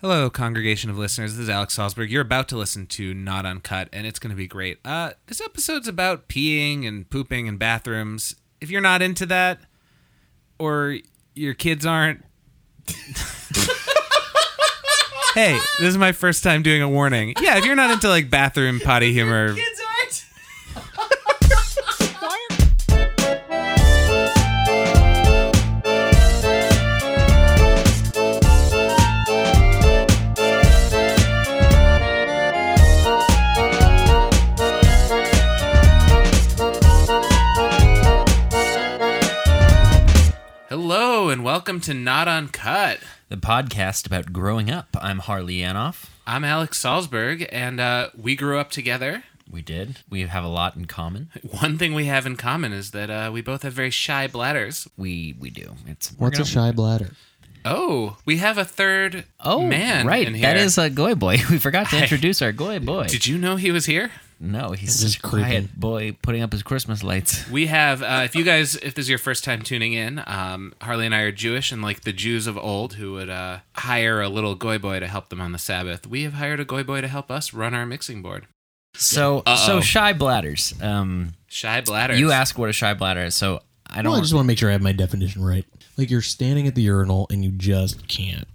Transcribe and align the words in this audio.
Hello, 0.00 0.30
congregation 0.30 0.88
of 0.88 0.96
listeners. 0.96 1.32
This 1.32 1.42
is 1.42 1.50
Alex 1.50 1.76
Salzberg. 1.76 2.08
You're 2.08 2.22
about 2.22 2.48
to 2.48 2.56
listen 2.56 2.86
to 2.86 3.12
Not 3.12 3.44
Uncut, 3.44 3.90
and 3.92 4.06
it's 4.06 4.18
going 4.18 4.30
to 4.30 4.36
be 4.36 4.46
great. 4.46 4.78
Uh, 4.82 5.10
this 5.26 5.42
episode's 5.42 5.86
about 5.86 6.26
peeing 6.26 6.88
and 6.88 7.10
pooping 7.10 7.46
and 7.46 7.58
bathrooms. 7.58 8.34
If 8.62 8.70
you're 8.70 8.80
not 8.80 9.02
into 9.02 9.26
that, 9.26 9.60
or 10.58 10.96
your 11.34 11.52
kids 11.52 11.84
aren't. 11.84 12.24
hey, 15.34 15.58
this 15.78 15.88
is 15.88 15.98
my 15.98 16.12
first 16.12 16.42
time 16.42 16.62
doing 16.62 16.80
a 16.80 16.88
warning. 16.88 17.34
Yeah, 17.38 17.58
if 17.58 17.66
you're 17.66 17.76
not 17.76 17.90
into 17.90 18.08
like 18.08 18.30
bathroom 18.30 18.80
potty 18.80 19.12
humor. 19.12 19.52
Kids 19.52 19.79
welcome 41.70 41.80
to 41.80 41.94
Not 41.94 42.26
Uncut. 42.26 42.98
The 43.28 43.36
podcast 43.36 44.04
about 44.04 44.32
growing 44.32 44.72
up. 44.72 44.88
I'm 45.00 45.20
Harley 45.20 45.58
Yanoff. 45.60 46.06
I'm 46.26 46.42
Alex 46.44 46.82
Salzberg, 46.82 47.48
and 47.52 47.78
uh, 47.78 48.08
we 48.18 48.34
grew 48.34 48.58
up 48.58 48.72
together. 48.72 49.22
We 49.48 49.62
did. 49.62 49.98
We 50.10 50.22
have 50.22 50.42
a 50.42 50.48
lot 50.48 50.74
in 50.74 50.86
common. 50.86 51.30
One 51.60 51.78
thing 51.78 51.94
we 51.94 52.06
have 52.06 52.26
in 52.26 52.34
common 52.34 52.72
is 52.72 52.90
that 52.90 53.08
uh, 53.08 53.30
we 53.32 53.40
both 53.40 53.62
have 53.62 53.72
very 53.72 53.90
shy 53.90 54.26
bladders. 54.26 54.88
We 54.96 55.36
we 55.38 55.48
do. 55.50 55.76
It's 55.86 56.08
What's 56.18 56.38
a 56.40 56.42
gonna- 56.42 56.50
shy 56.50 56.72
bladder? 56.72 57.10
Oh, 57.64 58.16
we 58.24 58.38
have 58.38 58.58
a 58.58 58.64
third 58.64 59.26
Oh 59.38 59.62
man 59.64 60.08
right. 60.08 60.26
in 60.26 60.34
here. 60.34 60.46
That 60.48 60.56
is 60.56 60.76
a 60.76 60.90
goy 60.90 61.14
boy. 61.14 61.36
We 61.52 61.58
forgot 61.60 61.88
to 61.90 61.98
I- 61.98 62.02
introduce 62.02 62.42
our 62.42 62.50
goy 62.50 62.80
boy. 62.80 63.06
Did 63.06 63.28
you 63.28 63.38
know 63.38 63.54
he 63.54 63.70
was 63.70 63.86
here? 63.86 64.10
No, 64.40 64.70
he's 64.72 64.88
This 64.88 65.02
is 65.02 65.12
just 65.12 65.22
quiet 65.22 65.44
creepy. 65.46 65.68
boy 65.76 66.16
putting 66.22 66.40
up 66.42 66.50
his 66.52 66.62
Christmas 66.62 67.02
lights. 67.02 67.48
We 67.50 67.66
have, 67.66 68.02
uh, 68.02 68.22
if 68.24 68.34
you 68.34 68.42
guys, 68.42 68.74
if 68.76 68.94
this 68.94 69.04
is 69.04 69.08
your 69.10 69.18
first 69.18 69.44
time 69.44 69.60
tuning 69.62 69.92
in, 69.92 70.22
um, 70.26 70.72
Harley 70.80 71.04
and 71.06 71.14
I 71.14 71.20
are 71.20 71.32
Jewish, 71.32 71.70
and 71.72 71.82
like 71.82 72.00
the 72.02 72.12
Jews 72.12 72.46
of 72.46 72.56
old 72.56 72.94
who 72.94 73.12
would 73.12 73.28
uh, 73.28 73.58
hire 73.76 74.20
a 74.22 74.28
little 74.30 74.54
goy 74.54 74.78
boy 74.78 74.98
to 75.00 75.06
help 75.06 75.28
them 75.28 75.40
on 75.40 75.52
the 75.52 75.58
Sabbath, 75.58 76.06
we 76.06 76.22
have 76.22 76.32
hired 76.34 76.58
a 76.58 76.64
goy 76.64 76.82
boy 76.82 77.00
to 77.02 77.08
help 77.08 77.30
us 77.30 77.52
run 77.52 77.74
our 77.74 77.84
mixing 77.84 78.22
board. 78.22 78.46
So 78.94 79.38
Uh-oh. 79.46 79.56
so 79.66 79.80
shy 79.80 80.12
bladders. 80.14 80.74
Um, 80.82 81.34
Shy 81.46 81.80
bladders. 81.82 82.18
you 82.18 82.32
ask 82.32 82.58
what 82.58 82.68
a 82.68 82.72
shy 82.72 82.94
bladder 82.94 83.24
is. 83.24 83.34
So 83.34 83.60
I 83.86 84.02
don't. 84.02 84.10
Well, 84.12 84.20
I 84.20 84.22
just 84.22 84.34
want 84.34 84.44
to 84.44 84.48
make 84.48 84.58
sure 84.58 84.68
I 84.68 84.72
have 84.72 84.82
my 84.82 84.92
definition 84.92 85.44
right. 85.44 85.64
Like 85.96 86.10
you're 86.10 86.22
standing 86.22 86.66
at 86.66 86.74
the 86.74 86.82
urinal 86.82 87.26
and 87.30 87.44
you 87.44 87.50
just 87.52 88.08
can't 88.08 88.48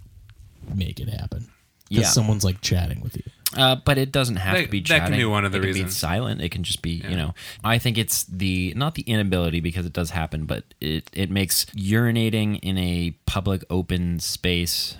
make 0.74 0.98
it 1.00 1.08
happen. 1.08 1.46
Because 1.88 2.04
Yeah. 2.04 2.08
someone's 2.10 2.44
like 2.44 2.60
chatting 2.60 3.00
with 3.00 3.16
you. 3.16 3.22
Uh, 3.56 3.76
but 3.84 3.98
it 3.98 4.12
doesn't 4.12 4.36
have 4.36 4.56
That- 4.56 4.64
to 4.64 4.68
be 4.68 4.80
that 4.82 5.08
can 5.08 5.16
be 5.16 5.24
one 5.24 5.44
of 5.44 5.52
the 5.52 5.58
it 5.62 5.74
can. 5.74 5.84
Be 5.84 5.90
silent. 5.90 6.40
It 6.40 6.50
can 6.50 6.62
just 6.62 6.82
be, 6.82 7.02
you 7.08 7.16
know. 7.16 7.34
I 7.64 7.78
think 7.78 7.98
it's 7.98 8.24
the 8.24 8.72
not 8.76 8.94
the 8.94 9.02
inability 9.02 9.60
because 9.60 9.86
it 9.86 9.92
does 9.92 10.10
happen, 10.10 10.44
but 10.46 10.64
it 10.80 11.10
it 11.12 11.30
makes 11.30 11.64
urinating 11.76 12.58
in 12.62 12.76
a 12.78 13.12
public 13.26 13.64
open 13.70 14.18
space 14.20 14.96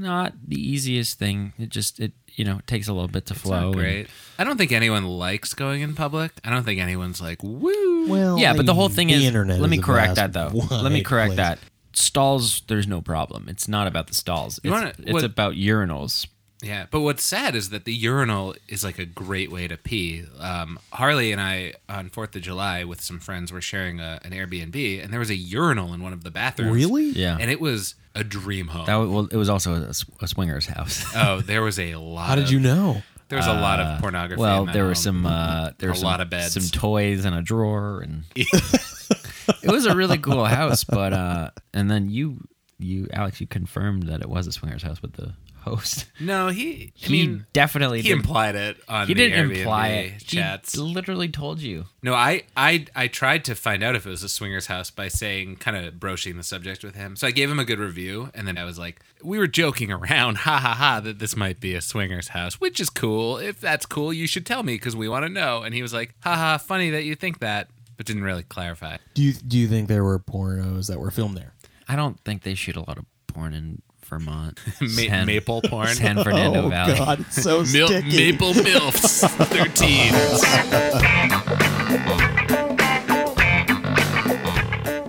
not 0.00 0.32
the 0.46 0.56
easiest 0.60 1.18
thing. 1.18 1.52
It 1.58 1.70
just 1.70 1.98
it 2.00 2.12
you 2.36 2.44
know 2.44 2.58
it 2.58 2.66
takes 2.66 2.86
a 2.88 2.92
little 2.92 3.08
bit 3.08 3.26
to 3.26 3.34
It's 3.34 3.42
flow. 3.42 3.72
not 3.72 3.84
and- 3.84 4.06
I 4.38 4.44
don't 4.44 4.56
think 4.56 4.70
anyone 4.72 5.04
likes 5.04 5.54
going 5.54 5.80
in 5.80 5.94
public. 5.94 6.32
I 6.44 6.50
don't 6.50 6.62
think 6.64 6.80
anyone's 6.80 7.20
like, 7.20 7.42
woo. 7.42 8.06
Well, 8.08 8.38
yeah, 8.38 8.52
I 8.52 8.56
but 8.56 8.66
the 8.66 8.74
whole 8.74 8.88
thing 8.88 9.08
the 9.08 9.14
is. 9.14 9.24
internet 9.24 9.60
let 9.60 9.68
me 9.70 9.78
is 9.78 9.82
a 9.82 9.86
correct 9.86 10.14
that 10.14 10.32
though. 10.32 10.50
Let 10.70 10.92
me 10.92 11.02
correct 11.02 11.30
place. 11.34 11.36
that. 11.38 11.58
Stalls, 11.94 12.62
there's 12.68 12.86
no 12.86 13.00
problem. 13.00 13.48
It's 13.48 13.66
not 13.66 13.88
about 13.88 14.06
the 14.06 14.14
stalls. 14.14 14.60
You 14.62 14.72
It's, 14.72 14.80
wanna- 14.80 14.94
it's 14.98 15.12
what- 15.12 15.24
about 15.24 15.54
urinals. 15.54 16.26
Yeah, 16.62 16.86
but 16.90 17.00
what's 17.00 17.22
sad 17.22 17.54
is 17.54 17.70
that 17.70 17.84
the 17.84 17.94
urinal 17.94 18.54
is 18.66 18.82
like 18.82 18.98
a 18.98 19.04
great 19.06 19.50
way 19.52 19.68
to 19.68 19.76
pee. 19.76 20.24
Um, 20.40 20.78
Harley 20.92 21.30
and 21.30 21.40
I 21.40 21.74
on 21.88 22.08
Fourth 22.10 22.34
of 22.34 22.42
July 22.42 22.82
with 22.82 23.00
some 23.00 23.20
friends 23.20 23.52
were 23.52 23.60
sharing 23.60 24.00
a, 24.00 24.18
an 24.24 24.32
Airbnb, 24.32 25.02
and 25.04 25.12
there 25.12 25.20
was 25.20 25.30
a 25.30 25.36
urinal 25.36 25.94
in 25.94 26.02
one 26.02 26.12
of 26.12 26.24
the 26.24 26.32
bathrooms. 26.32 26.72
Really? 26.74 27.10
Yeah. 27.10 27.36
and 27.40 27.48
it 27.50 27.60
was 27.60 27.94
a 28.16 28.24
dream 28.24 28.66
home. 28.68 28.86
That 28.86 28.96
wa- 28.96 29.04
well, 29.06 29.28
it 29.30 29.36
was 29.36 29.48
also 29.48 29.74
a 30.20 30.26
swinger's 30.26 30.66
house. 30.66 31.04
oh, 31.16 31.40
there 31.42 31.62
was 31.62 31.78
a 31.78 31.94
lot. 31.94 32.26
How 32.26 32.34
did 32.34 32.46
of- 32.46 32.50
you 32.52 32.58
know? 32.58 33.02
There 33.28 33.36
was 33.38 33.46
a 33.46 33.52
lot 33.52 33.78
of 33.78 34.00
pornography. 34.00 34.40
Well, 34.40 34.60
in 34.60 34.66
that 34.66 34.72
there 34.72 34.86
were 34.86 34.94
some. 34.94 35.26
Uh, 35.26 35.72
there 35.78 35.90
A 35.90 35.92
were 35.92 35.98
lot 35.98 36.22
of 36.22 36.30
beds. 36.30 36.54
some 36.54 36.62
toys 36.80 37.26
and 37.26 37.36
a 37.36 37.42
drawer, 37.42 38.00
and 38.00 38.24
it 38.34 39.70
was 39.70 39.84
a 39.86 39.94
really 39.94 40.18
cool 40.18 40.44
house. 40.46 40.82
But 40.84 41.12
uh, 41.12 41.50
and 41.74 41.90
then 41.90 42.08
you, 42.08 42.38
you, 42.78 43.06
Alex, 43.12 43.38
you 43.40 43.46
confirmed 43.46 44.04
that 44.04 44.22
it 44.22 44.28
was 44.30 44.46
a 44.46 44.52
swingers 44.52 44.82
house 44.82 45.02
with 45.02 45.12
the 45.12 45.34
host. 45.58 46.06
No, 46.20 46.48
he. 46.48 46.92
I 46.96 47.06
He 47.06 47.12
mean, 47.12 47.46
definitely 47.52 48.02
he 48.02 48.08
did- 48.08 48.16
implied 48.18 48.56
it 48.56 48.76
on 48.88 49.06
He 49.06 49.14
the 49.14 49.28
didn't 49.28 49.50
Airbnb 49.50 49.58
imply 49.58 49.88
it. 49.88 50.18
chats. 50.24 50.74
He 50.74 50.80
literally 50.80 51.28
told 51.28 51.60
you. 51.60 51.84
No, 52.02 52.12
I, 52.14 52.42
I 52.56 52.86
I 52.96 53.06
tried 53.06 53.44
to 53.46 53.54
find 53.54 53.82
out 53.84 53.94
if 53.94 54.04
it 54.06 54.10
was 54.10 54.22
a 54.24 54.28
swingers 54.28 54.66
house 54.66 54.90
by 54.90 55.06
saying 55.08 55.56
kind 55.56 55.76
of 55.76 56.00
broaching 56.00 56.36
the 56.36 56.42
subject 56.42 56.82
with 56.82 56.96
him. 56.96 57.14
So 57.16 57.26
I 57.26 57.30
gave 57.30 57.48
him 57.50 57.58
a 57.60 57.64
good 57.64 57.78
review, 57.78 58.30
and 58.34 58.48
then 58.48 58.58
I 58.58 58.64
was 58.64 58.78
like, 58.78 59.00
"We 59.22 59.38
were 59.38 59.46
joking 59.46 59.92
around, 59.92 60.36
ha 60.38 60.58
ha 60.58 60.74
ha, 60.74 61.00
that 61.00 61.18
this 61.20 61.36
might 61.36 61.60
be 61.60 61.74
a 61.74 61.80
swingers 61.80 62.28
house, 62.28 62.60
which 62.60 62.80
is 62.80 62.90
cool. 62.90 63.38
If 63.38 63.60
that's 63.60 63.86
cool, 63.86 64.12
you 64.12 64.26
should 64.26 64.44
tell 64.46 64.62
me 64.64 64.74
because 64.74 64.96
we 64.96 65.08
want 65.08 65.24
to 65.24 65.28
know." 65.28 65.62
And 65.62 65.72
he 65.74 65.82
was 65.82 65.92
like, 65.92 66.14
"Ha 66.24 66.34
ha, 66.34 66.58
funny 66.58 66.90
that 66.90 67.04
you 67.04 67.14
think 67.14 67.38
that," 67.40 67.68
but 67.96 68.06
didn't 68.06 68.24
really 68.24 68.42
clarify. 68.44 68.96
Do 69.14 69.22
you 69.22 69.32
do 69.34 69.56
you 69.56 69.68
think 69.68 69.86
there 69.88 70.02
were 70.04 70.18
pornos 70.18 70.88
that 70.88 70.98
were 70.98 71.10
filmed 71.12 71.36
there? 71.36 71.54
I 71.88 71.94
don't 71.96 72.18
think 72.24 72.42
they 72.42 72.54
shoot 72.54 72.74
a 72.76 72.80
lot 72.80 72.98
of 72.98 73.04
porn 73.28 73.54
in 73.54 73.82
Vermont. 74.08 74.58
Ma- 74.80 74.86
San- 74.88 75.26
maple 75.26 75.62
porn, 75.62 75.88
San 75.88 76.22
Fernando 76.22 76.64
oh 76.64 76.68
Valley. 76.68 76.98
God, 76.98 77.20
it's 77.20 77.42
so 77.42 77.62
Mil- 77.64 77.88
sticky. 77.88 78.16
maple 78.16 78.52
milfs, 78.54 79.28
thirteen. 79.46 80.12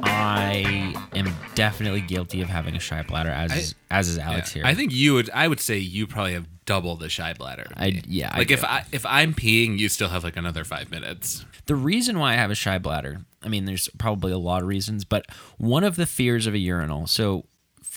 I 0.04 0.94
am 1.14 1.34
definitely 1.56 2.02
guilty 2.02 2.42
of 2.42 2.50
having 2.50 2.76
a 2.76 2.80
shy 2.80 3.04
bladder, 3.04 3.30
as 3.30 3.56
is, 3.56 3.76
as 3.92 4.08
is 4.08 4.18
Alex 4.18 4.52
here. 4.54 4.64
I 4.66 4.74
think 4.74 4.92
you 4.94 5.14
would. 5.16 5.30
I 5.32 5.48
would 5.48 5.60
say 5.60 5.78
you 5.78 6.08
probably 6.08 6.34
have 6.34 6.48
double 6.66 6.96
the 6.96 7.10
shy 7.10 7.34
bladder. 7.34 7.68
I- 7.76 7.92
me. 7.92 8.02
yeah, 8.08 8.30
I 8.34 8.40
Like 8.40 8.52
if. 8.52 8.64
I 8.64 8.86
if 8.92 9.06
I'm 9.06 9.34
peeing, 9.34 9.78
you 9.80 9.90
still 9.90 10.10
have 10.10 10.24
like 10.24 10.38
another 10.38 10.64
five 10.64 10.92
minutes. 10.92 11.46
The 11.66 11.76
reason 11.76 12.18
why 12.20 12.34
I 12.34 12.36
have 12.38 12.52
a 12.52 12.56
shy 12.56 12.78
bladder, 12.80 13.22
I 13.44 13.48
mean, 13.50 13.66
there's 13.66 13.90
probably 14.00 14.32
a 14.32 14.38
lot 14.40 14.62
of 14.64 14.68
reasons, 14.68 15.06
but 15.06 15.26
one 15.58 15.84
of 15.84 15.96
the 15.96 16.06
fears 16.08 16.48
of 16.48 16.54
a 16.56 16.58
urinal. 16.58 17.06
So, 17.06 17.46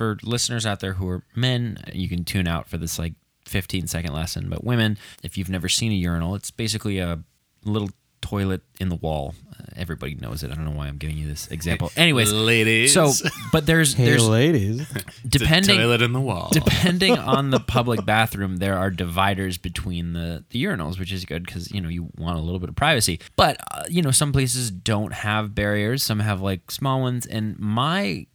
for 0.02 0.18
listeners 0.24 0.66
out 0.66 0.80
there 0.80 0.94
who 0.94 1.08
are 1.08 1.22
men, 1.36 1.78
you 1.92 2.08
can 2.08 2.24
tune 2.24 2.48
out 2.48 2.68
for 2.68 2.76
this 2.76 2.98
like 2.98 3.14
15 3.46 3.86
second 3.86 4.12
lesson. 4.12 4.48
But 4.50 4.64
women, 4.64 4.98
if 5.22 5.38
you've 5.38 5.48
never 5.48 5.68
seen 5.68 5.92
a 5.92 5.94
urinal, 5.94 6.34
it's 6.34 6.50
basically 6.50 6.98
a 6.98 7.22
little 7.64 7.90
toilet 8.20 8.62
in 8.80 8.88
the 8.88 8.96
wall. 8.96 9.36
Uh, 9.52 9.62
everybody 9.76 10.16
knows 10.16 10.42
it. 10.42 10.50
I 10.50 10.56
don't 10.56 10.64
know 10.64 10.72
why 10.72 10.88
I'm 10.88 10.96
giving 10.96 11.16
you 11.16 11.28
this 11.28 11.46
example. 11.52 11.92
Anyways, 11.96 12.32
ladies. 12.32 12.92
so 12.92 13.12
but 13.52 13.64
there's 13.64 13.94
Hey, 13.94 14.06
there's 14.06 14.26
ladies. 14.26 14.80
It's 14.80 15.04
a 15.24 15.28
depending 15.28 15.76
toilet 15.76 16.02
in 16.02 16.12
the 16.12 16.20
wall. 16.20 16.48
depending 16.50 17.16
on 17.36 17.50
the 17.50 17.60
public 17.60 18.04
bathroom, 18.04 18.56
there 18.56 18.76
are 18.76 18.90
dividers 18.90 19.56
between 19.56 20.14
the, 20.14 20.44
the 20.50 20.64
urinals, 20.64 20.98
which 20.98 21.12
is 21.12 21.24
good 21.24 21.46
because 21.46 21.70
you 21.70 21.80
know 21.80 21.88
you 21.88 22.08
want 22.16 22.38
a 22.38 22.42
little 22.42 22.58
bit 22.58 22.70
of 22.70 22.74
privacy. 22.74 23.20
But 23.36 23.58
uh, 23.70 23.84
you 23.88 24.02
know 24.02 24.10
some 24.10 24.32
places 24.32 24.72
don't 24.72 25.12
have 25.12 25.54
barriers; 25.54 26.02
some 26.02 26.18
have 26.18 26.40
like 26.40 26.72
small 26.72 27.00
ones. 27.00 27.24
And 27.24 27.56
my 27.60 28.26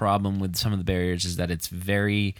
problem 0.00 0.40
with 0.40 0.56
some 0.56 0.72
of 0.72 0.78
the 0.78 0.84
barriers 0.84 1.26
is 1.26 1.36
that 1.36 1.50
it's 1.50 1.68
very. 1.68 2.34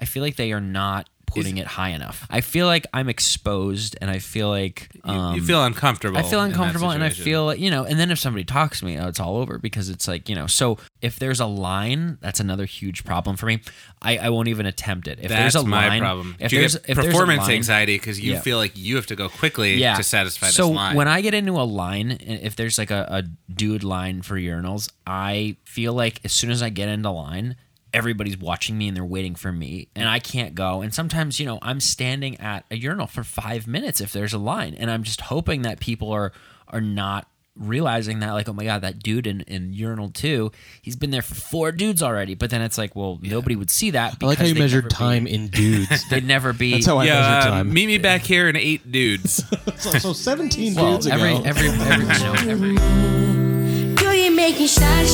I 0.00 0.06
feel 0.06 0.22
like 0.22 0.36
they 0.36 0.50
are 0.52 0.62
not 0.62 1.10
putting 1.34 1.58
it 1.58 1.66
high 1.66 1.90
enough. 1.90 2.26
I 2.30 2.40
feel 2.40 2.66
like 2.66 2.86
I'm 2.94 3.08
exposed, 3.08 3.96
and 4.00 4.10
I 4.10 4.18
feel 4.18 4.48
like 4.48 4.88
You- 5.04 5.12
um, 5.12 5.34
you 5.36 5.42
feel 5.42 5.64
uncomfortable. 5.64 6.18
I 6.18 6.22
feel 6.22 6.40
uncomfortable 6.40 6.90
and 6.90 7.02
I 7.02 7.08
feel 7.10 7.54
you 7.54 7.70
know, 7.70 7.84
and 7.84 7.98
then 7.98 8.10
if 8.10 8.18
somebody 8.18 8.44
talks 8.44 8.80
to 8.80 8.84
me, 8.86 8.98
oh, 8.98 9.08
it's 9.08 9.18
all 9.20 9.36
over 9.36 9.58
because 9.58 9.88
it's 9.88 10.06
like, 10.06 10.28
you 10.28 10.34
know, 10.34 10.46
so 10.46 10.78
if 11.00 11.18
there's 11.18 11.40
a 11.40 11.46
line, 11.46 12.18
that's 12.20 12.40
another 12.40 12.64
huge 12.66 13.04
problem 13.04 13.36
for 13.36 13.46
me. 13.46 13.60
I, 14.00 14.18
I 14.18 14.28
won't 14.30 14.48
even 14.48 14.66
attempt 14.66 15.06
it. 15.08 15.18
If 15.20 15.28
that's 15.28 15.54
there's 15.54 15.64
a 15.64 15.66
my 15.66 15.88
line, 15.88 16.00
problem. 16.00 16.36
If 16.38 16.52
you 16.52 16.60
there's, 16.60 16.74
if 16.76 16.84
there's 16.86 17.06
performance 17.06 17.42
line- 17.42 17.52
anxiety 17.52 17.94
because 17.96 18.20
you 18.20 18.32
Yeah. 18.32 18.40
feel 18.40 18.58
like 18.58 18.72
you 18.76 18.96
have 18.96 19.06
to 19.06 19.16
go 19.16 19.28
quickly 19.28 19.74
yeah. 19.76 19.96
to 19.96 20.02
satisfy 20.02 20.48
so 20.48 20.68
this 20.68 20.76
line. 20.76 20.96
when 20.96 21.08
I 21.08 21.20
get 21.20 21.34
into 21.34 21.52
a 21.52 21.62
line, 21.64 22.18
if 22.20 22.56
there's 22.56 22.78
like 22.78 22.90
a, 22.90 23.06
a 23.10 23.52
dude 23.52 23.84
line 23.84 24.22
for 24.22 24.36
urinals, 24.38 24.88
I 25.06 25.56
feel 25.64 25.92
like 25.94 26.20
as 26.24 26.32
soon 26.32 26.50
as 26.50 26.62
I 26.62 26.68
get 26.70 26.88
into 26.88 27.10
line, 27.10 27.56
everybody's 27.94 28.38
watching 28.38 28.78
me 28.78 28.88
and 28.88 28.96
they're 28.96 29.04
waiting 29.04 29.34
for 29.34 29.52
me 29.52 29.88
and 29.94 30.08
I 30.08 30.18
can't 30.18 30.54
go. 30.54 30.80
And 30.82 30.94
sometimes, 30.94 31.38
you 31.38 31.46
know, 31.46 31.58
I'm 31.62 31.80
standing 31.80 32.38
at 32.40 32.64
a 32.70 32.76
urinal 32.76 33.06
for 33.06 33.22
five 33.24 33.66
minutes 33.66 34.00
if 34.00 34.12
there's 34.12 34.32
a 34.32 34.38
line. 34.38 34.74
And 34.74 34.90
I'm 34.90 35.02
just 35.02 35.22
hoping 35.22 35.62
that 35.62 35.80
people 35.80 36.10
are 36.10 36.32
are 36.68 36.80
not 36.80 37.26
realizing 37.54 38.20
that 38.20 38.30
like 38.32 38.48
oh 38.48 38.52
my 38.54 38.64
god 38.64 38.80
that 38.80 38.98
dude 39.02 39.26
in, 39.26 39.42
in 39.42 39.74
urinal 39.74 40.08
2 40.08 40.50
he's 40.80 40.96
been 40.96 41.10
there 41.10 41.20
for 41.20 41.34
four 41.34 41.70
dudes 41.70 42.02
already 42.02 42.34
but 42.34 42.48
then 42.48 42.62
it's 42.62 42.78
like 42.78 42.96
well 42.96 43.18
nobody 43.20 43.54
would 43.54 43.68
see 43.68 43.90
that 43.90 44.16
I 44.22 44.24
like 44.26 44.38
how 44.38 44.46
you 44.46 44.54
they'd 44.54 44.60
measured 44.60 44.84
never 44.84 44.88
be- 44.88 44.94
time 44.94 45.26
in 45.26 45.48
dudes. 45.48 46.08
they'd 46.08 46.24
never 46.24 46.54
be 46.54 46.72
That's 46.72 46.86
how 46.86 46.98
I 46.98 47.04
measure 47.04 47.14
yeah, 47.14 47.38
uh, 47.40 47.44
time. 47.44 47.70
meet 47.74 47.86
me 47.88 47.98
back 47.98 48.22
here 48.22 48.48
in 48.48 48.56
eight 48.56 48.90
dudes. 48.90 49.44
so, 49.76 49.90
so 49.98 50.12
17 50.14 50.74
well, 50.74 50.92
dudes 50.92 51.06
every, 51.06 51.34
ago. 51.34 51.42
every 51.44 51.68
every 51.68 52.06
you 52.14 52.20
know 52.24 52.34
every 52.48 53.94
Girl, 53.96 54.14
you 54.14 54.34
make 54.34 54.58
me 54.58 54.66
shine, 54.66 55.06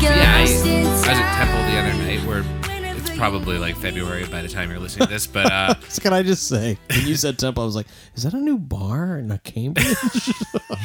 yeah, 0.00 0.36
I, 0.38 0.42
was 0.42 1.06
at 1.08 1.36
Temple 1.36 1.62
the 1.70 1.78
other 1.78 1.92
night 2.04 2.24
where 2.26 2.44
it's 2.96 3.10
probably 3.10 3.58
like 3.58 3.76
February 3.76 4.24
by 4.26 4.42
the 4.42 4.48
time 4.48 4.70
you're 4.70 4.78
listening 4.78 5.06
to 5.06 5.12
this, 5.12 5.26
but 5.26 5.50
uh, 5.50 5.74
Can 6.00 6.12
I 6.12 6.22
just 6.22 6.48
say, 6.48 6.78
when 6.90 7.06
you 7.06 7.16
said 7.16 7.38
Temple, 7.38 7.62
I 7.62 7.66
was 7.66 7.76
like, 7.76 7.86
is 8.14 8.22
that 8.22 8.32
a 8.34 8.38
new 8.38 8.58
bar 8.58 9.18
in 9.18 9.36
Cambridge? 9.44 9.86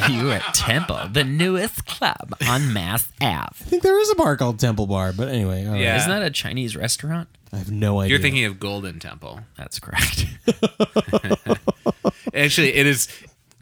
You 0.10 0.32
at 0.32 0.54
Temple, 0.54 1.00
the 1.12 1.24
newest 1.24 1.86
club 1.86 2.36
on 2.48 2.74
Mass 2.74 3.10
Ave. 3.22 3.32
I 3.62 3.64
think 3.70 3.84
there 3.84 3.98
is 4.02 4.10
a 4.10 4.16
bar 4.16 4.36
called 4.36 4.60
Temple 4.60 4.86
Bar, 4.88 5.14
but 5.14 5.30
anyway. 5.30 5.64
Yeah. 5.64 5.96
Isn't 5.98 6.10
that 6.10 6.24
a 6.24 6.30
Chinese 6.32 6.76
restaurant? 6.76 7.30
I 7.54 7.58
have 7.58 7.72
no 7.72 8.00
idea. 8.02 8.10
you're 8.10 8.20
thinking 8.22 8.44
of 8.46 8.60
Golden 8.60 9.00
Temple. 9.00 9.40
That's 9.56 9.80
correct. 9.80 10.26
Actually, 12.34 12.74
it 12.74 12.86
is. 12.88 13.08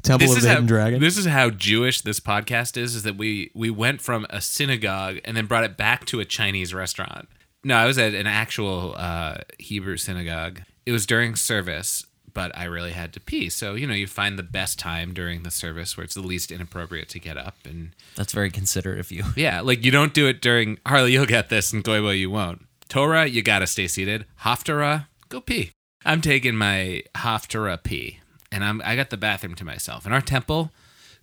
Temple 0.01 0.27
This 0.27 0.31
of 0.31 0.38
is 0.39 0.44
the 0.44 0.50
how 0.50 0.56
Hidden 0.56 0.68
Dragon. 0.68 1.00
this 1.01 1.18
is 1.18 1.25
how 1.25 1.50
Jewish 1.50 2.01
this 2.01 2.19
podcast 2.19 2.77
is. 2.77 2.95
Is 2.95 3.03
that 3.03 3.18
we 3.18 3.51
we 3.53 3.69
went 3.69 4.01
from 4.01 4.25
a 4.30 4.42
synagogue 4.42 5.19
and 5.25 5.36
then 5.38 5.45
brought 5.45 5.63
it 5.63 5.77
back 5.77 6.06
to 6.06 6.19
a 6.19 6.25
Chinese 6.25 6.74
restaurant. 6.74 7.27
No, 7.63 7.75
I 7.75 7.86
was 7.86 7.98
at 7.98 8.13
an 8.15 8.25
actual 8.27 8.95
uh, 8.98 9.36
Hebrew 9.59 9.98
synagogue. 9.98 10.62
It 10.86 10.92
was 10.92 11.06
during 11.06 11.36
service, 11.36 12.07
but 12.33 12.51
I 12.57 12.63
really 12.63 12.94
had 12.94 13.13
to 13.13 13.19
pee. 13.19 13.50
So 13.50 13.75
you 13.75 13.86
know, 13.86 13.94
you 13.94 14.07
find 14.07 14.39
the 14.39 14.44
best 14.44 14.80
time 14.80 15.13
during 15.13 15.44
the 15.44 15.51
service 15.51 15.95
where 15.95 16.04
it's 16.04 16.15
the 16.15 16.21
least 16.21 16.51
inappropriate 16.51 17.09
to 17.09 17.19
get 17.19 17.38
up 17.38 17.57
and 17.63 17.92
That's 18.15 18.33
very 18.33 18.50
considerate 18.50 19.00
of 19.00 19.12
you. 19.12 19.25
Yeah, 19.36 19.62
like 19.62 19.86
you 19.86 19.92
don't 19.92 20.13
do 20.15 20.27
it 20.27 20.42
during 20.42 20.80
Harley. 20.88 21.13
You'll 21.13 21.27
get 21.27 21.50
this, 21.50 21.71
and 21.71 21.83
Goibo, 21.83 22.18
you 22.18 22.31
won't. 22.31 22.65
Torah, 22.89 23.27
you 23.27 23.44
gotta 23.44 23.68
stay 23.68 23.88
seated. 23.88 24.25
Haftarah, 24.42 25.06
go 25.30 25.39
pee. 25.39 25.69
I'm 26.04 26.21
taking 26.21 26.56
my 26.56 27.04
Haftarah 27.13 27.83
pee, 27.83 28.20
and 28.51 28.63
I'm 28.63 28.81
I 28.83 28.95
got 28.95 29.09
the 29.09 29.18
bathroom 29.18 29.56
to 29.56 29.65
myself. 29.65 30.06
In 30.06 30.13
our 30.13 30.21
temple, 30.21 30.71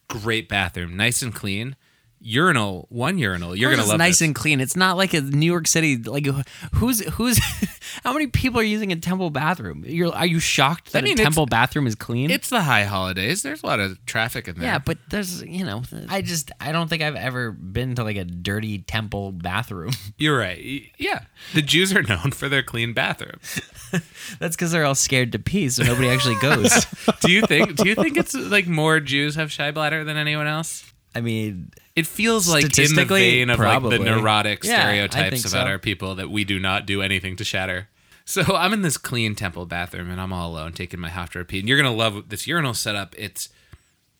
great 0.08 0.48
bathroom, 0.48 0.96
nice 0.96 1.22
and 1.22 1.34
clean. 1.34 1.76
Urinal, 2.20 2.86
one 2.90 3.16
urinal. 3.16 3.54
You're 3.54 3.70
gonna 3.70 3.82
It's 3.82 3.90
love 3.90 3.98
nice 3.98 4.18
this. 4.18 4.26
and 4.26 4.34
clean. 4.34 4.60
It's 4.60 4.74
not 4.74 4.96
like 4.96 5.14
a 5.14 5.20
New 5.20 5.46
York 5.46 5.68
City. 5.68 5.96
Like 5.96 6.26
who's 6.74 6.98
who's 7.10 7.38
how 8.02 8.12
many 8.12 8.26
people 8.26 8.58
are 8.58 8.64
using 8.64 8.90
a 8.90 8.96
temple 8.96 9.30
bathroom? 9.30 9.84
You're 9.86 10.12
are 10.12 10.26
you 10.26 10.40
shocked 10.40 10.90
that 10.94 10.98
I 10.98 11.02
mean, 11.02 11.10
a 11.12 11.14
it's- 11.14 11.24
temple 11.24 11.46
bathroom 11.46 11.86
is 11.86 11.94
clean? 11.94 12.28
It's 12.32 12.50
the 12.50 12.62
high 12.62 12.82
holidays. 12.82 13.44
There's 13.44 13.62
a 13.62 13.66
lot 13.66 13.78
of 13.78 14.04
traffic 14.04 14.48
in 14.48 14.56
there. 14.56 14.64
yeah, 14.64 14.78
but 14.80 14.98
there's 15.10 15.42
you 15.44 15.64
know 15.64 15.82
I 16.08 16.22
just 16.22 16.50
I 16.60 16.72
don't 16.72 16.88
think 16.88 17.04
I've 17.04 17.14
ever 17.14 17.52
been 17.52 17.94
to 17.94 18.02
like 18.02 18.16
a 18.16 18.24
dirty 18.24 18.78
temple 18.80 19.30
bathroom. 19.30 19.92
you're 20.18 20.36
right. 20.38 20.58
Y- 20.60 20.90
Yeah, 20.98 21.20
the 21.54 21.62
Jews 21.62 21.94
are 21.94 22.02
known 22.02 22.32
for 22.32 22.48
their 22.48 22.64
clean 22.64 22.94
bathroom. 22.94 23.38
That's 24.38 24.56
because 24.56 24.72
they're 24.72 24.84
all 24.84 24.94
scared 24.94 25.32
to 25.32 25.38
pee, 25.38 25.68
so 25.68 25.82
nobody 25.84 26.08
actually 26.08 26.36
goes. 26.40 26.86
Do 27.20 27.30
you 27.32 27.42
think? 27.42 27.76
Do 27.76 27.88
you 27.88 27.94
think 27.94 28.16
it's 28.16 28.34
like 28.34 28.66
more 28.66 29.00
Jews 29.00 29.34
have 29.36 29.50
shy 29.52 29.70
bladder 29.70 30.04
than 30.04 30.16
anyone 30.16 30.46
else? 30.46 30.84
I 31.14 31.20
mean, 31.20 31.70
It 31.96 32.06
feels 32.06 32.48
like 32.48 32.64
in 32.78 32.94
the 32.94 33.04
vein 33.04 33.50
of 33.50 33.58
like 33.58 33.82
the 33.82 33.98
neurotic 33.98 34.62
Yeah, 34.64 34.82
stereotypes 34.82 35.42
think 35.42 35.52
about 35.52 35.66
so. 35.66 35.70
our 35.70 35.78
people 35.78 36.14
that 36.16 36.30
we 36.30 36.44
do 36.44 36.58
not 36.58 36.86
do 36.86 37.02
anything 37.02 37.36
to 37.36 37.44
shatter. 37.44 37.88
So 38.24 38.42
I'm 38.54 38.72
in 38.74 38.82
this 38.82 38.98
clean 38.98 39.34
temple 39.34 39.64
bathroom 39.66 40.10
and 40.10 40.20
I'm 40.20 40.32
all 40.32 40.50
alone 40.52 40.72
taking 40.74 41.00
my 41.00 41.08
Haftarah 41.08 41.48
pee. 41.48 41.60
And 41.60 41.68
you're 41.68 41.78
gonna 41.78 41.94
love 41.94 42.28
this 42.28 42.46
urinal 42.46 42.74
setup. 42.74 43.14
It's 43.18 43.48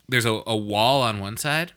there's 0.09 0.25
a, 0.25 0.43
a 0.47 0.57
wall 0.57 1.03
on 1.03 1.21
one 1.21 1.37
side 1.37 1.73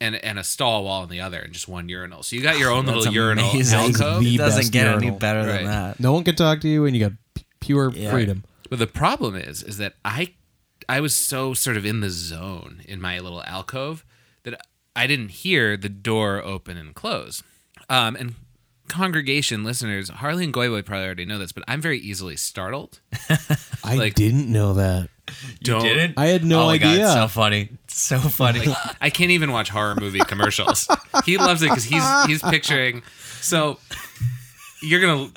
and 0.00 0.14
and 0.16 0.38
a 0.38 0.44
stall 0.44 0.84
wall 0.84 1.02
on 1.02 1.08
the 1.08 1.20
other, 1.20 1.40
and 1.40 1.52
just 1.52 1.66
one 1.68 1.88
urinal. 1.88 2.22
So 2.22 2.36
you 2.36 2.42
got 2.42 2.56
your 2.58 2.70
oh, 2.70 2.76
own 2.76 2.86
little 2.86 3.02
That's 3.02 3.14
urinal 3.14 3.50
amazing. 3.50 3.78
alcove. 3.78 4.24
It 4.24 4.36
doesn't 4.36 4.60
best 4.62 4.72
get 4.72 4.86
any 4.86 5.10
better 5.10 5.40
Right. 5.40 5.56
than 5.58 5.64
that. 5.66 6.00
no 6.00 6.12
one 6.12 6.24
can 6.24 6.34
talk 6.36 6.60
to 6.62 6.68
you, 6.68 6.86
and 6.86 6.96
you 6.96 7.02
got 7.08 7.12
p- 7.12 7.18
pure 7.62 7.90
Yeah. 7.94 8.10
freedom. 8.10 8.44
But 8.68 8.78
the 8.78 8.86
problem 8.86 9.34
is, 9.36 9.62
is 9.62 9.78
that 9.78 9.94
I, 10.04 10.34
I 10.88 11.00
was 11.00 11.14
so 11.14 11.54
sort 11.54 11.76
of 11.76 11.86
in 11.86 12.00
the 12.00 12.10
zone 12.10 12.82
in 12.86 13.00
my 13.00 13.18
little 13.18 13.42
alcove 13.44 14.04
that 14.44 14.60
I 14.94 15.06
didn't 15.06 15.28
hear 15.30 15.76
the 15.76 15.88
door 15.88 16.42
open 16.42 16.76
and 16.76 16.94
close. 16.94 17.42
Um, 17.88 18.16
and 18.16 18.34
congregation 18.88 19.64
listeners, 19.64 20.08
Harley 20.10 20.44
and 20.44 20.52
Goyboy 20.52 20.84
probably 20.84 21.06
already 21.06 21.24
know 21.24 21.38
this, 21.38 21.52
but 21.52 21.64
I'm 21.68 21.80
very 21.80 21.98
easily 21.98 22.36
startled. 22.36 23.00
I 23.84 23.94
Like- 23.96 24.14
didn't 24.14 24.50
know 24.50 24.74
that. 24.74 25.08
Don't. 25.62 26.14
I 26.18 26.26
had 26.26 26.44
no 26.44 26.62
oh 26.62 26.66
my 26.66 26.74
idea. 26.74 26.98
God, 26.98 27.14
so 27.14 27.28
funny. 27.28 27.68
So 27.86 28.18
funny. 28.40 28.64
I 29.00 29.08
can't 29.08 29.30
even 29.30 29.52
watch 29.52 29.70
horror 29.70 29.94
movie 29.94 30.18
commercials. 30.18 30.88
he 31.24 31.38
loves 31.38 31.62
it 31.62 31.68
because 31.70 31.84
he's 31.84 32.04
he's 32.26 32.42
picturing. 32.42 33.02
So 33.40 33.78
you're 34.82 35.00
gonna 35.00 35.30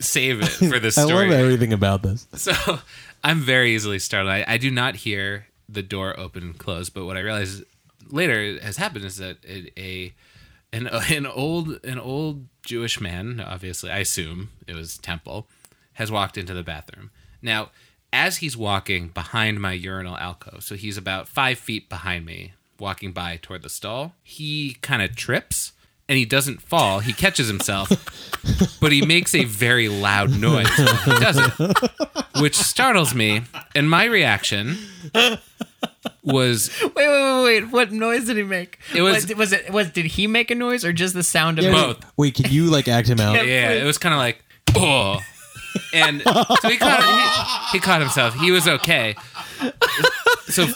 save 0.00 0.42
it 0.42 0.48
for 0.70 0.78
this 0.78 0.94
story. 0.94 1.06
I 1.06 1.08
story. 1.08 1.30
love 1.30 1.40
everything 1.40 1.72
about 1.72 2.02
this. 2.02 2.26
So 2.34 2.52
I'm 3.24 3.40
very 3.40 3.74
easily 3.74 3.98
startled. 3.98 4.32
I, 4.32 4.44
I 4.46 4.58
do 4.58 4.70
not 4.70 4.96
hear 4.96 5.46
the 5.68 5.82
door 5.82 6.18
open 6.18 6.42
and 6.42 6.58
close, 6.58 6.90
but 6.90 7.04
what 7.04 7.16
I 7.16 7.20
realize 7.20 7.62
later 8.08 8.58
has 8.60 8.76
happened 8.76 9.04
is 9.04 9.16
that 9.18 9.38
a, 9.46 9.70
a 9.78 10.14
an 10.72 10.86
an 11.10 11.26
old 11.26 11.84
an 11.84 11.98
old 11.98 12.46
Jewish 12.64 13.00
man, 13.00 13.40
obviously 13.40 13.90
I 13.90 13.98
assume 13.98 14.50
it 14.66 14.74
was 14.74 14.98
Temple, 14.98 15.48
has 15.94 16.10
walked 16.10 16.36
into 16.36 16.54
the 16.54 16.62
bathroom. 16.62 17.10
Now, 17.42 17.70
as 18.12 18.38
he's 18.38 18.56
walking 18.56 19.08
behind 19.08 19.60
my 19.60 19.72
urinal 19.72 20.16
alcove, 20.16 20.62
so 20.62 20.74
he's 20.74 20.96
about 20.96 21.28
five 21.28 21.58
feet 21.58 21.88
behind 21.88 22.26
me, 22.26 22.54
walking 22.78 23.12
by 23.12 23.38
toward 23.40 23.62
the 23.62 23.68
stall, 23.68 24.14
he 24.22 24.76
kind 24.82 25.02
of 25.02 25.14
trips. 25.14 25.72
And 26.10 26.18
he 26.18 26.24
doesn't 26.24 26.60
fall. 26.60 26.98
He 26.98 27.12
catches 27.12 27.46
himself, 27.46 27.88
but 28.80 28.90
he 28.90 29.06
makes 29.06 29.32
a 29.32 29.44
very 29.44 29.88
loud 29.88 30.30
noise 30.38 30.66
he 30.74 30.84
does 31.20 31.36
it 31.38 31.76
which 32.40 32.56
startles 32.56 33.14
me. 33.14 33.42
And 33.76 33.88
my 33.88 34.04
reaction 34.06 34.76
was 36.22 36.70
wait, 36.82 36.92
wait, 36.96 37.06
wait, 37.06 37.44
wait. 37.44 37.70
What 37.72 37.92
noise 37.92 38.26
did 38.26 38.36
he 38.36 38.42
make? 38.42 38.78
It 38.94 39.02
was- 39.02 39.26
was, 39.28 39.36
was 39.36 39.52
it 39.52 39.70
was 39.70 39.90
did 39.90 40.06
he 40.06 40.26
make 40.26 40.50
a 40.50 40.54
noise 40.54 40.84
or 40.84 40.92
just 40.92 41.14
the 41.14 41.22
sound 41.22 41.58
of 41.58 41.64
Yeah, 41.64 41.70
it? 41.70 41.74
both. 42.00 42.12
Wait, 42.16 42.34
can 42.34 42.50
you 42.50 42.66
like 42.66 42.88
act 42.88 43.08
him 43.08 43.20
out? 43.20 43.34
yeah, 43.46 43.70
it 43.70 43.84
was 43.84 43.98
kind 43.98 44.12
of 44.14 44.18
like 44.18 44.42
oh, 44.76 45.20
and 45.94 46.22
so 46.22 46.68
he 46.68 46.76
caught 46.76 47.68
he, 47.72 47.78
he 47.78 47.80
caught 47.80 48.00
himself. 48.00 48.34
He 48.34 48.50
was 48.50 48.66
okay. 48.66 49.14
So 50.48 50.66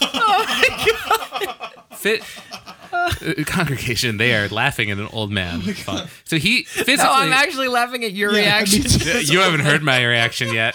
fit. 1.93 2.23
uh, 2.93 3.11
Congregation, 3.45 4.19
they 4.19 4.35
are 4.35 4.49
laughing 4.49 4.91
at 4.91 4.99
an 4.99 5.09
old 5.13 5.31
man. 5.33 5.63
So 6.25 6.37
he 6.39 6.65
physically. 6.65 6.97
No, 6.97 7.13
I'm 7.13 7.33
actually 7.33 7.69
laughing 7.69 8.05
at 8.05 8.13
your 8.13 8.31
reaction. 8.31 8.83
you 9.23 9.41
haven't 9.41 9.61
heard 9.61 9.83
my 9.83 10.05
reaction 10.05 10.53
yet. 10.55 10.75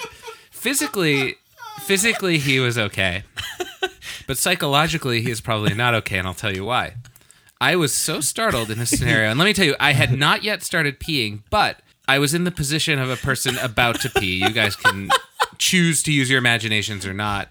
Physically, 0.52 1.36
physically 1.82 2.38
he 2.38 2.60
was 2.60 2.78
okay, 2.78 3.24
but 4.28 4.38
psychologically 4.38 5.22
he 5.22 5.32
is 5.32 5.40
probably 5.40 5.74
not 5.74 5.94
okay, 5.96 6.18
and 6.18 6.28
I'll 6.28 6.34
tell 6.34 6.54
you 6.54 6.66
why. 6.66 6.96
I 7.62 7.76
was 7.76 7.94
so 7.94 8.20
startled 8.22 8.70
in 8.72 8.80
this 8.80 8.90
scenario, 8.90 9.30
and 9.30 9.40
let 9.40 9.46
me 9.46 9.54
tell 9.54 9.66
you, 9.66 9.76
I 9.80 9.94
had 9.94 10.18
not 10.18 10.44
yet 10.44 10.64
started 10.64 11.00
peeing, 11.00 11.42
but 11.50 11.80
I 12.08 12.18
was 12.20 12.34
in 12.34 12.44
the 12.44 12.52
position 12.52 13.00
of 13.00 13.10
a 13.10 13.16
person 13.18 13.58
about 13.58 14.02
to 14.02 14.10
pee. 14.10 14.36
You 14.36 14.50
guys 14.52 14.76
can 14.76 15.10
choose 15.60 16.02
to 16.04 16.12
use 16.12 16.30
your 16.30 16.40
imaginations 16.40 17.06
or 17.06 17.14
not. 17.14 17.50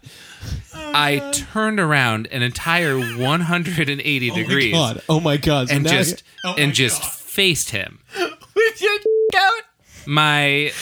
I 0.75 1.31
turned 1.33 1.79
around 1.79 2.27
an 2.33 2.43
entire 2.43 2.99
180 2.99 4.31
degrees 4.31 4.73
God. 4.73 5.03
Oh 5.09 5.21
my 5.21 5.37
god. 5.37 5.69
So 5.69 5.75
and 5.77 5.87
just 5.87 6.23
oh 6.45 6.55
and 6.59 6.73
just 6.75 7.05
faced 7.05 7.71
him 7.71 8.01
With 8.57 8.81
your 8.83 8.99
out. 9.37 9.63
my 10.07 10.73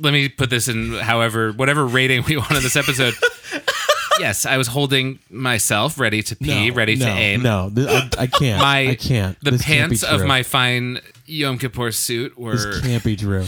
let 0.00 0.12
me 0.12 0.28
put 0.28 0.50
this 0.50 0.68
in 0.68 0.92
however 0.94 1.50
whatever 1.52 1.84
rating 1.86 2.22
we 2.24 2.36
want 2.36 2.52
on 2.52 2.62
this 2.62 2.76
episode 2.76 3.14
yes 4.20 4.46
i 4.46 4.56
was 4.56 4.68
holding 4.68 5.18
myself 5.30 5.98
ready 5.98 6.22
to 6.22 6.36
pee 6.36 6.68
No, 6.70 6.74
ready 6.76 6.94
no, 6.96 7.06
to 7.06 7.10
aim 7.10 7.42
No, 7.42 7.72
I, 7.76 8.10
I 8.18 8.26
can't. 8.28 8.60
my 8.60 8.88
I 8.90 8.94
can't. 8.94 9.36
the 9.42 9.52
This 9.52 9.62
can't 9.64 9.90
pants 9.90 10.02
of 10.04 10.24
my 10.26 10.42
fine 10.44 11.00
yom 11.24 11.58
kippur 11.58 11.90
suit 11.90 12.38
were 12.38 12.56
This 12.56 12.80
can't 12.82 13.02
be 13.02 13.16
true. 13.16 13.46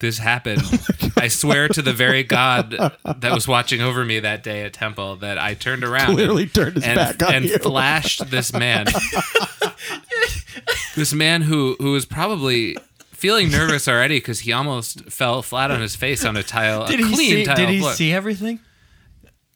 This 0.00 0.18
happened 0.18 0.62
oh 1.02 1.10
i 1.16 1.28
swear 1.28 1.68
to 1.68 1.82
the 1.82 1.92
very 1.92 2.22
god 2.24 2.70
that 2.70 3.32
was 3.32 3.46
watching 3.46 3.80
over 3.80 4.04
me 4.04 4.18
that 4.20 4.42
day 4.42 4.62
at 4.62 4.72
temple 4.72 5.16
that 5.16 5.38
i 5.38 5.54
turned 5.54 5.84
around 5.84 6.14
Clearly 6.14 6.42
and, 6.44 6.54
turned 6.54 6.74
his 6.74 6.84
and, 6.84 6.96
back 6.96 7.22
on 7.22 7.34
and 7.34 7.44
you. 7.44 7.58
flashed 7.58 8.30
this 8.30 8.52
man 8.52 8.86
this 10.96 11.12
man 11.12 11.42
who 11.42 11.76
who 11.78 11.92
was 11.92 12.04
probably 12.06 12.76
feeling 13.12 13.50
nervous 13.50 13.86
already 13.88 14.18
because 14.18 14.40
he 14.40 14.52
almost 14.52 15.04
fell 15.10 15.42
flat 15.42 15.70
on 15.70 15.80
his 15.80 15.96
face 15.96 16.24
on 16.24 16.36
a 16.36 16.42
tile 16.42 16.86
Did 16.86 17.00
a 17.00 17.06
he 17.06 17.14
clean 17.14 17.30
see? 17.30 17.44
tile 17.44 17.56
Did 17.56 17.68
he 17.68 17.78
floor. 17.80 17.92
see 17.92 18.12
everything? 18.12 18.60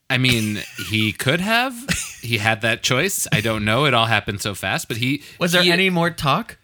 I 0.07 0.19
mean, 0.19 0.61
he 0.87 1.11
could 1.11 1.41
have. 1.41 1.73
He 2.21 2.37
had 2.37 2.61
that 2.61 2.83
choice. 2.83 3.25
I 3.31 3.41
don't 3.41 3.65
know. 3.65 3.85
It 3.85 3.95
all 3.95 4.05
happened 4.05 4.39
so 4.39 4.53
fast. 4.53 4.87
But 4.87 4.97
he 4.97 5.23
Was 5.39 5.51
there 5.51 5.63
he- 5.63 5.71
any 5.71 5.89
more 5.89 6.11
talk? 6.11 6.57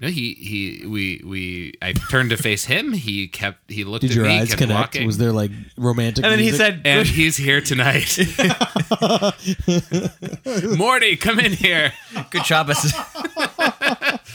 No, 0.00 0.08
he 0.08 0.32
he 0.34 0.86
we 0.86 1.20
we. 1.24 1.74
I 1.82 1.92
turned 1.92 2.30
to 2.30 2.36
face 2.38 2.64
him. 2.64 2.94
He 2.94 3.28
kept. 3.28 3.70
He 3.70 3.84
looked 3.84 4.00
Did 4.00 4.10
at 4.12 4.16
your 4.16 4.24
me. 4.24 4.38
eyes 4.38 4.48
kept 4.48 4.62
connect? 4.62 4.78
Walking. 4.94 5.06
Was 5.06 5.18
there 5.18 5.30
like 5.30 5.50
romantic? 5.76 6.24
And 6.24 6.32
then 6.32 6.38
he 6.40 6.50
said, 6.52 6.80
and 6.86 7.06
he's 7.06 7.36
here 7.36 7.60
tonight. 7.60 8.16
Morty, 10.78 11.16
come 11.16 11.38
in 11.38 11.52
here. 11.52 11.92
"Good 12.30 12.44
job, 12.44 12.70
us." 12.70 12.90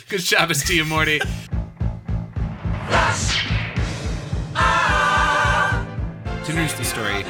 Good 0.07 0.19
job, 0.19 0.39
Shabbos 0.39 0.63
to 0.65 0.75
you, 0.75 0.85
Morty. 0.85 1.19
To 6.43 6.51
introduce 6.51 6.73
the 6.73 6.83
story, 6.83 7.23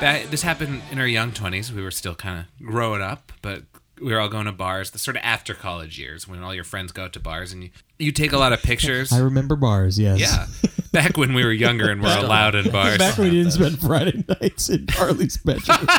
that, 0.00 0.30
this 0.30 0.42
happened 0.42 0.82
in 0.92 1.00
our 1.00 1.06
young 1.06 1.32
20s. 1.32 1.72
We 1.72 1.82
were 1.82 1.90
still 1.90 2.14
kind 2.14 2.38
of 2.60 2.66
growing 2.66 3.02
up, 3.02 3.32
but 3.42 3.62
we 4.00 4.12
were 4.12 4.20
all 4.20 4.28
going 4.28 4.46
to 4.46 4.52
bars, 4.52 4.90
the 4.90 4.98
sort 4.98 5.16
of 5.16 5.22
after 5.22 5.54
college 5.54 5.98
years 5.98 6.26
when 6.26 6.42
all 6.42 6.54
your 6.54 6.64
friends 6.64 6.92
go 6.92 7.04
out 7.04 7.12
to 7.12 7.20
bars 7.20 7.52
and 7.52 7.64
you, 7.64 7.70
you 7.98 8.12
take 8.12 8.32
a 8.32 8.38
lot 8.38 8.52
of 8.52 8.62
pictures. 8.62 9.12
I 9.12 9.18
remember 9.18 9.56
bars. 9.56 9.98
Yes. 9.98 10.20
Yeah. 10.20 10.46
Back 10.92 11.16
when 11.16 11.34
we 11.34 11.44
were 11.44 11.52
younger 11.52 11.90
and 11.90 12.00
we 12.00 12.08
were 12.08 12.16
allowed 12.16 12.54
in 12.54 12.70
bars. 12.70 12.98
Back 12.98 13.18
when 13.18 13.30
we 13.30 13.36
didn't 13.36 13.52
spend 13.52 13.78
Friday 13.80 14.24
nights 14.40 14.68
in 14.68 14.86
Harley's 14.90 15.36
bedroom. 15.36 15.86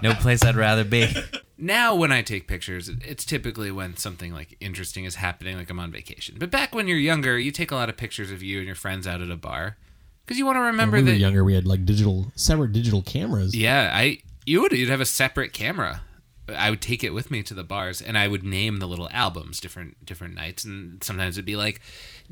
No 0.00 0.14
place 0.14 0.44
I'd 0.44 0.54
rather 0.54 0.84
be. 0.84 1.12
now 1.58 1.92
when 1.92 2.12
I 2.12 2.22
take 2.22 2.46
pictures, 2.46 2.88
it's 2.88 3.24
typically 3.24 3.72
when 3.72 3.96
something 3.96 4.32
like 4.32 4.56
interesting 4.60 5.04
is 5.04 5.16
happening, 5.16 5.56
like 5.56 5.68
I'm 5.70 5.80
on 5.80 5.90
vacation. 5.90 6.36
But 6.38 6.52
back 6.52 6.72
when 6.72 6.86
you're 6.86 6.98
younger, 6.98 7.36
you 7.36 7.50
take 7.50 7.72
a 7.72 7.74
lot 7.74 7.88
of 7.88 7.96
pictures 7.96 8.30
of 8.30 8.40
you 8.40 8.58
and 8.58 8.66
your 8.66 8.76
friends 8.76 9.08
out 9.08 9.20
at 9.20 9.28
a 9.28 9.36
bar 9.36 9.76
because 10.24 10.38
you 10.38 10.44
want 10.44 10.56
to 10.56 10.60
remember 10.60 10.98
when 10.98 11.06
we 11.06 11.12
were 11.12 11.16
younger, 11.16 11.42
we 11.42 11.54
had 11.54 11.66
like 11.66 11.86
digital, 11.86 12.30
separate 12.36 12.72
digital 12.72 13.00
cameras. 13.02 13.56
Yeah, 13.56 13.90
I 13.94 14.18
you 14.48 14.62
would 14.62 14.72
you'd 14.72 14.88
have 14.88 15.00
a 15.00 15.06
separate 15.06 15.52
camera. 15.52 16.02
I 16.48 16.70
would 16.70 16.80
take 16.80 17.04
it 17.04 17.10
with 17.10 17.30
me 17.30 17.42
to 17.42 17.52
the 17.52 17.62
bars, 17.62 18.00
and 18.00 18.16
I 18.16 18.26
would 18.26 18.42
name 18.42 18.78
the 18.78 18.88
little 18.88 19.08
albums 19.12 19.60
different 19.60 20.04
different 20.06 20.34
nights, 20.34 20.64
and 20.64 21.04
sometimes 21.04 21.36
it'd 21.36 21.44
be 21.44 21.56
like 21.56 21.80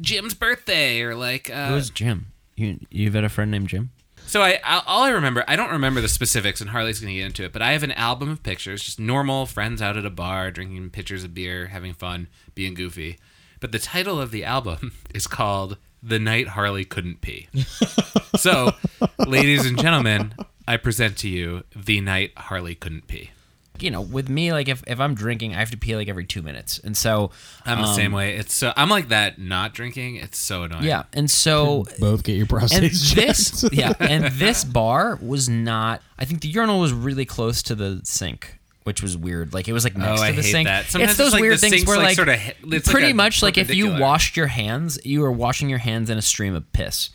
Jim's 0.00 0.32
birthday 0.32 1.02
or 1.02 1.14
like 1.14 1.50
uh, 1.50 1.68
Who's 1.68 1.90
Jim? 1.90 2.32
You 2.56 2.80
you've 2.90 3.14
had 3.14 3.24
a 3.24 3.28
friend 3.28 3.50
named 3.50 3.68
Jim? 3.68 3.90
So 4.26 4.42
I, 4.42 4.58
I 4.64 4.82
all 4.86 5.04
I 5.04 5.10
remember, 5.10 5.44
I 5.46 5.56
don't 5.56 5.70
remember 5.70 6.00
the 6.00 6.08
specifics, 6.08 6.62
and 6.62 6.70
Harley's 6.70 7.00
going 7.00 7.12
to 7.12 7.18
get 7.18 7.26
into 7.26 7.44
it. 7.44 7.52
But 7.52 7.60
I 7.60 7.72
have 7.72 7.82
an 7.82 7.92
album 7.92 8.30
of 8.30 8.42
pictures, 8.42 8.82
just 8.82 8.98
normal 8.98 9.44
friends 9.44 9.82
out 9.82 9.98
at 9.98 10.06
a 10.06 10.10
bar, 10.10 10.50
drinking 10.50 10.90
pitchers 10.90 11.22
of 11.22 11.34
beer, 11.34 11.66
having 11.66 11.92
fun, 11.92 12.28
being 12.54 12.72
goofy. 12.72 13.18
But 13.60 13.72
the 13.72 13.78
title 13.78 14.18
of 14.18 14.30
the 14.30 14.42
album 14.42 14.92
is 15.14 15.26
called 15.26 15.76
"The 16.02 16.18
Night 16.18 16.48
Harley 16.48 16.86
Couldn't 16.86 17.20
Pee." 17.20 17.48
so, 18.36 18.72
ladies 19.18 19.66
and 19.66 19.78
gentlemen, 19.78 20.32
I 20.68 20.76
present 20.76 21.16
to 21.18 21.28
you 21.28 21.64
"The 21.74 22.00
Night 22.00 22.32
Harley 22.36 22.74
Couldn't 22.74 23.06
Pee." 23.06 23.30
You 23.78 23.90
know, 23.90 24.00
with 24.00 24.30
me, 24.30 24.52
like 24.52 24.68
if, 24.68 24.82
if 24.86 25.00
I'm 25.00 25.14
drinking, 25.14 25.54
I 25.54 25.58
have 25.58 25.70
to 25.70 25.76
pee 25.76 25.94
like 25.96 26.08
every 26.08 26.24
two 26.24 26.40
minutes, 26.40 26.78
and 26.78 26.96
so 26.96 27.30
I'm 27.66 27.82
the 27.82 27.92
same 27.92 28.06
um, 28.06 28.12
way. 28.14 28.36
It's 28.36 28.54
so 28.54 28.72
I'm 28.74 28.88
like 28.88 29.08
that. 29.08 29.38
Not 29.38 29.74
drinking, 29.74 30.16
it's 30.16 30.38
so 30.38 30.62
annoying. 30.62 30.84
yeah, 30.84 31.02
and 31.12 31.30
so 31.30 31.84
Both 32.00 32.22
get 32.24 32.36
your 32.36 32.46
and 32.50 32.84
this 32.84 33.68
yeah 33.72 33.92
and 34.00 34.24
this 34.32 34.64
bar 34.64 35.18
was 35.20 35.48
not 35.50 36.00
i 36.18 36.24
think 36.24 36.40
the 36.40 36.48
urinal 36.48 36.80
was 36.80 36.94
really 36.94 37.26
close 37.26 37.62
to 37.64 37.74
the 37.74 38.00
sink 38.04 38.58
which 38.84 39.02
was 39.02 39.14
weird 39.16 39.52
like 39.52 39.68
it 39.68 39.72
was 39.74 39.84
like 39.84 39.94
next 39.96 40.12
Oh, 40.12 40.16
to 40.16 40.22
I 40.22 40.32
the 40.32 40.42
hate 40.42 40.52
sink 40.52 40.68
that. 40.68 40.86
Sometimes 40.86 41.10
it's 41.10 41.18
those 41.18 41.26
it's 41.26 41.34
like 41.34 41.40
weird 41.42 41.60
things 41.60 41.86
where 41.86 41.96
like 41.98 42.06
like, 42.06 42.16
sorta 42.16 42.36
he- 42.36 42.52
it's 42.76 42.86
like 42.86 42.92
pretty 42.92 43.10
a 43.10 43.14
much 43.14 43.42
like 43.42 43.58
if 43.58 43.74
you 43.74 43.90
washed 43.90 44.36
your 44.38 44.46
hands 44.46 44.98
you 45.04 45.20
were 45.20 45.32
washing 45.32 45.68
your 45.68 45.80
hands 45.80 46.08
in 46.08 46.16
a 46.16 46.22
stream 46.22 46.54
of 46.54 46.72
piss 46.72 47.10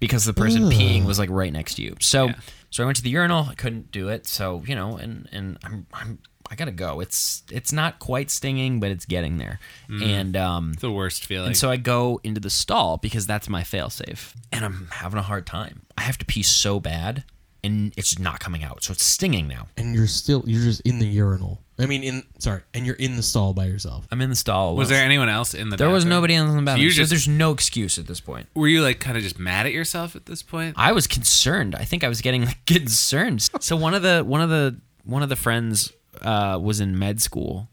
because 0.00 0.24
the 0.24 0.32
person 0.32 0.62
peeing 0.70 1.04
was 1.04 1.18
like 1.18 1.28
right 1.28 1.52
next 1.52 1.74
to 1.74 1.82
you 1.82 1.96
so 2.00 2.26
Yeah. 2.28 2.34
So 2.70 2.82
i 2.82 2.86
went 2.86 2.96
to 2.96 3.02
the 3.02 3.10
urinal 3.10 3.46
i 3.50 3.54
couldn't 3.54 3.90
do 3.92 4.08
it 4.08 4.26
so 4.26 4.62
you 4.66 4.74
know 4.74 4.96
and 4.96 5.28
and 5.32 5.58
i'm 5.64 5.86
i'm 5.92 6.18
I 6.50 6.54
gotta 6.54 6.70
go. 6.72 7.00
It's 7.00 7.42
it's 7.50 7.74
not 7.74 7.98
quite 7.98 8.30
stinging, 8.30 8.80
but 8.80 8.90
it's 8.90 9.04
getting 9.04 9.36
there. 9.36 9.60
And 9.90 10.34
um, 10.34 10.70
It's 10.72 10.80
the 10.80 10.90
worst 10.90 11.26
feeling. 11.26 11.48
and 11.48 11.56
so 11.58 11.68
I 11.68 11.76
go 11.76 12.22
into 12.24 12.40
the 12.40 12.48
stall 12.48 12.96
because 12.96 13.26
that's 13.26 13.50
my 13.50 13.60
failsafe. 13.62 14.32
And 14.50 14.64
I'm 14.64 14.88
having 14.92 15.18
a 15.18 15.22
hard 15.22 15.46
time. 15.46 15.82
I 15.98 16.00
have 16.04 16.16
to 16.16 16.24
pee 16.24 16.42
so 16.42 16.80
bad 16.80 17.24
and 17.64 17.92
it's 17.96 18.18
not 18.18 18.40
coming 18.40 18.62
out. 18.64 18.84
So 18.84 18.92
it's 18.92 19.04
stinging 19.04 19.48
now. 19.48 19.68
and 19.76 19.94
you're 19.94 20.06
still 20.06 20.42
you're 20.46 20.62
just 20.62 20.80
in 20.82 20.98
the 20.98 21.06
urinal. 21.06 21.60
I 21.80 21.86
mean, 21.86 22.02
in 22.02 22.24
sorry, 22.38 22.62
and 22.74 22.84
you're 22.84 22.96
in 22.96 23.16
the 23.16 23.22
stall 23.22 23.52
by 23.54 23.66
yourself. 23.66 24.06
I'm 24.10 24.20
in 24.20 24.30
the 24.30 24.36
stall. 24.36 24.74
was 24.74 24.88
there 24.88 25.04
anyone 25.04 25.28
else 25.28 25.54
in 25.54 25.68
the? 25.68 25.76
There 25.76 25.88
was 25.90 26.04
nobody 26.04 26.34
else 26.34 26.50
in 26.50 26.56
the 26.56 26.62
bathroom. 26.62 26.82
you 26.84 26.90
So 26.90 26.96
just- 26.96 27.10
there's 27.10 27.28
no 27.28 27.52
excuse 27.52 27.98
at 27.98 28.06
this 28.08 28.20
point. 28.20 28.48
Were 28.54 28.66
you 28.68 28.82
like 28.82 28.98
kind 28.98 29.16
of 29.16 29.22
just 29.22 29.38
mad 29.38 29.64
at 29.66 29.72
yourself 29.72 30.16
at 30.16 30.26
this 30.26 30.42
point? 30.42 30.74
I 30.76 30.90
was 30.92 31.06
concerned. 31.06 31.74
I 31.76 31.84
think 31.84 32.02
I 32.02 32.08
was 32.08 32.20
getting 32.20 32.44
like 32.46 32.58
concerned. 32.66 33.48
So 33.60 33.76
one 33.76 33.94
of 33.94 34.02
the 34.02 34.22
one 34.24 34.40
of 34.40 34.50
the 34.50 34.80
one 35.04 35.22
of 35.22 35.28
the 35.28 35.36
friends 35.36 35.92
uh, 36.22 36.58
was 36.60 36.80
in 36.80 36.98
med 36.98 37.20
school. 37.22 37.68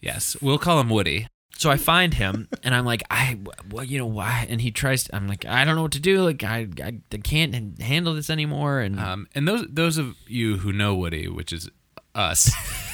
Yes, 0.00 0.36
we'll 0.40 0.58
call 0.58 0.80
him 0.80 0.88
Woody. 0.88 1.26
So 1.56 1.70
I 1.70 1.76
find 1.76 2.12
him 2.14 2.48
and 2.62 2.74
I'm 2.74 2.84
like, 2.84 3.02
I, 3.10 3.38
well, 3.70 3.84
you 3.84 3.96
know, 3.98 4.06
why? 4.06 4.46
And 4.50 4.60
he 4.60 4.70
tries. 4.70 5.04
to, 5.04 5.14
I'm 5.16 5.28
like, 5.28 5.44
I 5.46 5.64
don't 5.64 5.76
know 5.76 5.82
what 5.82 5.92
to 5.92 6.00
do. 6.00 6.22
Like, 6.22 6.42
I, 6.42 6.66
I, 6.82 6.94
I 7.12 7.16
can't 7.18 7.80
handle 7.80 8.12
this 8.14 8.28
anymore. 8.28 8.80
And 8.80 8.98
Um, 8.98 9.28
and 9.34 9.46
those 9.46 9.66
those 9.70 9.96
of 9.96 10.16
you 10.26 10.58
who 10.58 10.72
know 10.72 10.94
Woody, 10.94 11.28
which 11.28 11.52
is 11.52 11.70
us, 12.14 12.50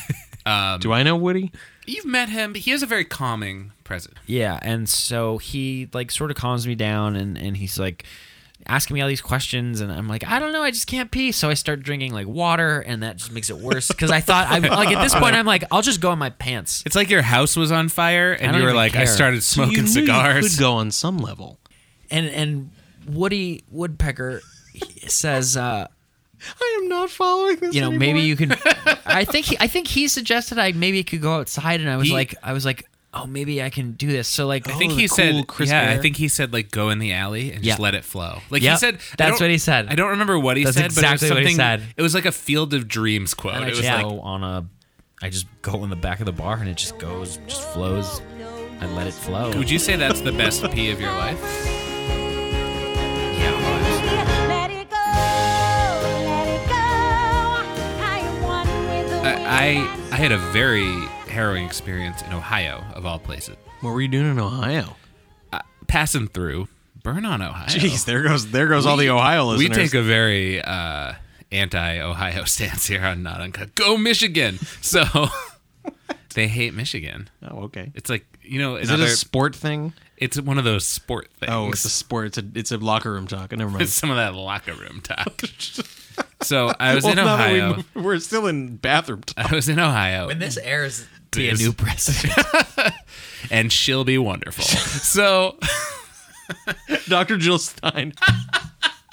um, 0.47 0.79
Do 0.81 0.93
I 0.93 1.03
know 1.03 1.17
Woody? 1.17 1.53
you've 1.87 2.05
met 2.05 2.29
him. 2.29 2.55
He 2.55 2.71
has 2.71 2.83
a 2.83 2.87
very 2.87 3.05
calming 3.05 3.73
presence. 3.83 4.15
Yeah, 4.27 4.59
and 4.63 4.89
so 4.89 5.39
he 5.39 5.89
like 5.93 6.11
sort 6.11 6.31
of 6.31 6.37
calms 6.37 6.67
me 6.67 6.75
down 6.75 7.17
and 7.17 7.37
and 7.39 7.57
he's 7.57 7.79
like 7.79 8.05
asking 8.67 8.95
me 8.95 9.01
all 9.01 9.09
these 9.09 9.21
questions 9.21 9.81
and 9.81 9.91
I'm 9.91 10.07
like, 10.07 10.25
I 10.27 10.39
don't 10.39 10.53
know, 10.53 10.63
I 10.63 10.71
just 10.71 10.87
can't 10.87 11.11
pee. 11.11 11.33
So 11.33 11.49
I 11.51 11.55
start 11.55 11.83
drinking 11.83 12.13
like 12.13 12.27
water 12.27 12.81
and 12.81 13.03
that 13.03 13.17
just 13.17 13.33
makes 13.33 13.51
it 13.51 13.57
worse 13.57 13.91
cuz 13.93 14.11
I 14.11 14.21
thought 14.21 14.47
I 14.49 14.59
like 14.59 14.91
at 14.97 15.03
this 15.03 15.15
point 15.15 15.35
I'm 15.35 15.47
like, 15.47 15.65
I'll 15.73 15.83
just 15.83 16.01
go 16.01 16.13
in 16.13 16.19
my 16.19 16.31
pants. 16.31 16.83
It's 16.87 16.95
like 16.97 17.11
your 17.11 17.23
house 17.23 17.57
was 17.57 17.73
on 17.73 17.89
fire, 17.89 18.33
and 18.33 18.55
you 18.57 18.63
were 18.63 18.69
even 18.69 18.77
like, 18.77 18.95
I 18.97 19.05
started 19.07 19.43
smoking 19.43 19.75
you 19.77 19.83
knew 19.83 19.89
cigars. 19.89 20.45
You 20.45 20.51
could 20.51 20.59
go 20.59 20.75
on 20.75 20.91
some 20.91 21.19
level. 21.19 21.59
And 22.11 22.27
and 22.27 22.71
Woody 23.09 23.65
Woodpecker 23.71 24.41
says 25.07 25.57
uh 25.57 25.87
I 26.61 26.79
am 26.81 26.89
not 26.89 27.11
following 27.11 27.57
this. 27.57 27.75
you 27.75 27.81
know, 27.83 27.91
maybe 27.91 28.21
you 28.23 28.35
can 28.37 28.53
I 29.07 29.25
think 29.25 29.47
he 29.47 29.57
I 29.61 29.67
think 29.67 29.87
he 29.89 30.09
suggested 30.09 30.59
I 30.59 30.73
maybe 30.73 31.03
could 31.05 31.21
go 31.21 31.35
outside 31.35 31.81
and 31.81 31.91
I 31.91 31.97
was 31.97 32.09
He- 32.09 32.15
like 32.15 32.35
I 32.43 32.53
was 32.53 32.65
like, 32.65 32.85
"Oh, 33.13 33.27
maybe 33.27 33.63
I 33.63 33.71
can 33.71 33.93
do 33.93 34.07
this." 34.09 34.29
So 34.29 34.47
like 34.47 34.69
I 34.69 34.73
think 34.73 34.93
Oh, 34.93 34.97
he 34.97 35.03
the 35.03 35.09
said, 35.15 35.47
crisp 35.47 35.73
yeah, 35.73 35.91
I 35.91 35.99
think 35.99 36.17
he 36.17 36.29
said 36.29 36.53
like 36.53 36.71
go 36.71 36.91
in 36.91 36.99
the 36.99 37.13
alley 37.13 37.53
and 37.53 37.63
just 37.63 37.79
Yeah. 37.79 37.83
let 37.83 37.95
it 37.95 38.05
flow. 38.05 38.41
Like 38.51 38.63
he 38.63 38.77
said, 38.77 38.99
that's 39.19 39.41
what 39.41 39.51
he 39.51 39.59
said. 39.59 39.89
I 39.89 39.95
don't 39.95 40.11
remember 40.11 40.39
what 40.39 40.57
he 40.57 40.65
That's 40.65 40.77
said, 40.77 40.87
exactly 40.87 41.29
but 41.29 41.35
what 41.35 41.43
it 41.43 41.47
he 41.49 41.55
was 41.55 41.57
something. 41.57 41.87
said. 41.87 41.95
It 41.97 42.03
was 42.03 42.15
like 42.15 42.25
a 42.27 42.33
Field 42.33 42.73
of 42.75 42.87
Dreams 42.89 43.35
quote. 43.35 43.55
and 43.55 43.65
I 43.65 43.69
It 43.69 43.71
just 43.75 43.83
was 43.83 43.89
like, 43.91 44.03
go 44.03 44.21
on 44.21 44.43
a 44.45 44.67
I 45.23 45.29
just 45.29 45.47
go 45.63 45.83
in 45.85 45.91
the 45.91 45.97
back 45.97 46.21
of 46.21 46.27
the 46.27 46.33
bar 46.33 46.57
and 46.57 46.69
it 46.69 46.77
just 46.77 46.99
goes 46.99 47.39
just 47.47 47.63
flows. 47.73 48.23
I 48.81 48.87
let 48.87 49.07
it 49.07 49.13
flow. 49.15 49.53
would 49.59 49.69
you 49.71 49.79
say 49.79 49.97
that's 49.97 50.23
the 50.23 50.33
best 50.33 50.63
pee 50.71 50.91
of 50.91 50.99
your 51.01 51.13
life? 51.13 51.39
Yeah. 53.39 53.51
Let 54.49 54.71
it 54.71 54.89
go, 54.89 54.97
let 54.97 56.49
it 56.49 56.69
go. 56.69 56.75
I 58.03 58.21
am 58.25 58.43
one 58.43 58.67
with 58.89 59.11
the 59.11 59.19
I, 59.23 59.33
I 59.47 60.13
I 60.13 60.17
had 60.17 60.33
a 60.33 60.39
very 60.53 60.89
harrowing 61.41 61.65
experience 61.65 62.21
in 62.23 62.33
Ohio, 62.35 62.85
of 62.95 63.07
all 63.07 63.19
places. 63.19 63.57
What 63.81 63.91
were 63.93 64.01
you 64.03 64.09
doing 64.09 64.31
in 64.31 64.39
Ohio? 64.39 64.97
Uh, 65.53 65.61
passing 65.87 66.29
through 66.29 66.69
Burn 67.03 67.25
on 67.25 67.41
Ohio. 67.41 67.67
Jeez, 67.67 68.05
there 68.05 68.23
goes 68.23 68.51
there 68.51 68.67
goes 68.69 68.85
all 68.85 68.99
the 68.99 69.09
Ohio 69.09 69.47
listeners. 69.47 69.71
we 69.79 69.83
take 69.85 69.95
a 69.95 70.03
very 70.03 70.61
uh, 70.63 71.15
anti-Ohio 71.51 72.45
stance 72.55 72.87
here 72.87 73.03
on 73.03 73.23
Not 73.23 73.41
Uncut. 73.41 73.75
Go 73.75 73.97
Michigan! 73.97 74.59
So 74.83 75.05
they 76.35 76.47
hate 76.47 76.75
Michigan. 76.75 77.31
oh, 77.51 77.63
okay. 77.65 77.91
It's 77.95 78.11
like 78.11 78.27
you 78.43 78.59
know, 78.59 78.77
Is 78.77 78.89
another, 78.91 79.05
it 79.05 79.13
a 79.13 79.17
sport 79.17 79.57
thing? 79.57 79.95
it's 80.19 80.39
one 80.39 80.59
of 80.59 80.65
those 80.65 80.85
sport 80.85 81.31
things. 81.39 81.51
Oh, 81.51 81.69
it's 81.71 81.85
a 81.87 81.89
sport. 81.89 82.27
It's 82.27 82.39
a 82.39 82.45
it's 82.55 82.71
a 82.73 82.77
locker 82.77 83.11
room 83.13 83.27
talk. 83.27 83.51
Never 83.57 83.71
mind. 83.71 83.83
It's 83.83 83.93
some 83.95 84.11
of 84.11 84.17
that 84.17 84.35
locker 84.35 84.75
room 84.75 85.01
talk. 85.03 85.41
so 86.43 86.71
I 86.79 86.95
was 86.95 87.05
Well, 87.05 87.13
in 87.13 87.17
now 87.17 87.37
we 87.51 87.61
Ohio. 87.63 87.85
we're 87.95 88.19
still 88.19 88.47
in 88.47 88.77
bathroom 88.77 89.23
talk. 89.23 89.51
I 89.51 89.55
was 89.55 89.71
in 89.71 89.79
Ohio, 89.79 90.27
When 90.27 90.39
this 90.39 90.59
airs, 90.59 91.07
be 91.33 91.49
a 91.49 91.55
new 91.55 91.73
president. 91.73 92.39
and 93.51 93.73
she'll 93.73 94.05
be 94.05 94.19
wonderful. 94.19 94.65
so 94.65 95.59
Dr. 97.09 97.37
Jill 97.37 97.59
Stein. 97.59 98.13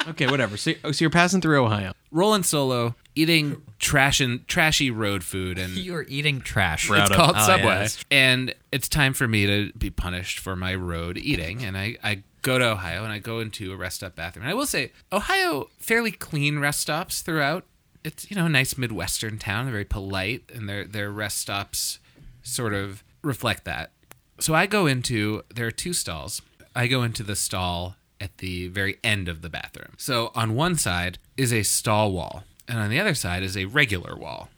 okay, 0.07 0.27
whatever. 0.27 0.57
So, 0.57 0.73
oh, 0.83 0.91
so 0.91 1.03
you're 1.03 1.09
passing 1.09 1.41
through 1.41 1.63
Ohio. 1.63 1.93
rolling 2.11 2.43
solo, 2.43 2.95
eating 3.15 3.61
trash 3.79 4.19
and 4.19 4.47
trashy 4.47 4.89
road 4.91 5.23
food, 5.23 5.57
and 5.59 5.73
you 5.73 5.95
are 5.95 6.05
eating 6.09 6.41
trash. 6.41 6.87
Proud 6.87 7.01
it's 7.03 7.11
of- 7.11 7.15
called 7.17 7.35
Oh, 7.35 7.39
yeah, 7.39 7.45
Subway. 7.45 7.65
that's- 7.69 8.05
and 8.11 8.53
it's 8.71 8.87
time 8.89 9.13
for 9.13 9.27
me 9.27 9.45
to 9.45 9.71
be 9.77 9.89
punished 9.89 10.39
for 10.39 10.55
my 10.55 10.73
road 10.75 11.17
eating. 11.17 11.63
And 11.63 11.77
I, 11.77 11.97
I 12.03 12.23
go 12.41 12.57
to 12.57 12.65
Ohio 12.71 13.03
and 13.03 13.11
I 13.13 13.19
go 13.19 13.39
into 13.39 13.71
a 13.73 13.75
rest 13.75 13.97
stop 13.97 14.15
bathroom. 14.15 14.43
And 14.45 14.51
I 14.51 14.53
will 14.55 14.65
say, 14.65 14.91
Ohio, 15.11 15.69
fairly 15.79 16.11
clean 16.11 16.59
rest 16.59 16.81
stops 16.81 17.21
throughout. 17.21 17.65
It's, 18.03 18.29
you 18.31 18.37
know, 18.37 18.45
a 18.45 18.49
nice 18.49 18.77
Midwestern 18.77 19.37
town. 19.37 19.65
They're 19.65 19.71
very 19.73 19.83
polite, 19.85 20.43
and 20.53 20.69
their, 20.69 20.85
their 20.85 21.11
rest 21.11 21.39
stops 21.39 21.99
sort 22.47 22.73
of 22.73 23.03
reflect 23.21 23.65
that. 23.65 23.91
So 24.39 24.53
I 24.53 24.65
go 24.65 24.85
into, 24.85 25.43
there 25.53 25.67
are 25.67 25.71
two 25.71 25.93
stalls. 25.93 26.41
I 26.75 26.87
go 26.87 27.03
into 27.03 27.23
the 27.23 27.35
stall 27.35 27.95
at 28.21 28.37
the 28.37 28.67
very 28.67 28.97
end 29.03 29.27
of 29.27 29.41
the 29.41 29.49
bathroom. 29.49 29.93
So 29.97 30.31
on 30.35 30.55
one 30.55 30.75
side 30.75 31.17
is 31.35 31.51
a 31.51 31.63
stall 31.63 32.11
wall, 32.11 32.43
and 32.67 32.79
on 32.79 32.89
the 32.89 32.99
other 32.99 33.13
side 33.13 33.43
is 33.43 33.57
a 33.57 33.65
regular 33.65 34.15
wall, 34.15 34.49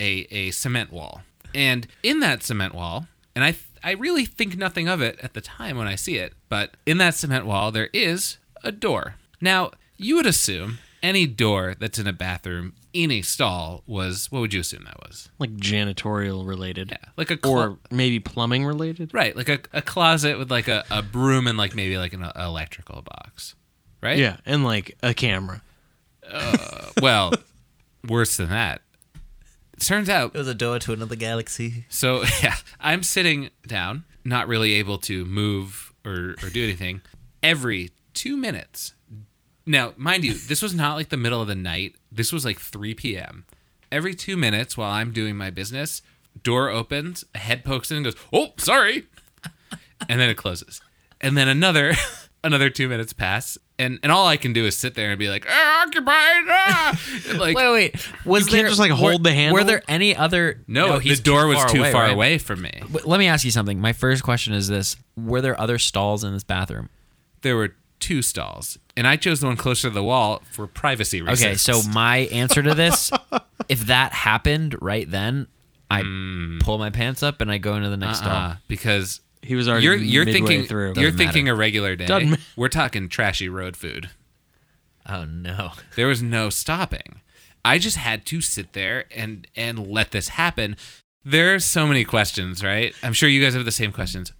a, 0.00 0.26
a 0.30 0.50
cement 0.50 0.92
wall. 0.92 1.22
And 1.54 1.86
in 2.02 2.20
that 2.20 2.42
cement 2.42 2.74
wall, 2.74 3.06
and 3.34 3.44
I, 3.44 3.54
I 3.82 3.92
really 3.92 4.24
think 4.24 4.56
nothing 4.56 4.88
of 4.88 5.00
it 5.00 5.18
at 5.22 5.34
the 5.34 5.40
time 5.40 5.76
when 5.76 5.86
I 5.86 5.94
see 5.94 6.16
it, 6.16 6.32
but 6.48 6.76
in 6.86 6.98
that 6.98 7.14
cement 7.14 7.46
wall, 7.46 7.70
there 7.70 7.90
is 7.92 8.38
a 8.62 8.72
door. 8.72 9.16
Now, 9.40 9.72
you 9.96 10.16
would 10.16 10.26
assume 10.26 10.78
any 11.04 11.26
door 11.26 11.74
that's 11.78 11.98
in 11.98 12.06
a 12.06 12.12
bathroom 12.12 12.72
in 12.94 13.10
a 13.10 13.20
stall 13.22 13.82
was, 13.86 14.32
what 14.32 14.40
would 14.40 14.54
you 14.54 14.60
assume 14.60 14.84
that 14.84 14.98
was? 15.00 15.28
Like 15.38 15.50
janitorial 15.56 16.46
related. 16.46 16.90
Yeah, 16.90 17.10
like 17.18 17.30
a 17.30 17.36
clo- 17.36 17.52
Or 17.52 17.78
maybe 17.90 18.18
plumbing 18.20 18.64
related. 18.64 19.12
Right, 19.12 19.36
like 19.36 19.48
a, 19.50 19.58
a 19.72 19.82
closet 19.82 20.38
with 20.38 20.50
like 20.50 20.66
a, 20.66 20.82
a 20.90 21.02
broom 21.02 21.46
and 21.46 21.58
like 21.58 21.74
maybe 21.74 21.98
like 21.98 22.14
an 22.14 22.24
electrical 22.34 23.02
box, 23.02 23.54
right? 24.02 24.16
Yeah, 24.16 24.38
and 24.46 24.64
like 24.64 24.96
a 25.02 25.12
camera. 25.12 25.62
Uh, 26.28 26.90
well, 27.02 27.32
worse 28.08 28.38
than 28.38 28.48
that. 28.48 28.80
It 29.74 29.80
turns 29.80 30.08
out, 30.08 30.34
it 30.34 30.38
was 30.38 30.48
a 30.48 30.54
door 30.54 30.78
to 30.78 30.92
another 30.94 31.16
galaxy. 31.16 31.84
so 31.90 32.22
yeah, 32.42 32.56
I'm 32.80 33.02
sitting 33.02 33.50
down, 33.66 34.04
not 34.24 34.48
really 34.48 34.72
able 34.74 34.96
to 34.98 35.24
move 35.26 35.92
or 36.04 36.34
or 36.42 36.48
do 36.48 36.62
anything. 36.64 37.02
Every 37.42 37.90
two 38.14 38.36
minutes. 38.38 38.94
Now, 39.66 39.94
mind 39.96 40.24
you, 40.24 40.34
this 40.34 40.60
was 40.62 40.74
not 40.74 40.94
like 40.94 41.08
the 41.08 41.16
middle 41.16 41.40
of 41.40 41.48
the 41.48 41.54
night. 41.54 41.96
This 42.12 42.32
was 42.32 42.44
like 42.44 42.58
3 42.60 42.94
p.m. 42.94 43.44
Every 43.90 44.14
two 44.14 44.36
minutes 44.36 44.76
while 44.76 44.90
I'm 44.90 45.12
doing 45.12 45.36
my 45.36 45.50
business, 45.50 46.02
door 46.42 46.68
opens, 46.68 47.24
a 47.34 47.38
head 47.38 47.64
pokes 47.64 47.90
in 47.90 47.98
and 47.98 48.04
goes, 48.04 48.16
"Oh, 48.32 48.52
sorry," 48.56 49.06
and 50.08 50.20
then 50.20 50.28
it 50.28 50.36
closes. 50.36 50.80
And 51.20 51.36
then 51.36 51.48
another 51.48 51.94
another 52.44 52.70
two 52.70 52.88
minutes 52.88 53.12
pass, 53.12 53.56
and 53.78 53.98
and 54.02 54.10
all 54.12 54.26
I 54.26 54.36
can 54.36 54.52
do 54.52 54.66
is 54.66 54.76
sit 54.76 54.94
there 54.94 55.10
and 55.10 55.18
be 55.18 55.28
like, 55.28 55.46
ah, 55.48 55.86
"Occupied." 55.86 56.44
Ah! 56.48 57.00
like 57.38 57.56
Wait, 57.56 57.72
wait. 57.72 58.08
Was 58.26 58.46
You 58.46 58.52
can't 58.52 58.68
just, 58.68 58.80
like, 58.80 58.90
were- 58.90 58.96
hold 58.96 59.24
the 59.24 59.32
handle? 59.32 59.54
Were 59.54 59.64
there 59.64 59.82
any 59.88 60.16
other? 60.16 60.62
no, 60.66 60.98
he's 60.98 61.18
the 61.18 61.24
door 61.24 61.46
was 61.46 61.64
too 61.70 61.82
far 61.84 62.04
right? 62.04 62.12
away 62.12 62.38
from 62.38 62.62
me. 62.62 62.82
Let 63.04 63.18
me 63.18 63.28
ask 63.28 63.44
you 63.44 63.50
something. 63.50 63.80
My 63.80 63.92
first 63.92 64.22
question 64.22 64.52
is 64.54 64.68
this: 64.68 64.96
Were 65.16 65.40
there 65.40 65.58
other 65.58 65.78
stalls 65.78 66.24
in 66.24 66.32
this 66.32 66.44
bathroom? 66.44 66.90
There 67.42 67.56
were 67.56 67.76
two 68.00 68.22
stalls, 68.22 68.78
and 68.96 69.06
I 69.06 69.16
chose 69.16 69.40
the 69.40 69.46
one 69.46 69.56
closer 69.56 69.88
to 69.88 69.94
the 69.94 70.02
wall 70.04 70.42
for 70.50 70.66
privacy 70.66 71.22
reasons. 71.22 71.42
Okay, 71.42 71.54
so 71.56 71.82
my 71.92 72.18
answer 72.32 72.62
to 72.62 72.74
this, 72.74 73.10
if 73.68 73.86
that 73.86 74.12
happened 74.12 74.76
right 74.82 75.10
then, 75.10 75.46
I 75.90 76.02
pull 76.60 76.78
my 76.78 76.90
pants 76.90 77.22
up 77.22 77.40
and 77.40 77.50
I 77.50 77.58
go 77.58 77.74
into 77.76 77.90
the 77.90 77.96
next 77.96 78.20
Hmm. 78.20 78.26
uh 78.26 78.28
stall. 78.50 78.56
because 78.68 79.20
He 79.42 79.54
was 79.54 79.68
already 79.68 79.84
you're 79.84 79.96
you're 79.96 80.24
midway 80.24 80.40
thinking 80.48 80.66
through. 80.66 80.86
you're 80.96 81.10
Doesn't 81.10 81.18
thinking 81.18 81.44
matter. 81.44 81.54
a 81.54 81.58
regular 81.58 81.96
day. 81.96 82.06
Doesn't 82.06 82.40
We're 82.56 82.68
talking 82.68 83.08
trashy 83.08 83.48
road 83.48 83.76
food. 83.76 84.10
Oh 85.08 85.24
no! 85.24 85.72
There 85.96 86.06
was 86.06 86.22
no 86.22 86.50
stopping. 86.50 87.20
I 87.64 87.78
just 87.78 87.96
had 87.96 88.24
to 88.26 88.40
sit 88.40 88.72
there 88.72 89.04
and 89.14 89.46
and 89.54 89.86
let 89.86 90.10
this 90.12 90.28
happen. 90.28 90.76
There 91.24 91.54
are 91.54 91.58
so 91.58 91.86
many 91.86 92.04
questions, 92.04 92.62
right? 92.64 92.94
I'm 93.02 93.12
sure 93.14 93.28
you 93.28 93.42
guys 93.42 93.54
have 93.54 93.64
the 93.64 93.70
same 93.72 93.92
questions. 93.92 94.32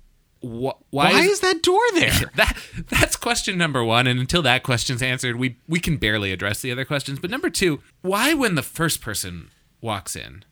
Wh- 0.44 0.76
why, 0.92 1.12
Why 1.12 1.20
is 1.22 1.40
that 1.40 1.62
door 1.62 1.80
there? 1.94 2.30
that 2.36 2.56
that's 2.88 3.16
question 3.16 3.56
number 3.56 3.82
one 3.82 4.06
and 4.06 4.20
until 4.20 4.42
that 4.42 4.62
question's 4.62 5.00
answered 5.02 5.36
we 5.36 5.56
we 5.66 5.80
can 5.80 5.96
barely 5.96 6.32
address 6.32 6.60
the 6.60 6.70
other 6.70 6.84
questions 6.84 7.18
but 7.18 7.30
number 7.30 7.48
two 7.48 7.80
why 8.02 8.34
when 8.34 8.54
the 8.54 8.62
first 8.62 9.00
person 9.00 9.50
walks 9.80 10.14
in 10.16 10.44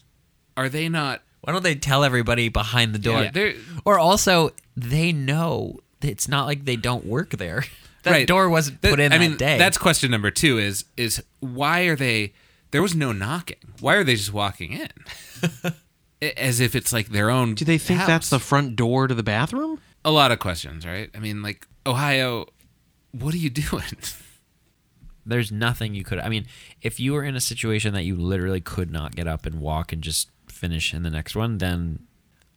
are 0.56 0.68
they 0.68 0.88
not 0.88 1.22
Why 1.42 1.52
don't 1.52 1.62
they 1.62 1.74
tell 1.74 2.04
everybody 2.04 2.48
behind 2.48 2.94
the 2.94 2.98
door? 2.98 3.28
Yeah, 3.34 3.52
or 3.84 3.98
also, 3.98 4.50
they 4.76 5.10
know 5.12 5.80
it's 6.00 6.28
not 6.28 6.46
like 6.46 6.64
they 6.64 6.76
don't 6.76 7.04
work 7.06 7.30
there. 7.30 7.64
That 8.04 8.10
Right. 8.10 8.26
door 8.26 8.48
wasn't 8.50 8.80
put 8.82 8.98
in 8.98 9.12
I 9.12 9.18
that 9.18 9.20
mean, 9.28 9.36
day. 9.36 9.58
That's 9.58 9.78
question 9.78 10.10
number 10.10 10.30
two. 10.32 10.58
Is 10.58 10.84
is 10.96 11.22
why 11.38 11.82
are 11.82 11.94
they? 11.94 12.32
There 12.72 12.82
was 12.82 12.94
no 12.96 13.12
knocking. 13.12 13.58
Why 13.80 13.94
are 13.94 14.02
they 14.04 14.16
just 14.16 14.32
walking 14.32 14.72
in? 14.72 14.88
A- 16.22 16.40
As 16.42 16.60
if 16.60 16.74
it's 16.74 16.92
like 16.92 17.08
their 17.08 17.28
own. 17.28 17.54
Do 17.54 17.64
they 17.66 17.76
think 17.78 18.00
that's 18.06 18.30
the 18.30 18.38
front 18.38 18.76
door 18.76 19.06
to 19.08 19.14
the 19.14 19.22
bathroom? 19.22 19.80
a 20.04 20.10
lot 20.10 20.32
of 20.32 20.38
questions, 20.40 20.84
right? 20.86 21.10
I 21.14 21.18
mean, 21.20 21.42
like 21.42 21.66
Ohio, 21.86 22.46
what 23.12 23.34
are 23.34 23.38
you 23.38 23.50
doing? 23.50 23.84
There's 25.26 25.52
nothing 25.52 25.94
you 25.94 26.02
could. 26.02 26.18
I 26.18 26.28
mean, 26.28 26.46
if 26.80 26.98
you 26.98 27.12
were 27.12 27.22
in 27.22 27.36
a 27.36 27.40
situation 27.40 27.94
that 27.94 28.02
you 28.02 28.16
literally 28.16 28.60
could 28.60 28.90
not 28.90 29.14
get 29.14 29.28
up 29.28 29.46
and 29.46 29.60
walk 29.60 29.92
and 29.92 30.02
just 30.02 30.30
finish 30.48 30.92
in 30.92 31.04
the 31.04 31.10
next 31.10 31.36
one, 31.36 31.58
then 31.58 32.00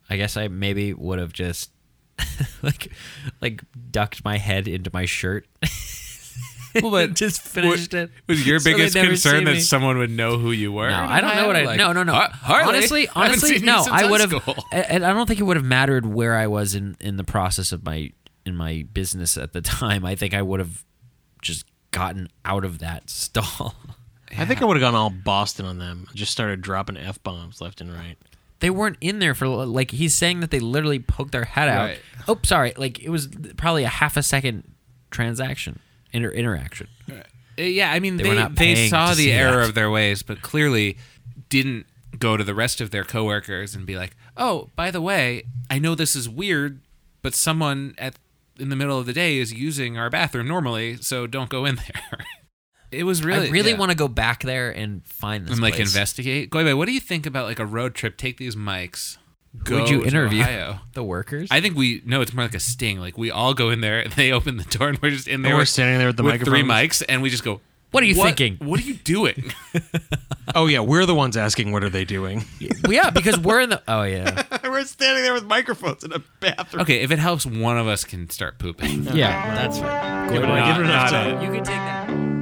I 0.09 0.17
guess 0.17 0.35
I 0.37 0.47
maybe 0.47 0.91
would 0.93 1.19
have 1.19 1.33
just 1.33 1.69
like 2.63 2.91
like 3.41 3.61
ducked 3.91 4.23
my 4.25 4.37
head 4.39 4.67
into 4.67 4.89
my 4.93 5.05
shirt. 5.05 5.45
Well, 6.81 6.91
but 6.91 7.13
just 7.13 7.41
finished 7.41 7.93
it. 7.93 8.11
Was 8.27 8.45
your 8.45 8.59
so 8.61 8.71
biggest 8.71 8.95
never 8.95 9.07
concern 9.07 9.43
that 9.45 9.53
me. 9.53 9.59
someone 9.59 9.97
would 9.97 10.11
know 10.11 10.37
who 10.37 10.51
you 10.51 10.71
were? 10.71 10.89
No, 10.89 10.95
I 10.95 11.21
don't 11.21 11.35
know 11.35 11.47
what 11.47 11.55
I. 11.55 11.65
Like, 11.65 11.77
no, 11.77 11.93
no, 11.93 12.03
no. 12.03 12.13
Harley, 12.13 12.77
honestly, 12.77 13.07
honestly, 13.15 13.57
seen 13.57 13.65
no. 13.65 13.85
I 13.89 14.09
would 14.09 14.21
have, 14.21 14.31
school." 14.31 14.55
and 14.71 15.05
I 15.05 15.13
don't 15.13 15.27
think 15.27 15.39
it 15.39 15.43
would 15.43 15.57
have 15.57 15.65
mattered 15.65 16.05
where 16.05 16.35
I 16.35 16.47
was 16.47 16.75
in 16.75 16.97
in 16.99 17.17
the 17.17 17.23
process 17.23 17.71
of 17.71 17.83
my 17.83 18.11
in 18.45 18.55
my 18.55 18.85
business 18.93 19.37
at 19.37 19.53
the 19.53 19.61
time. 19.61 20.05
I 20.05 20.15
think 20.15 20.33
I 20.33 20.41
would 20.41 20.59
have 20.59 20.83
just 21.41 21.65
gotten 21.91 22.29
out 22.43 22.65
of 22.65 22.79
that 22.79 23.09
stall. 23.09 23.75
I 24.37 24.45
think 24.45 24.61
I 24.61 24.65
would 24.65 24.75
have 24.75 24.81
gone 24.81 24.95
all 24.95 25.09
Boston 25.09 25.65
on 25.65 25.77
them. 25.77 26.07
Just 26.13 26.31
started 26.31 26.61
dropping 26.61 26.97
f 26.97 27.21
bombs 27.23 27.61
left 27.61 27.79
and 27.81 27.93
right. 27.93 28.17
They 28.59 28.69
weren't 28.69 28.97
in 29.01 29.19
there 29.19 29.33
for 29.33 29.47
like 29.47 29.91
he's 29.91 30.15
saying 30.15 30.39
that 30.39 30.51
they 30.51 30.59
literally 30.59 30.99
poked 30.99 31.31
their 31.31 31.45
head 31.45 31.69
out. 31.69 31.85
Right. 31.85 31.99
Oh, 32.27 32.39
sorry. 32.43 32.73
Like 32.75 32.99
it 32.99 33.09
was 33.09 33.29
probably 33.57 33.83
a 33.83 33.89
half 33.89 34.17
a 34.17 34.23
second 34.23 34.63
transaction 35.11 35.79
inter- 36.15 36.31
interaction. 36.31 36.87
Uh, 37.09 37.15
Yeah, 37.57 37.91
I 37.91 37.99
mean, 37.99 38.17
They 38.17 38.23
they, 38.23 38.73
they, 38.73 38.87
saw 38.89 39.13
the 39.13 39.31
error 39.31 39.61
that. 39.61 39.69
of 39.69 39.75
their 39.75 39.89
ways, 39.89 40.23
but 40.23 40.41
clearly 40.41 40.97
didn't 41.49 41.85
go 42.19 42.37
to 42.37 42.43
the 42.43 42.53
rest 42.55 42.81
of 42.81 42.91
their 42.91 43.03
coworkers 43.03 43.75
and 43.75 43.85
be 43.85 43.95
like, 43.95 44.15
"Oh, 44.37 44.69
by 44.75 44.91
the 44.91 45.01
way, 45.01 45.43
I 45.69 45.79
know 45.79 45.95
this 45.95 46.15
is 46.15 46.27
weird, 46.27 46.81
but 47.21 47.33
someone 47.33 47.93
at 47.97 48.15
in 48.59 48.69
the 48.69 48.75
middle 48.75 48.97
of 48.99 49.05
the 49.05 49.13
day 49.13 49.37
is 49.37 49.53
using 49.53 49.97
our 49.97 50.09
bathroom 50.09 50.47
normally, 50.47 50.97
so 50.97 51.27
don't 51.27 51.49
go 51.49 51.65
in 51.65 51.75
there." 51.87 52.25
it 52.91 53.03
was 53.03 53.23
really, 53.23 53.47
I 53.47 53.51
really 53.51 53.71
yeah. 53.71 53.77
want 53.77 53.91
to 53.91 53.97
go 53.97 54.07
back 54.07 54.43
there 54.43 54.69
and 54.71 55.05
find 55.05 55.45
this. 55.45 55.53
and 55.53 55.61
like 55.61 55.75
place. 55.75 55.87
investigate. 55.89 56.49
Goibe, 56.51 56.75
what 56.77 56.85
do 56.87 56.93
you 56.93 56.99
think 57.01 57.25
about 57.25 57.45
like 57.45 57.59
a 57.59 57.65
road 57.65 57.93
trip? 57.95 58.15
Take 58.17 58.37
these 58.37 58.55
mics. 58.55 59.17
Go 59.63 59.81
Would 59.81 59.89
you 59.89 60.01
to 60.01 60.07
interview 60.07 60.41
Ohio. 60.41 60.79
the 60.93 61.03
workers? 61.03 61.47
I 61.51 61.61
think 61.61 61.75
we 61.75 62.01
no. 62.05 62.21
It's 62.21 62.33
more 62.33 62.45
like 62.45 62.55
a 62.55 62.59
sting. 62.59 62.99
Like 62.99 63.17
we 63.17 63.31
all 63.31 63.53
go 63.53 63.69
in 63.69 63.81
there, 63.81 63.99
and 63.99 64.11
they 64.13 64.31
open 64.31 64.57
the 64.57 64.63
door, 64.65 64.89
and 64.89 64.99
we're 65.01 65.11
just 65.11 65.27
in 65.27 65.41
there. 65.41 65.53
we're 65.53 65.59
with- 65.59 65.69
standing 65.69 65.97
there 65.99 66.07
with 66.07 66.17
the 66.17 66.23
three 66.23 66.63
microphones. 66.63 67.01
mics, 67.01 67.05
and 67.09 67.21
we 67.21 67.29
just 67.29 67.43
go. 67.43 67.61
What 67.91 68.03
are 68.03 68.07
you 68.07 68.15
thinking?" 68.15 68.57
What 68.59 68.79
are 68.81 68.83
you 68.83 68.95
doing? 68.95 69.53
Oh 70.53 70.67
yeah, 70.67 70.79
we're 70.79 71.05
the 71.07 71.15
ones 71.15 71.35
asking 71.35 71.71
what 71.71 71.83
are 71.83 71.89
they 71.89 72.05
doing. 72.05 72.45
Yeah, 72.87 73.09
because 73.09 73.37
we're 73.37 73.61
in 73.61 73.71
the. 73.71 73.81
Oh 73.87 74.03
yeah. 74.03 74.43
we're 74.63 74.85
standing 74.85 75.23
there 75.23 75.33
with 75.33 75.43
microphones 75.45 76.03
in 76.03 76.13
a 76.13 76.19
bathroom. 76.39 76.83
Okay, 76.83 77.01
if 77.01 77.09
it 77.11 77.17
helps, 77.19 77.45
one 77.47 77.77
of 77.79 77.87
us 77.87 78.03
can 78.05 78.29
start 78.29 78.59
pooping. 78.59 79.03
Yeah, 79.05 79.55
that's 79.55 79.79
fair. 79.79 80.27
Give 80.31 80.43
it, 80.43 80.47
give 80.47 80.77
it 80.77 80.81
enough 80.81 81.09
time. 81.09 81.41
You 81.41 81.51
can 81.51 81.63
take 81.63 81.75
that. 81.75 82.34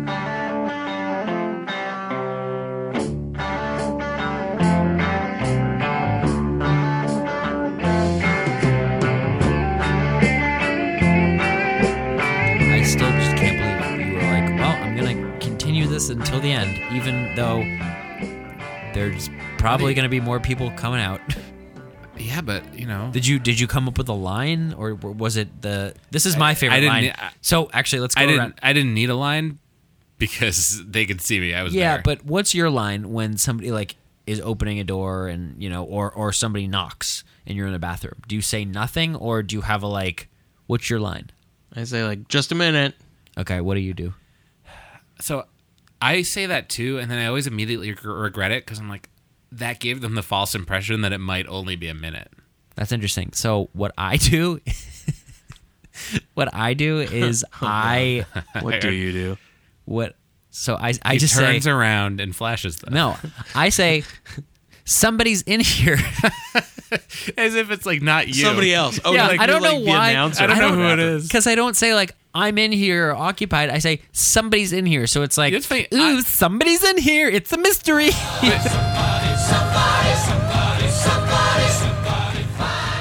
This 16.08 16.18
until 16.18 16.40
the 16.40 16.52
end, 16.52 16.78
even 16.96 17.34
though 17.36 17.62
there's 18.94 19.30
probably 19.58 19.94
gonna 19.94 20.10
be 20.10 20.20
more 20.20 20.40
people 20.40 20.72
coming 20.72 21.02
out. 21.02 21.22
Yeah, 22.16 22.42
but 22.42 22.78
you 22.78 22.86
know, 22.86 23.10
Did 23.12 23.26
you 23.26 23.40
did 23.40 23.60
you 23.60 23.66
come 23.66 23.88
up 23.88 23.98
with 23.98 24.08
a 24.08 24.14
line, 24.14 24.74
or 24.74 24.94
was 24.94 25.36
it 25.36 25.64
the? 25.64 25.96
This 26.12 26.28
is 26.28 26.38
my 26.38 26.54
favorite 26.54 26.76
I 26.78 26.80
didn't- 26.80 26.94
line. 26.94 27.14
I- 27.18 27.32
so 27.42 27.72
actually, 27.74 28.02
let's 28.02 28.14
go 28.14 28.22
I 28.22 28.26
didn't. 28.28 28.40
around. 28.40 28.54
I 28.62 28.72
didn't 28.72 28.94
need 28.94 29.10
a 29.10 29.16
line 29.16 29.58
because 30.20 30.80
they 30.88 31.08
could 31.08 31.22
see 31.22 31.40
me. 31.40 31.56
I 31.56 31.64
was 31.64 31.74
Yeah, 31.74 31.94
there. 31.96 32.02
but 32.04 32.24
what's 32.24 32.54
your 32.54 32.70
line 32.70 33.12
when 33.12 33.36
somebody 33.38 33.72
like 33.72 33.96
is 34.28 34.40
opening 34.42 34.80
a 34.80 34.84
door 34.84 35.28
and 35.28 35.62
you 35.62 35.72
know, 35.72 35.84
or 35.84 36.12
or 36.12 36.32
somebody 36.32 36.68
knocks 36.68 37.24
and 37.48 37.58
you're 37.58 37.68
in 37.68 37.74
a 37.74 37.80
bathroom? 37.80 38.22
Do 38.28 38.36
you 38.36 38.44
say 38.44 38.64
nothing, 38.64 39.16
or 39.16 39.42
do 39.42 39.56
you 39.56 39.62
have 39.62 39.82
a 39.82 39.88
like? 39.88 40.30
What's 40.68 40.92
your 40.92 41.00
line? 41.00 41.32
I 41.76 41.84
say 41.84 42.04
like, 42.04 42.28
just 42.28 42.52
a 42.52 42.56
minute. 42.56 42.94
Okay, 43.40 43.60
what 43.60 43.74
do 43.74 43.80
you 43.82 43.96
do? 43.96 44.14
so 45.20 45.46
I 46.04 46.22
say 46.24 46.46
that 46.48 46.68
too, 46.70 46.98
and 47.00 47.10
then 47.10 47.18
I 47.18 47.28
always 47.28 47.48
immediately 47.48 47.94
regret 48.04 48.52
it 48.52 48.66
because 48.66 48.80
I'm 48.80 48.90
like, 48.90 49.10
that 49.54 49.80
gave 49.80 50.02
them 50.02 50.16
the 50.16 50.24
false 50.24 50.54
impression 50.54 51.02
that 51.02 51.14
it 51.14 51.20
might 51.20 51.48
only 51.48 51.76
be 51.76 51.88
a 51.88 51.94
minute. 51.94 52.30
That's 52.76 52.92
interesting. 52.92 53.32
So 53.34 53.70
what 53.74 53.94
I 53.98 54.18
do, 54.18 54.60
what 56.34 56.54
I 56.54 56.74
do 56.74 56.98
oh, 57.10 57.16
is 57.16 57.46
I 57.62 58.26
What 58.62 58.82
do 58.82 58.92
you 58.92 59.12
do? 59.12 59.38
what. 59.86 60.16
So 60.50 60.76
I 60.76 60.94
I 61.04 61.14
He 61.14 61.20
just 61.20 61.36
turns 61.38 61.64
say 61.64 61.72
around 61.72 62.20
and 62.20 62.36
flashes 62.36 62.78
them. 62.78 62.94
no. 62.94 63.16
I 63.56 63.70
say 63.70 64.04
somebody's 64.86 65.42
in 65.44 65.62
here. 65.62 65.98
as 67.38 67.56
if 67.56 67.72
it's 67.72 67.86
like 67.86 68.02
not 68.02 68.28
you. 68.28 68.34
Somebody 68.46 68.74
else. 68.74 69.00
Oh, 69.06 69.14
yeah, 69.14 69.28
like 69.28 69.40
I 69.40 69.46
don't 69.46 69.64
know 69.64 69.76
like 69.78 69.84
the 69.86 69.90
why. 69.90 70.10
announcer. 70.12 70.44
I 70.44 70.48
don't 70.48 70.60
know 70.60 70.76
who 70.76 70.94
it 70.94 71.00
is. 71.00 71.28
Because 71.28 71.48
I 71.48 71.56
don't 71.56 71.76
say 71.76 71.96
like 71.96 72.16
I'm 72.36 72.58
in 72.58 72.72
here 72.72 73.14
occupied. 73.14 73.70
I 73.70 73.78
say 73.80 74.02
somebody's 74.12 74.74
in 74.74 74.86
here. 74.86 75.06
So 75.08 75.22
it's 75.22 75.38
like, 75.38 75.54
It's 75.54 75.66
funny, 75.68 75.88
ooh, 75.94 76.18
I- 76.18 76.22
somebody's 76.22 76.84
in 76.84 76.98
here. 76.98 77.30
It's 77.30 77.52
a 77.54 77.58
mystery. 77.58 78.08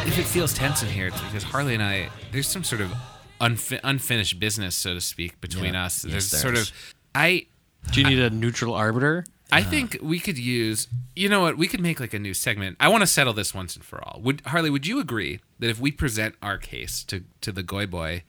if 0.07 0.19
it 0.19 0.25
feels 0.27 0.53
tense 0.53 0.83
in 0.83 0.89
here, 0.89 1.07
it's 1.07 1.21
because 1.23 1.43
Harley 1.45 1.75
and 1.75 1.83
I, 1.83 2.11
there's 2.33 2.49
some 2.49 2.65
sort 2.65 2.81
of 2.83 2.93
unfi- 3.41 3.81
unfinished 3.83 4.39
business, 4.41 4.75
so 4.77 4.95
to 4.95 5.01
speak, 5.01 5.41
between 5.41 5.75
Yeah. 5.75 5.85
us. 5.87 6.05
Yes, 6.05 6.13
There's 6.13 6.31
there 6.31 6.41
sort 6.41 6.55
is. 6.59 6.71
of, 6.71 6.95
I, 7.15 7.47
Do 7.93 8.01
you 8.01 8.07
need 8.09 8.19
a 8.19 8.31
neutral 8.31 8.75
arbiter? 8.75 9.25
I 9.51 9.63
think 9.63 9.99
we 10.01 10.19
could 10.19 10.39
use, 10.39 10.89
you 11.15 11.29
know 11.29 11.43
what, 11.43 11.59
we 11.59 11.67
could 11.69 11.81
make 11.81 12.01
like 12.01 12.15
a 12.15 12.19
new 12.19 12.33
segment. 12.33 12.77
I 12.81 12.89
want 12.89 13.03
to 13.03 13.07
settle 13.07 13.35
this 13.35 13.53
once 13.55 13.77
and 13.77 13.85
for 13.85 14.03
all. 14.03 14.19
Would 14.23 14.41
Harley, 14.47 14.71
would 14.71 14.87
you 14.87 14.99
agree 14.99 15.41
that 15.59 15.69
if 15.69 15.79
we 15.79 15.93
present 15.93 16.35
our 16.43 16.57
case 16.57 17.05
to 17.05 17.25
to 17.43 17.53
the 17.53 17.63
Goy 17.63 17.85
Boy, 17.87 18.23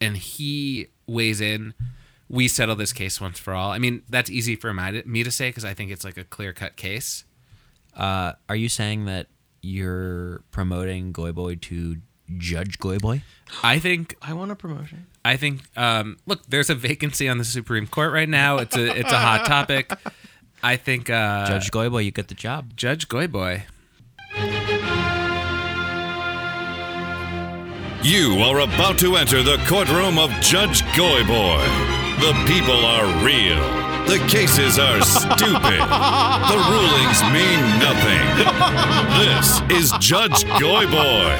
and 0.00 0.16
he 0.16 0.88
weighs 1.06 1.40
in, 1.40 1.74
we 2.28 2.48
settle 2.48 2.76
this 2.76 2.92
case 2.92 3.20
once 3.20 3.38
for 3.38 3.54
all? 3.54 3.70
I 3.70 3.78
mean, 3.78 4.02
that's 4.08 4.30
easy 4.30 4.56
for 4.56 4.72
my, 4.72 5.02
me 5.06 5.22
to 5.22 5.30
say 5.30 5.48
because 5.48 5.64
I 5.64 5.74
think 5.74 5.90
it's 5.90 6.04
like 6.04 6.16
a 6.16 6.24
clear 6.24 6.52
cut 6.52 6.76
case. 6.76 7.24
Uh, 7.96 8.32
are 8.48 8.56
you 8.56 8.68
saying 8.68 9.04
that 9.04 9.28
you're 9.64 10.42
promoting 10.50 11.12
Goy 11.12 11.32
Boy 11.32 11.54
to 11.56 11.96
Judge 12.36 12.78
Goyboy. 12.78 13.22
I 13.62 13.78
think 13.78 14.16
I 14.22 14.32
want 14.32 14.50
a 14.50 14.56
promotion. 14.56 15.06
I 15.24 15.36
think 15.36 15.62
um, 15.76 16.18
look, 16.26 16.44
there's 16.46 16.70
a 16.70 16.74
vacancy 16.74 17.28
on 17.28 17.38
the 17.38 17.44
Supreme 17.44 17.86
Court 17.86 18.12
right 18.12 18.28
now. 18.28 18.58
It's 18.58 18.76
a 18.76 18.98
it's 18.98 19.12
a 19.12 19.18
hot 19.18 19.46
topic. 19.46 19.92
I 20.62 20.76
think 20.76 21.10
uh, 21.10 21.46
Judge 21.46 21.70
Goyboy, 21.70 22.04
you 22.04 22.10
get 22.10 22.28
the 22.28 22.34
job. 22.34 22.76
Judge 22.76 23.08
Goyboy. 23.08 23.62
You 28.04 28.38
are 28.42 28.60
about 28.60 28.98
to 28.98 29.16
enter 29.16 29.42
the 29.42 29.56
courtroom 29.66 30.18
of 30.18 30.30
Judge 30.40 30.82
Goyboy. 30.92 31.64
The 32.20 32.32
people 32.46 32.84
are 32.84 33.06
real. 33.24 33.58
The 34.06 34.18
cases 34.28 34.78
are 34.78 35.00
stupid. 35.02 35.80
The 35.80 36.58
rulings 36.68 37.20
mean 37.32 37.60
nothing. 37.80 38.24
This 39.18 39.80
is 39.82 39.92
Judge 40.00 40.44
Goyboy. 40.60 41.38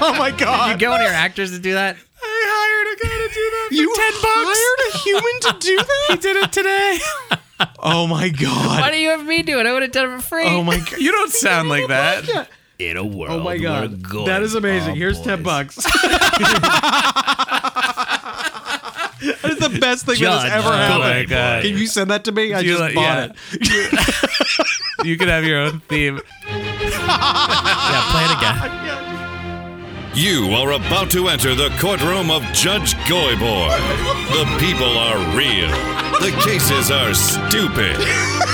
Oh 0.00 0.14
my 0.16 0.30
god! 0.30 0.70
You 0.80 0.86
go 0.86 0.92
on 0.92 1.00
your 1.02 1.10
actors 1.10 1.50
to 1.50 1.58
do 1.58 1.74
that? 1.74 1.96
I 2.22 2.44
hired 2.48 2.96
a 2.96 3.02
guy 3.02 3.26
to 3.26 3.34
do 3.34 3.50
that. 3.50 3.68
You 3.72 3.96
ten 3.96 4.12
bucks. 4.22 4.58
hired 4.58 4.94
a 4.94 4.98
human 4.98 5.40
to 5.40 5.66
do 5.66 5.76
that? 5.82 6.06
He 6.10 6.16
did 6.18 6.36
it 6.36 6.52
today. 6.52 6.98
Oh 7.80 8.06
my 8.06 8.28
god! 8.28 8.80
Why 8.80 8.90
do 8.92 8.96
you 8.98 9.08
have 9.10 9.26
me 9.26 9.42
do 9.42 9.58
it? 9.58 9.66
I 9.66 9.72
would 9.72 9.82
have 9.82 9.90
done 9.90 10.08
it 10.12 10.16
for 10.16 10.22
free. 10.22 10.46
Oh 10.46 10.62
my 10.62 10.78
god! 10.78 10.98
You 11.00 11.10
don't 11.10 11.32
sound 11.32 11.68
like 11.68 11.88
that. 11.88 12.48
In 12.78 12.96
a 12.98 13.04
world. 13.04 13.40
Oh 13.40 13.42
my 13.42 13.56
god! 13.58 14.02
That 14.26 14.42
is 14.42 14.54
amazing. 14.54 14.96
Here's 14.96 15.20
ten 15.20 15.42
bucks. 15.42 15.76
That 19.18 19.50
is 19.50 19.58
the 19.58 19.78
best 19.80 20.04
thing 20.06 20.20
that 20.20 20.42
has 20.42 20.52
ever 20.52 20.68
Goyboy. 20.68 20.76
happened. 20.76 21.02
Oh 21.02 21.08
my 21.08 21.24
God. 21.24 21.62
Can 21.62 21.76
you 21.78 21.86
send 21.86 22.10
that 22.10 22.24
to 22.24 22.32
me? 22.32 22.52
I 22.52 22.60
Do 22.60 22.66
you 22.66 22.72
just 22.76 22.80
like- 22.82 22.94
bought 22.94 23.02
yeah. 23.02 23.32
it. 23.52 24.66
You 25.04 25.16
can 25.18 25.28
have 25.28 25.44
your 25.44 25.58
own 25.60 25.80
theme. 25.88 26.20
Yeah, 26.48 28.02
play 28.10 28.24
it 28.24 28.32
again. 28.36 28.56
You 30.16 30.54
are 30.56 30.72
about 30.72 31.10
to 31.12 31.28
enter 31.28 31.54
the 31.54 31.68
courtroom 31.78 32.30
of 32.30 32.42
Judge 32.52 32.94
Goyboy. 33.04 33.76
The 34.32 34.46
people 34.58 34.98
are 34.98 35.18
real. 35.36 35.68
The 36.20 36.32
cases 36.44 36.90
are 36.90 37.12
stupid. 37.14 37.96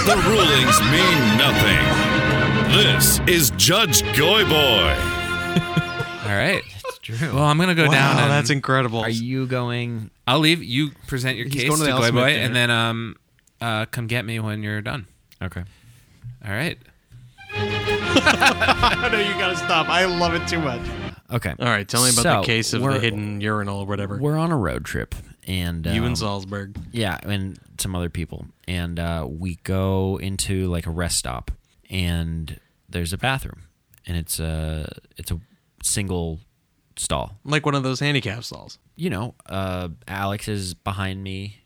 The 0.06 0.16
rulings 0.28 0.80
mean 0.90 1.38
nothing. 1.38 2.21
This 2.72 3.20
is 3.28 3.50
Judge 3.58 4.02
Goyboy. 4.14 4.48
All 6.24 6.28
right. 6.36 6.62
It's 6.64 6.98
true. 6.98 7.34
Well, 7.34 7.44
I'm 7.44 7.58
gonna 7.58 7.74
go 7.74 7.84
down. 7.84 8.16
Wow, 8.16 8.22
And 8.22 8.30
that's 8.30 8.48
incredible. 8.48 9.00
Are 9.00 9.10
you 9.10 9.46
going? 9.46 10.10
I'll 10.26 10.38
leave. 10.38 10.62
You 10.62 10.90
present 11.06 11.36
your 11.36 11.46
He's 11.46 11.64
case 11.64 11.70
to 11.70 11.76
to 11.76 11.82
the 11.84 11.90
Al 11.90 12.00
Goyboy, 12.00 12.34
and 12.36 12.56
then 12.56 12.70
um, 12.70 13.16
uh, 13.60 13.84
come 13.86 14.06
get 14.06 14.24
me 14.24 14.40
when 14.40 14.62
you're 14.62 14.80
done. 14.80 15.06
Okay. 15.42 15.62
All 16.44 16.50
right. 16.50 16.78
I 17.54 19.08
know 19.12 19.18
you 19.18 19.34
gotta 19.34 19.56
stop. 19.56 19.88
I 19.90 20.06
love 20.06 20.34
it 20.34 20.48
too 20.48 20.60
much. 20.60 20.80
Okay. 21.30 21.54
All 21.58 21.66
right, 21.66 21.86
tell 21.86 22.02
me 22.02 22.10
about 22.10 22.22
So, 22.22 22.40
the 22.40 22.46
case 22.46 22.72
of 22.72 22.82
the 22.82 22.98
hidden 22.98 23.40
urinal 23.42 23.80
or 23.80 23.86
whatever. 23.86 24.16
We're 24.16 24.38
on 24.38 24.50
a 24.50 24.56
road 24.56 24.84
trip, 24.86 25.14
and 25.46 25.84
you 25.84 26.00
um, 26.00 26.06
and 26.08 26.16
Salzberg. 26.16 26.76
Yeah, 26.92 27.18
and 27.22 27.58
some 27.78 27.94
other 27.94 28.08
people. 28.10 28.46
And 28.66 28.98
uh, 28.98 29.26
we 29.28 29.56
go 29.62 30.18
into 30.22 30.68
like 30.68 30.86
a 30.86 30.90
rest 30.90 31.18
stop, 31.18 31.50
and 31.92 32.58
there's 32.88 33.12
a 33.12 33.18
bathroom, 33.18 33.62
and 34.06 34.16
it's 34.16 34.40
a 34.40 34.90
it's 35.16 35.30
a 35.30 35.38
single 35.84 36.40
stall. 36.96 37.38
Like 37.44 37.64
one 37.64 37.76
of 37.76 37.84
those 37.84 38.00
handicap 38.00 38.42
stalls. 38.42 38.78
You 38.96 39.10
know, 39.10 39.34
uh, 39.46 39.90
Alex 40.08 40.48
is 40.48 40.74
behind 40.74 41.22
me. 41.22 41.58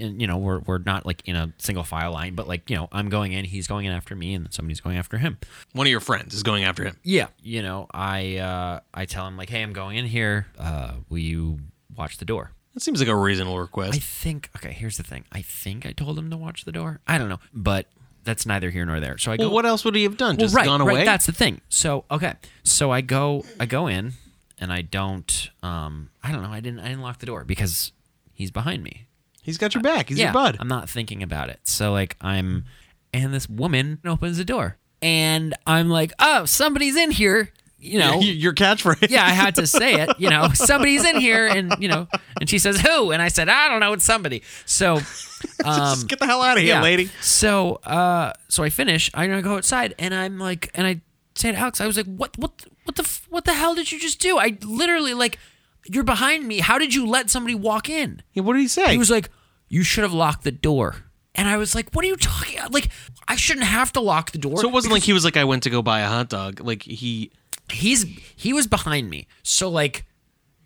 And, 0.00 0.18
you 0.18 0.26
know, 0.26 0.38
we're 0.38 0.60
we're 0.60 0.78
not 0.78 1.04
like 1.04 1.20
in 1.26 1.36
a 1.36 1.52
single 1.58 1.84
file 1.84 2.12
line, 2.12 2.34
but 2.34 2.48
like 2.48 2.70
you 2.70 2.76
know, 2.76 2.88
I'm 2.90 3.10
going 3.10 3.32
in, 3.32 3.44
he's 3.44 3.66
going 3.66 3.84
in 3.84 3.92
after 3.92 4.16
me, 4.16 4.32
and 4.32 4.50
somebody's 4.50 4.80
going 4.80 4.96
after 4.96 5.18
him. 5.18 5.36
One 5.72 5.86
of 5.86 5.90
your 5.90 6.00
friends 6.00 6.32
is 6.32 6.42
going 6.42 6.64
after 6.64 6.84
him. 6.84 6.96
Yeah, 7.02 7.26
you 7.42 7.62
know, 7.62 7.86
I 7.92 8.38
uh, 8.38 8.80
I 8.94 9.04
tell 9.04 9.28
him 9.28 9.36
like, 9.36 9.50
hey, 9.50 9.62
I'm 9.62 9.74
going 9.74 9.98
in 9.98 10.06
here. 10.06 10.46
Uh, 10.58 10.94
will 11.10 11.18
you 11.18 11.58
watch 11.94 12.16
the 12.16 12.24
door? 12.24 12.52
That 12.72 12.80
seems 12.80 12.98
like 12.98 13.10
a 13.10 13.14
reasonable 13.14 13.60
request. 13.60 13.94
I 13.94 13.98
think 13.98 14.48
okay. 14.56 14.72
Here's 14.72 14.96
the 14.96 15.02
thing. 15.02 15.26
I 15.32 15.42
think 15.42 15.84
I 15.84 15.92
told 15.92 16.18
him 16.18 16.30
to 16.30 16.36
watch 16.38 16.64
the 16.64 16.72
door. 16.72 17.00
I 17.06 17.18
don't 17.18 17.28
know, 17.28 17.40
but 17.52 17.86
that's 18.24 18.46
neither 18.46 18.70
here 18.70 18.84
nor 18.84 19.00
there. 19.00 19.18
So 19.18 19.32
I 19.32 19.36
go. 19.36 19.44
well, 19.44 19.54
what 19.54 19.66
else 19.66 19.84
would 19.84 19.94
he 19.94 20.02
have 20.04 20.16
done? 20.16 20.36
Well, 20.36 20.46
Just 20.46 20.54
right, 20.54 20.64
gone 20.64 20.80
away? 20.80 20.96
right. 20.96 21.04
That's 21.04 21.26
the 21.26 21.32
thing. 21.32 21.60
So 21.68 22.04
okay. 22.10 22.34
So 22.62 22.90
I 22.90 23.00
go. 23.00 23.44
I 23.60 23.66
go 23.66 23.86
in, 23.86 24.12
and 24.58 24.72
I 24.72 24.82
don't. 24.82 25.50
Um. 25.62 26.10
I 26.22 26.32
don't 26.32 26.42
know. 26.42 26.50
I 26.50 26.60
didn't. 26.60 26.80
I 26.80 26.88
didn't 26.88 27.02
lock 27.02 27.18
the 27.18 27.26
door 27.26 27.44
because 27.44 27.92
he's 28.32 28.50
behind 28.50 28.82
me. 28.82 29.06
He's 29.42 29.58
got 29.58 29.74
your 29.74 29.82
back. 29.82 30.08
He's 30.08 30.18
yeah. 30.18 30.26
your 30.26 30.32
bud. 30.32 30.56
I'm 30.58 30.68
not 30.68 30.88
thinking 30.88 31.22
about 31.22 31.50
it. 31.50 31.60
So 31.64 31.92
like 31.92 32.16
I'm, 32.20 32.64
and 33.12 33.32
this 33.34 33.48
woman 33.48 34.00
opens 34.06 34.38
the 34.38 34.44
door, 34.44 34.78
and 35.02 35.54
I'm 35.66 35.90
like, 35.90 36.12
oh, 36.18 36.46
somebody's 36.46 36.96
in 36.96 37.10
here. 37.10 37.50
You 37.84 37.98
know. 37.98 38.18
your 38.20 38.52
catchphrase. 38.52 39.10
yeah, 39.10 39.24
I 39.24 39.30
had 39.30 39.56
to 39.56 39.66
say 39.66 39.94
it. 40.00 40.18
You 40.18 40.30
know, 40.30 40.48
somebody's 40.54 41.04
in 41.04 41.20
here, 41.20 41.46
and 41.46 41.74
you 41.78 41.88
know, 41.88 42.08
and 42.40 42.48
she 42.48 42.58
says 42.58 42.80
who, 42.80 43.10
and 43.10 43.20
I 43.20 43.28
said 43.28 43.48
I 43.48 43.68
don't 43.68 43.80
know, 43.80 43.92
it's 43.92 44.04
somebody. 44.04 44.42
So, 44.66 44.94
um, 45.64 45.94
Just 45.94 46.08
get 46.08 46.18
the 46.18 46.26
hell 46.26 46.42
out 46.42 46.56
of 46.56 46.62
here, 46.62 46.74
yeah. 46.74 46.82
lady. 46.82 47.10
So, 47.20 47.76
uh, 47.84 48.32
so 48.48 48.62
I 48.62 48.70
finish. 48.70 49.10
I 49.14 49.26
go 49.40 49.56
outside, 49.56 49.94
and 49.98 50.14
I'm 50.14 50.38
like, 50.38 50.70
and 50.74 50.86
I 50.86 51.00
say 51.34 51.52
to 51.52 51.58
Alex, 51.58 51.80
I 51.80 51.86
was 51.86 51.96
like, 51.96 52.06
what, 52.06 52.36
what, 52.38 52.64
what 52.84 52.96
the, 52.96 53.18
what 53.28 53.44
the 53.44 53.54
hell 53.54 53.74
did 53.74 53.90
you 53.92 53.98
just 54.00 54.20
do? 54.20 54.38
I 54.38 54.56
literally 54.62 55.14
like, 55.14 55.38
you're 55.86 56.04
behind 56.04 56.46
me. 56.46 56.60
How 56.60 56.78
did 56.78 56.94
you 56.94 57.06
let 57.06 57.30
somebody 57.30 57.54
walk 57.54 57.88
in? 57.88 58.22
Yeah, 58.32 58.42
what 58.42 58.54
did 58.54 58.60
he 58.60 58.68
say? 58.68 58.92
He 58.92 58.98
was 58.98 59.10
like, 59.10 59.30
you 59.68 59.82
should 59.82 60.02
have 60.02 60.12
locked 60.12 60.44
the 60.44 60.52
door. 60.52 60.96
And 61.34 61.48
I 61.48 61.56
was 61.56 61.74
like, 61.74 61.90
what 61.92 62.04
are 62.04 62.08
you 62.08 62.16
talking? 62.16 62.60
Like, 62.70 62.88
I 63.26 63.36
shouldn't 63.36 63.66
have 63.66 63.92
to 63.94 64.00
lock 64.00 64.30
the 64.30 64.38
door. 64.38 64.58
so 64.58 64.68
it 64.68 64.72
wasn't 64.72 64.92
like 64.92 65.02
he 65.02 65.12
was 65.12 65.24
like, 65.24 65.36
I 65.36 65.44
went 65.44 65.64
to 65.64 65.70
go 65.70 65.82
buy 65.82 66.00
a 66.00 66.08
hot 66.08 66.28
dog. 66.28 66.60
Like 66.60 66.82
he. 66.82 67.32
He's 67.72 68.04
he 68.36 68.52
was 68.52 68.66
behind 68.66 69.10
me. 69.10 69.26
So 69.42 69.68
like 69.68 70.04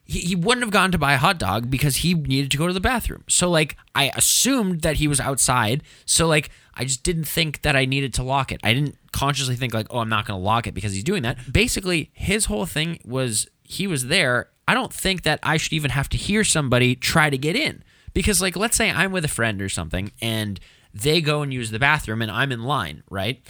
he, 0.05 0.21
he 0.21 0.37
wouldn't 0.37 0.65
have 0.65 0.73
gone 0.73 0.91
to 0.93 0.99
buy 0.99 1.13
a 1.13 1.19
hot 1.19 1.39
dog 1.39 1.71
because 1.71 1.97
he 1.97 2.15
needed 2.15 2.51
to 2.51 2.57
go 2.57 2.67
to 2.67 2.73
the 2.73 2.81
bathroom. 2.81 3.25
So 3.29 3.49
like 3.49 3.77
i 3.95 4.11
assumed 4.15 4.83
that 4.83 4.97
he 4.97 5.07
was 5.09 5.21
outside. 5.21 5.83
So 6.07 6.27
like 6.27 6.51
i 6.75 6.85
just 6.85 7.03
didn't 7.03 7.25
think 7.25 7.63
that 7.63 7.77
i 7.77 7.85
needed 7.85 8.15
to 8.15 8.23
lock 8.23 8.51
it. 8.53 8.61
I 8.65 8.73
didn't 8.75 8.97
consciously 9.13 9.57
think 9.57 9.75
like 9.75 9.87
oh 9.91 9.99
i'm 9.99 10.09
not 10.09 10.27
going 10.27 10.39
to 10.39 10.45
lock 10.45 10.67
it 10.67 10.75
because 10.75 10.93
he's 10.93 11.05
doing 11.05 11.23
that. 11.23 11.53
Basically 11.53 12.11
his 12.15 12.47
whole 12.47 12.67
thing 12.67 12.99
was 13.05 13.49
he 13.63 13.87
was 13.87 14.07
there. 14.07 14.49
I 14.67 14.75
don't 14.75 14.93
think 14.93 15.23
that 15.23 15.39
i 15.43 15.57
should 15.57 15.73
even 15.75 15.91
have 15.93 16.09
to 16.11 16.17
hear 16.17 16.45
somebody 16.45 16.95
try 16.95 17.31
to 17.31 17.39
get 17.39 17.57
in. 17.57 17.85
Because 18.15 18.43
like 18.43 18.57
let's 18.57 18.77
say 18.77 18.91
i'm 18.91 19.13
with 19.13 19.25
a 19.25 19.29
friend 19.29 19.63
or 19.63 19.69
something 19.69 20.13
and 20.21 20.59
they 20.95 21.21
go 21.21 21.43
and 21.43 21.53
use 21.53 21.71
the 21.71 21.79
bathroom 21.79 22.23
and 22.23 22.31
i'm 22.31 22.51
in 22.51 22.63
line 22.65 23.03
right? 23.11 23.41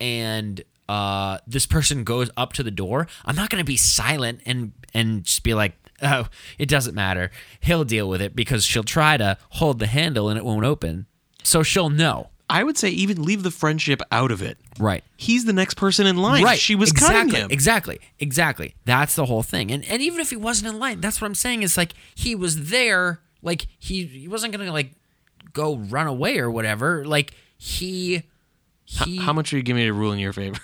And 0.00 0.62
uh, 0.88 1.38
this 1.46 1.66
person 1.66 2.04
goes 2.04 2.30
up 2.36 2.52
to 2.54 2.62
the 2.62 2.70
door, 2.70 3.06
I'm 3.24 3.36
not 3.36 3.50
going 3.50 3.60
to 3.60 3.66
be 3.66 3.76
silent 3.76 4.40
and 4.46 4.72
and 4.94 5.24
just 5.24 5.42
be 5.42 5.54
like, 5.54 5.74
oh, 6.02 6.28
it 6.58 6.68
doesn't 6.68 6.94
matter. 6.94 7.30
He'll 7.60 7.84
deal 7.84 8.08
with 8.08 8.20
it 8.20 8.36
because 8.36 8.64
she'll 8.64 8.82
try 8.82 9.16
to 9.16 9.38
hold 9.50 9.78
the 9.78 9.86
handle 9.86 10.28
and 10.28 10.38
it 10.38 10.44
won't 10.44 10.64
open. 10.64 11.06
So 11.42 11.62
she'll 11.62 11.90
know. 11.90 12.28
I 12.50 12.64
would 12.64 12.76
say 12.76 12.90
even 12.90 13.22
leave 13.22 13.42
the 13.42 13.50
friendship 13.50 14.02
out 14.10 14.30
of 14.30 14.42
it. 14.42 14.58
Right. 14.78 15.02
He's 15.16 15.46
the 15.46 15.54
next 15.54 15.74
person 15.74 16.06
in 16.06 16.18
line. 16.18 16.44
Right. 16.44 16.58
She 16.58 16.74
was 16.74 16.90
exactly, 16.90 17.30
cutting 17.30 17.44
him. 17.44 17.50
Exactly. 17.50 17.98
Exactly. 18.20 18.74
That's 18.84 19.14
the 19.14 19.24
whole 19.24 19.42
thing. 19.42 19.70
And 19.70 19.84
and 19.86 20.02
even 20.02 20.20
if 20.20 20.28
he 20.28 20.36
wasn't 20.36 20.74
in 20.74 20.78
line, 20.78 21.00
that's 21.00 21.20
what 21.20 21.26
I'm 21.26 21.34
saying 21.34 21.62
is 21.62 21.78
like 21.78 21.94
he 22.14 22.34
was 22.34 22.68
there, 22.68 23.20
like 23.40 23.68
he 23.78 24.04
he 24.04 24.28
wasn't 24.28 24.52
gonna 24.52 24.70
like 24.70 24.92
go 25.54 25.76
run 25.76 26.06
away 26.06 26.38
or 26.38 26.50
whatever. 26.50 27.06
Like 27.06 27.32
he 27.56 28.24
he 28.84 29.16
How 29.16 29.32
much 29.32 29.52
are 29.52 29.56
you 29.56 29.62
giving 29.62 29.80
me 29.80 29.86
to 29.86 29.94
rule 29.94 30.12
in 30.12 30.18
your 30.18 30.34
favor? 30.34 30.58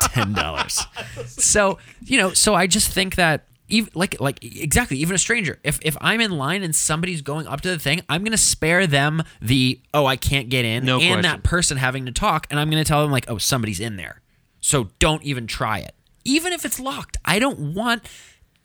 Ten 0.00 0.32
dollars. 0.32 0.84
so 1.26 1.78
you 2.02 2.18
know, 2.18 2.32
so 2.32 2.54
I 2.54 2.66
just 2.66 2.90
think 2.92 3.16
that 3.16 3.44
even 3.68 3.90
like 3.94 4.20
like 4.20 4.38
exactly 4.44 4.96
even 4.98 5.12
a 5.16 5.18
stranger 5.18 5.58
if 5.64 5.80
if 5.82 5.96
i'm 6.00 6.20
in 6.20 6.30
line 6.30 6.62
and 6.62 6.72
somebody's 6.72 7.20
going 7.20 7.48
up 7.48 7.60
to 7.60 7.68
the 7.68 7.80
thing 7.80 8.00
i'm 8.08 8.22
gonna 8.22 8.36
spare 8.36 8.86
them 8.86 9.20
the 9.42 9.80
oh 9.92 10.06
i 10.06 10.14
can't 10.14 10.48
get 10.48 10.64
in 10.64 10.84
No 10.84 11.00
and 11.00 11.14
question. 11.14 11.22
that 11.22 11.42
person 11.42 11.76
having 11.76 12.06
to 12.06 12.12
talk 12.12 12.46
and 12.48 12.60
i'm 12.60 12.70
gonna 12.70 12.84
tell 12.84 13.02
them 13.02 13.10
like 13.10 13.28
oh 13.28 13.38
somebody's 13.38 13.80
in 13.80 13.96
there 13.96 14.20
so 14.60 14.90
don't 15.00 15.20
even 15.24 15.48
try 15.48 15.80
it 15.80 15.96
even 16.24 16.52
if 16.52 16.64
it's 16.64 16.78
locked 16.78 17.16
i 17.24 17.40
don't 17.40 17.74
want 17.74 18.04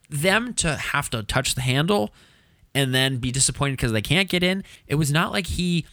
them 0.08 0.54
to 0.54 0.75
have 0.75 1.10
to 1.10 1.23
touch 1.23 1.56
the 1.56 1.62
handle 1.62 2.13
and 2.75 2.93
then 2.93 3.17
be 3.17 3.32
disappointed 3.32 3.71
because 3.77 3.93
they 3.93 4.04
can't 4.04 4.30
get 4.30 4.43
in 4.43 4.63
it 4.86 4.95
was 4.95 5.12
not 5.12 5.32
like 5.32 5.47
he 5.47 5.84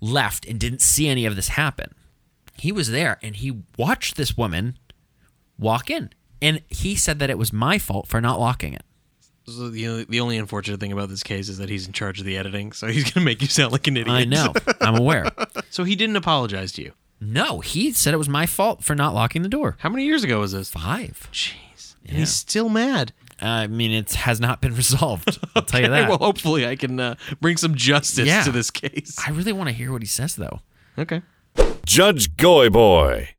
left 0.00 0.44
and 0.46 0.58
didn't 0.58 0.80
see 0.80 1.06
any 1.06 1.26
of 1.26 1.36
this 1.36 1.46
happen 1.50 1.94
he 2.60 2.72
was 2.72 2.90
there 2.90 3.18
and 3.22 3.36
he 3.36 3.62
watched 3.76 4.16
this 4.16 4.36
woman 4.36 4.78
walk 5.58 5.90
in 5.90 6.10
and 6.42 6.62
he 6.68 6.94
said 6.96 7.18
that 7.18 7.30
it 7.30 7.38
was 7.38 7.52
my 7.52 7.78
fault 7.78 8.06
for 8.06 8.20
not 8.20 8.38
locking 8.38 8.74
it 8.74 8.82
So 9.46 9.68
the 9.70 9.86
only, 9.88 10.04
the 10.04 10.20
only 10.20 10.36
unfortunate 10.38 10.80
thing 10.80 10.92
about 10.92 11.08
this 11.08 11.22
case 11.22 11.48
is 11.48 11.58
that 11.58 11.68
he's 11.68 11.86
in 11.86 11.92
charge 11.92 12.18
of 12.20 12.26
the 12.26 12.36
editing, 12.36 12.72
so 12.72 12.86
he's 12.88 13.10
gonna 13.10 13.24
make 13.24 13.40
you 13.40 13.48
sound 13.48 13.72
like 13.72 13.86
an 13.86 13.96
idiot. 13.96 14.14
i 14.14 14.24
know 14.24 14.52
i'm 14.80 14.96
aware 14.96 15.30
so 15.70 15.84
he 15.84 15.96
didn't 15.96 16.16
apologize 16.16 16.72
to 16.72 16.82
you. 16.82 16.92
no 17.20 17.60
he 17.60 17.92
said 17.92 18.12
it 18.12 18.18
was 18.18 18.28
my 18.28 18.44
fault 18.46 18.84
for 18.84 18.94
not 18.94 19.14
locking 19.14 19.42
the 19.42 19.48
door 19.48 19.76
How 19.80 19.88
many 19.88 20.04
years 20.04 20.24
ago 20.24 20.40
was 20.40 20.52
this? 20.52 20.68
five 20.70 21.28
Jeez. 21.32 21.94
And 22.08 22.18
he's 22.18 22.32
still 22.32 22.68
mad. 22.68 23.12
i 23.40 23.66
mean 23.66 23.90
it 23.92 24.12
has 24.14 24.40
not 24.40 24.60
been 24.60 24.74
resolved 24.82 25.38
i'll 25.54 25.62
tell 25.62 25.80
you 25.80 25.88
that 25.88 26.08
well, 26.08 26.18
hopefully 26.18 26.66
I 26.66 26.76
can 26.76 27.00
uh, 27.00 27.14
bring 27.40 27.56
some 27.56 27.74
justice 27.74 28.26
Yeah. 28.26 28.42
to 28.42 28.52
this 28.52 28.70
case. 28.70 29.16
i 29.26 29.30
really 29.30 29.52
want 29.52 29.68
to 29.70 29.74
hear 29.74 29.90
what 29.92 30.02
he 30.02 30.08
says 30.08 30.36
though 30.36 30.60
Okay. 30.98 31.22
Judge 31.86 32.36
Goy 32.36 32.68
Boy. 32.68 33.30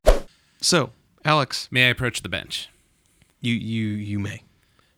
So, 0.62 0.92
Alex, 1.26 1.68
May 1.70 1.88
I 1.88 1.90
approach 1.90 2.22
the 2.24 2.30
bench? 2.30 2.70
You 3.42 3.54
you 3.54 3.88
you 3.90 4.20
may. 4.20 4.42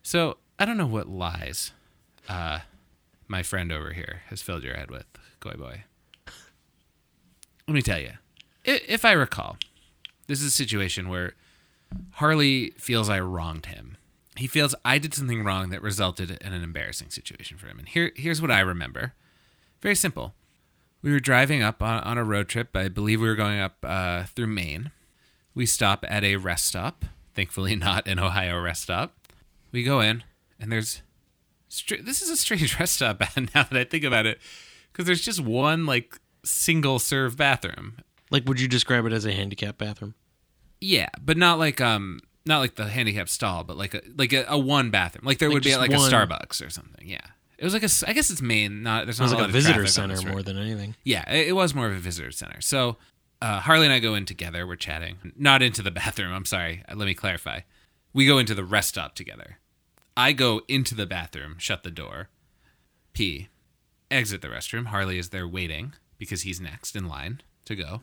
So 0.02 0.38
I 0.58 0.64
don't 0.64 0.76
know 0.78 0.86
what 0.86 1.08
lies 1.08 1.72
uh, 2.28 2.60
my 3.28 3.42
friend 3.42 3.72
over 3.72 3.92
here 3.92 4.22
has 4.28 4.40
filled 4.40 4.62
your 4.62 4.76
head 4.76 4.90
with, 4.90 5.04
Goy 5.40 5.54
Boy. 5.58 5.82
Let 7.66 7.74
me 7.74 7.82
tell 7.82 7.98
you, 8.00 8.12
i- 8.66 8.80
if 8.88 9.04
I 9.04 9.12
recall, 9.12 9.56
this 10.28 10.40
is 10.40 10.46
a 10.46 10.50
situation 10.50 11.08
where 11.08 11.34
Harley 12.12 12.70
feels 12.78 13.08
I 13.08 13.18
wronged 13.20 13.66
him. 13.66 13.96
He 14.36 14.46
feels 14.46 14.74
I 14.84 14.98
did 14.98 15.12
something 15.12 15.42
wrong 15.44 15.70
that 15.70 15.82
resulted 15.82 16.30
in 16.40 16.52
an 16.52 16.62
embarrassing 16.62 17.10
situation 17.10 17.58
for 17.58 17.66
him. 17.66 17.78
And 17.80 17.88
here, 17.88 18.12
here's 18.14 18.40
what 18.40 18.50
I 18.52 18.60
remember. 18.60 19.12
Very 19.82 19.96
simple. 19.96 20.34
We 21.02 21.12
were 21.12 21.20
driving 21.20 21.62
up 21.62 21.82
on, 21.82 22.02
on 22.02 22.18
a 22.18 22.24
road 22.24 22.48
trip. 22.48 22.76
I 22.76 22.88
believe 22.88 23.20
we 23.20 23.28
were 23.28 23.34
going 23.36 23.58
up 23.58 23.76
uh, 23.82 24.24
through 24.24 24.48
Maine. 24.48 24.90
We 25.54 25.66
stop 25.66 26.04
at 26.08 26.24
a 26.24 26.36
rest 26.36 26.66
stop. 26.66 27.04
Thankfully, 27.34 27.74
not 27.76 28.06
an 28.06 28.18
Ohio 28.18 28.60
rest 28.60 28.82
stop. 28.82 29.14
We 29.72 29.82
go 29.82 30.00
in, 30.00 30.24
and 30.58 30.70
there's. 30.70 31.02
str- 31.68 32.02
This 32.02 32.20
is 32.22 32.28
a 32.30 32.36
strange 32.36 32.78
rest 32.80 32.94
stop 32.96 33.20
now 33.36 33.62
that 33.64 33.76
I 33.76 33.84
think 33.84 34.04
about 34.04 34.26
it, 34.26 34.40
because 34.92 35.06
there's 35.06 35.22
just 35.24 35.40
one 35.40 35.86
like 35.86 36.18
single 36.44 36.98
serve 36.98 37.36
bathroom. 37.36 37.96
Like, 38.30 38.44
would 38.46 38.60
you 38.60 38.68
describe 38.68 39.06
it 39.06 39.12
as 39.12 39.24
a 39.26 39.32
handicap 39.32 39.78
bathroom? 39.78 40.14
Yeah, 40.80 41.08
but 41.22 41.36
not 41.36 41.58
like 41.58 41.80
um 41.80 42.20
not 42.46 42.58
like 42.60 42.74
the 42.76 42.86
handicap 42.88 43.28
stall, 43.28 43.64
but 43.64 43.76
like 43.76 43.94
a 43.94 44.02
like 44.16 44.32
a, 44.32 44.44
a 44.48 44.58
one 44.58 44.90
bathroom. 44.90 45.24
Like 45.26 45.38
there 45.38 45.48
Like 45.48 45.54
would 45.54 45.62
be 45.64 45.76
like 45.76 45.90
one- 45.90 46.12
a 46.12 46.14
Starbucks 46.16 46.64
or 46.66 46.70
something. 46.70 47.06
Yeah. 47.08 47.20
It 47.60 47.64
was 47.64 47.74
like 47.74 47.82
a 47.82 47.90
I 48.08 48.14
guess 48.14 48.30
it's 48.30 48.40
Maine, 48.40 48.82
not 48.82 49.04
there's 49.04 49.20
not 49.20 49.26
It 49.26 49.26
was 49.26 49.32
a 49.32 49.36
like 49.36 49.48
a 49.50 49.52
visitor 49.52 49.86
center 49.86 50.20
more 50.22 50.42
than 50.42 50.56
anything. 50.56 50.96
Yeah, 51.04 51.30
it, 51.30 51.48
it 51.48 51.52
was 51.52 51.74
more 51.74 51.86
of 51.86 51.92
a 51.92 51.98
visitor 51.98 52.30
center. 52.30 52.62
So 52.62 52.96
uh, 53.42 53.60
Harley 53.60 53.84
and 53.84 53.92
I 53.92 53.98
go 53.98 54.14
in 54.14 54.24
together. 54.24 54.66
We're 54.66 54.76
chatting, 54.76 55.32
not 55.36 55.60
into 55.60 55.82
the 55.82 55.90
bathroom. 55.90 56.32
I'm 56.32 56.46
sorry. 56.46 56.82
Uh, 56.88 56.94
Let 56.96 57.04
me 57.04 57.14
clarify. 57.14 57.60
We 58.14 58.26
go 58.26 58.38
into 58.38 58.54
the 58.54 58.64
rest 58.64 58.88
stop 58.88 59.14
together. 59.14 59.58
I 60.16 60.32
go 60.32 60.62
into 60.68 60.94
the 60.94 61.06
bathroom, 61.06 61.56
shut 61.58 61.82
the 61.82 61.90
door, 61.90 62.30
pee, 63.12 63.48
exit 64.10 64.40
the 64.40 64.48
restroom. 64.48 64.86
Harley 64.86 65.18
is 65.18 65.28
there 65.28 65.46
waiting 65.46 65.92
because 66.16 66.42
he's 66.42 66.60
next 66.62 66.96
in 66.96 67.08
line 67.08 67.42
to 67.66 67.76
go. 67.76 68.00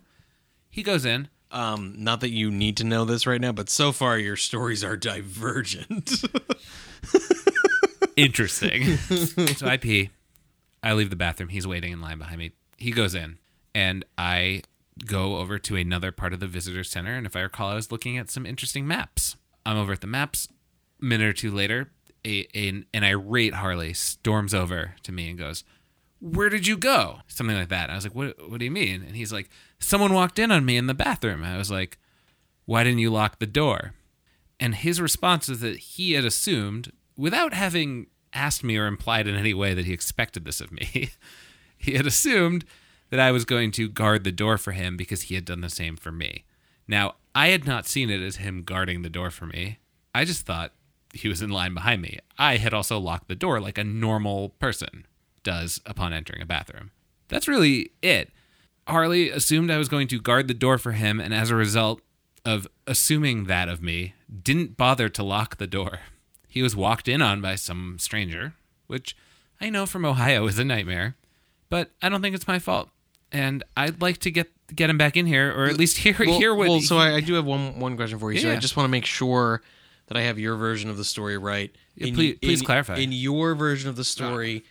He 0.70 0.84
goes 0.84 1.04
in. 1.04 1.30
Um, 1.50 1.96
not 1.98 2.20
that 2.22 2.30
you 2.30 2.52
need 2.52 2.78
to 2.78 2.84
know 2.84 3.06
this 3.06 3.26
right 3.26 3.39
now, 3.41 3.54
but 3.54 3.70
so 3.70 3.91
far 3.91 4.17
your 4.20 4.36
stories 4.36 4.84
are 4.84 4.98
divergent. 4.98 6.12
Interesting. 8.17 8.97
so 8.97 9.67
I 9.67 9.77
pee. 9.77 10.10
I 10.84 10.93
leave 10.93 11.10
the 11.10 11.15
bathroom. 11.15 11.49
He's 11.49 11.67
waiting 11.67 11.93
in 11.93 12.01
line 12.01 12.17
behind 12.17 12.39
me. 12.39 12.51
He 12.77 12.91
goes 12.91 13.15
in, 13.15 13.38
and 13.73 14.03
I 14.17 14.63
go 15.06 15.38
over 15.38 15.60
to 15.60 15.75
another 15.75 16.12
part 16.12 16.34
of 16.34 16.39
the 16.39 16.47
visitor 16.47 16.84
center. 16.84 17.13
And 17.13 17.25
if 17.25 17.36
I 17.36 17.41
recall, 17.41 17.69
I 17.69 17.75
was 17.75 17.91
looking 17.91 18.17
at 18.17 18.30
some 18.30 18.45
interesting 18.45 18.88
maps. 18.88 19.36
I'm 19.65 19.77
over 19.77 19.93
at 19.93 20.01
the 20.01 20.08
maps. 20.08 20.49
A 21.01 21.06
minute 21.06 21.27
or 21.27 21.34
two 21.34 21.51
later, 21.51 21.91
a, 22.25 22.47
a, 22.56 22.84
an 22.93 23.03
irate 23.03 23.56
Harley 23.56 23.93
storms 23.93 24.53
over 24.53 24.95
to 25.03 25.12
me 25.12 25.30
and 25.30 25.38
goes, 25.38 25.63
Where 26.19 26.49
did 26.49 26.65
you 26.65 26.77
go? 26.77 27.19
Something 27.27 27.56
like 27.56 27.69
that. 27.69 27.89
I 27.89 27.95
was 27.95 28.06
like, 28.06 28.15
What, 28.15 28.49
what 28.49 28.60
do 28.60 28.65
you 28.65 28.71
mean? 28.71 29.03
And 29.03 29.15
he's 29.15 29.32
like, 29.32 29.49
Someone 29.80 30.13
walked 30.13 30.39
in 30.39 30.51
on 30.51 30.65
me 30.65 30.77
in 30.77 30.88
the 30.88 30.93
bathroom. 30.93 31.43
I 31.43 31.58
was 31.58 31.69
like, 31.69 31.97
Why 32.65 32.84
didn't 32.84 32.99
you 32.99 33.12
lock 33.12 33.39
the 33.39 33.45
door? 33.45 33.93
And 34.60 34.73
his 34.73 34.99
response 34.99 35.47
was 35.47 35.60
that 35.60 35.77
he 35.77 36.13
had 36.13 36.25
assumed, 36.25 36.91
without 37.17 37.53
having 37.53 38.08
asked 38.34 38.63
me 38.63 38.77
or 38.77 38.86
implied 38.86 39.27
in 39.27 39.36
any 39.36 39.53
way 39.53 39.73
that 39.73 39.86
he 39.86 39.93
expected 39.93 40.45
this 40.45 40.62
of 40.62 40.71
me, 40.71 41.10
he 41.77 41.93
had 41.93 42.06
assumed 42.06 42.63
that 43.10 43.19
I 43.19 43.32
was 43.32 43.45
going 43.45 43.71
to 43.73 43.89
guard 43.89 44.23
the 44.23 44.32
door 44.32 44.58
for 44.58 44.71
him 44.71 44.97
because 44.97 45.23
he 45.23 45.36
had 45.36 45.45
done 45.45 45.62
the 45.62 45.69
same 45.69 45.95
for 45.95 46.12
me. 46.12 46.45
Now, 46.88 47.15
I 47.34 47.49
had 47.49 47.65
not 47.65 47.88
seen 47.88 48.10
it 48.10 48.21
as 48.21 48.38
him 48.38 48.63
guarding 48.63 49.01
the 49.01 49.10
door 49.10 49.30
for 49.32 49.45
me. 49.45 49.80
I 50.13 50.25
just 50.25 50.45
thought 50.45 50.73
he 51.13 51.27
was 51.27 51.41
in 51.41 51.49
line 51.49 51.73
behind 51.73 52.01
me. 52.01 52.19
I 52.38 52.58
had 52.58 52.73
also 52.73 52.99
locked 52.99 53.27
the 53.27 53.36
door 53.36 53.60
like 53.60 53.77
a 53.77 53.84
normal 53.84 54.49
person 54.60 55.06
does 55.43 55.80
upon 55.86 56.13
entering 56.13 56.41
a 56.41 56.45
bathroom. 56.45 56.91
That's 57.27 57.47
really 57.47 57.91
it. 58.01 58.32
Harley 58.88 59.30
assumed 59.30 59.69
I 59.69 59.77
was 59.77 59.89
going 59.89 60.08
to 60.10 60.21
guard 60.21 60.47
the 60.47 60.53
door 60.53 60.77
for 60.77 60.93
him, 60.93 61.19
and 61.19 61.34
as 61.34 61.49
a 61.49 61.56
result 61.56 62.01
of 62.45 62.67
assuming 62.86 63.45
that 63.45 63.67
of 63.67 63.82
me, 63.82 64.13
didn't 64.43 64.77
bother 64.77 65.10
to 65.10 65.23
lock 65.23 65.58
the 65.58 65.67
door. 65.67 65.99
He 66.48 66.62
was 66.62 66.76
walked 66.76 67.08
in 67.08 67.22
on 67.22 67.42
by 67.42 67.56
some 67.56 67.98
stranger, 68.00 68.54
which 68.88 69.16
I 69.62 69.70
know 69.70 69.86
from 69.86 70.06
Ohio 70.06 70.48
is 70.48 70.58
a 70.58 70.64
nightmare, 70.64 71.16
but 71.70 71.92
I 72.02 72.10
don't 72.10 72.22
think 72.22 72.36
it's 72.36 72.48
my 72.48 72.60
fault. 72.60 72.90
And 73.32 73.64
I'd 73.76 74.02
like 74.02 74.20
to 74.20 74.32
get 74.32 74.50
get 74.74 74.90
him 74.90 74.98
back 74.98 75.18
in 75.18 75.26
here, 75.26 75.52
or 75.56 75.66
at 75.66 75.78
least 75.78 75.98
hear 75.98 76.16
well, 76.20 76.40
hear 76.40 76.56
what. 76.56 76.70
well, 76.70 76.80
so 76.82 76.98
I, 76.98 77.16
I 77.16 77.20
do 77.22 77.34
have 77.34 77.46
one 77.46 77.80
one 77.80 77.96
question 77.98 78.20
for 78.20 78.32
you. 78.32 78.40
So 78.40 78.52
I 78.52 78.56
just 78.58 78.78
want 78.78 78.86
to 78.86 78.92
make 78.92 79.06
sure 79.06 79.62
that 80.08 80.16
I 80.18 80.22
have 80.22 80.40
your 80.40 80.56
version 80.56 80.90
of 80.90 80.96
the 80.98 81.04
story 81.04 81.38
right. 81.38 81.70
Yeah, 81.96 82.14
please- 82.14 82.38
please 82.42 82.60
in- 82.62 82.66
clarify. 82.66 82.96
In 82.98 83.12
your 83.12 83.54
version 83.56 83.90
of 83.90 83.98
the 83.98 84.06
story, 84.06 84.64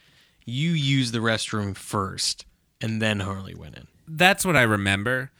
you 0.47 0.71
used 0.71 1.13
the 1.13 1.19
restroom 1.19 1.77
first, 1.77 2.47
and 2.81 3.03
then 3.03 3.21
Harley 3.21 3.55
went 3.55 3.77
in. 3.77 3.87
that's 4.09 4.45
what 4.47 4.57
I 4.57 4.63
remember. 4.63 5.31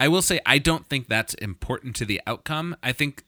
I 0.00 0.08
will 0.08 0.22
say 0.22 0.40
I 0.44 0.58
don't 0.58 0.86
think 0.86 1.06
that's 1.06 1.34
important 1.34 1.94
to 1.96 2.04
the 2.04 2.20
outcome. 2.26 2.76
I 2.82 2.90
think 2.90 3.22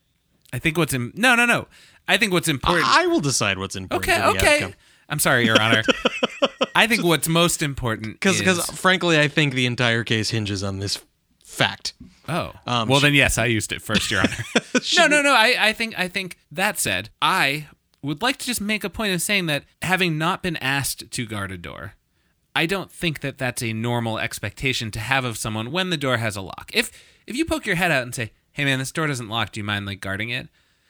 I 0.53 0.59
think 0.59 0.77
what's 0.77 0.93
in 0.93 1.13
no 1.15 1.37
no 1.37 1.47
no. 1.47 1.69
I 2.09 2.17
think 2.17 2.33
what's 2.33 2.49
important. 2.49 2.87
I 2.89 3.07
will 3.07 3.21
decide 3.21 3.59
what's 3.59 3.77
important. 3.77 4.09
okay 4.09 4.17
to 4.17 4.23
the 4.33 4.39
okay. 4.39 4.55
outcome. 4.57 4.75
I'm 5.09 5.19
sorry, 5.19 5.45
Your 5.45 5.61
Honor. 5.61 5.83
I 6.75 6.87
think 6.87 7.05
what's 7.05 7.29
most 7.29 7.63
important 7.63 8.15
Because, 8.15 8.41
is 8.41 8.65
frankly, 8.67 9.19
I 9.21 9.29
think 9.29 9.55
the 9.55 9.67
entire 9.67 10.05
case 10.05 10.31
hinges 10.31 10.63
on 10.63 10.79
this 10.79 10.99
fact. 11.45 11.95
Oh, 12.29 12.53
Um, 12.67 12.89
well 12.89 12.99
sh- 12.99 13.03
then 13.03 13.15
yes, 13.15 13.39
I 13.39 13.47
used 13.47 13.73
it 13.73 13.81
first, 13.83 14.11
Your 14.11 14.21
Honor. 14.21 14.45
no, 14.99 15.07
no, 15.07 15.23
no. 15.23 15.33
I, 15.33 15.57
I 15.69 15.73
think 15.73 15.99
I 15.99 16.09
think 16.09 16.39
that 16.51 16.79
said, 16.79 17.11
I 17.23 17.69
would 18.03 18.21
like 18.21 18.37
to 18.39 18.47
just 18.47 18.61
make 18.61 18.85
a 18.85 18.91
point 18.91 19.15
of 19.15 19.23
saying 19.23 19.47
that 19.47 19.65
having 19.83 20.19
not 20.19 20.43
been 20.43 20.57
asked 20.57 21.11
to 21.11 21.27
guard 21.27 21.51
a 21.53 21.57
door, 21.57 21.95
I 22.55 22.67
don't 22.67 22.91
think 22.91 23.21
that 23.21 23.39
that's 23.39 23.63
a 23.63 23.73
normal 23.73 24.19
expectation 24.19 24.91
to 24.93 24.99
have 24.99 25.25
of 25.25 25.39
someone 25.39 25.71
when 25.71 25.91
the 25.91 25.97
door 25.97 26.17
has 26.17 26.37
a 26.37 26.41
lock. 26.43 26.71
If 26.75 26.91
if 27.27 27.37
you 27.37 27.45
poke 27.45 27.65
your 27.67 27.77
head 27.77 27.91
out 27.91 28.03
and 28.03 28.15
say, 28.15 28.33
"Hey 28.53 28.65
man, 28.65 28.79
this 28.81 28.93
door 28.93 29.07
doesn't 29.07 29.29
lock. 29.29 29.53
Do 29.53 29.61
you 29.61 29.65
mind 29.65 29.87
like 29.87 30.01
guarding 30.01 30.31
it?" 30.31 30.49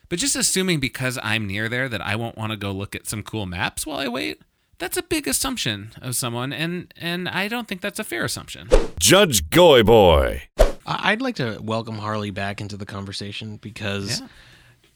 But 0.08 0.18
just 0.18 0.36
assuming 0.36 0.80
because 0.80 1.18
I'm 1.22 1.46
near 1.46 1.68
there 1.68 1.88
that 1.88 2.00
I 2.00 2.14
won't 2.16 2.36
want 2.36 2.52
to 2.52 2.56
go 2.56 2.70
look 2.72 2.94
at 2.94 3.06
some 3.08 3.22
cool 3.22 3.46
maps 3.46 3.84
while 3.86 3.98
I 3.98 4.08
wait, 4.08 4.40
that's 4.78 4.96
a 4.96 5.02
big 5.02 5.26
assumption 5.26 5.90
of 6.00 6.14
someone 6.16 6.52
and 6.52 6.92
and 6.96 7.28
I 7.28 7.48
don't 7.48 7.66
think 7.66 7.80
that's 7.80 7.98
a 7.98 8.04
fair 8.04 8.24
assumption. 8.24 8.68
Judge 9.00 9.50
Goy 9.50 9.82
Boy. 9.82 10.42
I- 10.58 11.12
I'd 11.12 11.22
like 11.22 11.36
to 11.36 11.58
welcome 11.60 11.98
Harley 11.98 12.30
back 12.30 12.60
into 12.60 12.76
the 12.76 12.86
conversation 12.86 13.56
because 13.56 14.22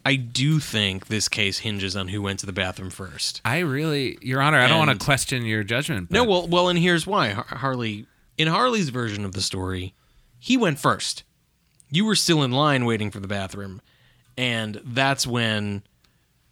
I 0.07 0.17
do 0.17 0.61
think 0.61 1.09
this 1.09 1.29
case 1.29 1.59
hinges 1.59 1.97
on 1.97 2.09
who 2.09 2.23
went 2.23 2.39
to 2.41 2.47
the 2.47 2.53
bathroom 2.53 2.91
first. 2.91 3.41
I 3.45 3.59
really, 3.59 4.17
Your 4.23 4.41
Honor, 4.41 4.59
I 4.61 4.69
don't 4.69 4.79
want 4.87 4.99
to 4.99 5.05
question 5.05 5.45
your 5.45 5.63
judgment. 5.65 6.11
No, 6.11 6.25
well, 6.25 6.47
well, 6.47 6.69
and 6.69 6.79
here's 6.79 7.07
why. 7.07 7.31
Harley, 7.31 8.07
in 8.39 8.49
Harley's 8.49 8.89
version 8.91 9.25
of 9.25 9.33
the 9.33 9.43
story, 9.43 9.93
he 10.39 10.57
went 10.57 10.79
first. 10.79 11.25
You 11.91 12.05
were 12.07 12.15
still 12.15 12.43
in 12.43 12.51
line 12.53 12.85
waiting 12.87 13.11
for 13.11 13.21
the 13.21 13.29
bathroom, 13.29 13.83
and 14.41 14.81
that's 14.83 15.27
when 15.27 15.83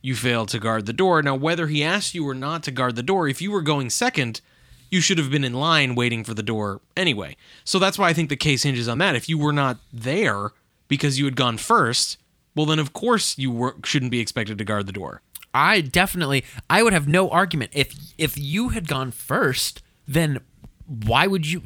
you 0.03 0.15
failed 0.15 0.51
to 0.51 0.59
guard 0.59 0.85
the 0.85 0.93
door. 0.93 1.23
Now, 1.23 1.35
whether 1.35 1.69
he 1.69 1.83
asked 1.83 2.15
you 2.15 2.29
or 2.29 2.35
not 2.35 2.63
to 2.65 2.71
guard 2.71 2.97
the 2.97 3.03
door, 3.03 3.29
if 3.29 3.41
you 3.41 3.51
were 3.51 3.63
going 3.63 3.89
second, 3.89 4.43
you 4.91 5.01
should 5.01 5.17
have 5.17 5.31
been 5.31 5.43
in 5.43 5.55
line 5.55 5.95
waiting 5.95 6.23
for 6.23 6.35
the 6.35 6.43
door 6.43 6.83
anyway. 6.99 7.35
So 7.65 7.79
that's 7.79 7.99
why 7.99 8.11
I 8.11 8.13
think 8.13 8.29
the 8.29 8.37
case 8.37 8.63
hinges 8.63 8.89
on 8.89 8.99
that. 8.99 9.17
If 9.17 9.27
you 9.27 9.39
were 9.39 9.55
not 9.55 9.79
there 9.91 10.51
because 10.87 11.19
you 11.19 11.25
had 11.25 11.35
gone 11.35 11.57
first, 11.57 12.19
well, 12.55 12.67
then 12.67 12.79
of 12.79 12.93
course 12.93 13.39
you 13.39 13.51
were, 13.51 13.77
shouldn't 13.83 14.11
be 14.11 14.21
expected 14.21 14.59
to 14.59 14.65
guard 14.65 14.87
the 14.87 14.93
door. 14.93 15.23
I 15.55 15.81
definitely 15.81 16.45
I 16.69 16.83
would 16.83 16.93
have 16.93 17.09
no 17.09 17.31
argument 17.31 17.71
if 17.73 17.95
if 18.19 18.37
you 18.37 18.69
had 18.69 18.87
gone 18.87 19.13
first, 19.13 19.81
then 20.07 20.41
why 20.87 21.27
would 21.27 21.47
you 21.47 21.63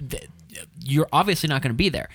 you're 0.85 1.09
obviously 1.13 1.49
not 1.49 1.63
going 1.63 1.71
to 1.71 1.77
be 1.77 1.89
there. 1.89 2.09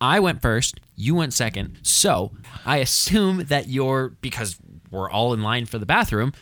I 0.00 0.20
went 0.20 0.40
first, 0.42 0.78
you 0.96 1.14
went 1.14 1.32
second. 1.34 1.78
So, 1.82 2.32
I 2.64 2.78
assume 2.78 3.44
that 3.44 3.68
you're 3.68 4.10
because 4.20 4.56
we're 4.90 5.10
all 5.10 5.32
in 5.34 5.42
line 5.42 5.66
for 5.66 5.78
the 5.78 5.86
bathroom, 5.86 6.32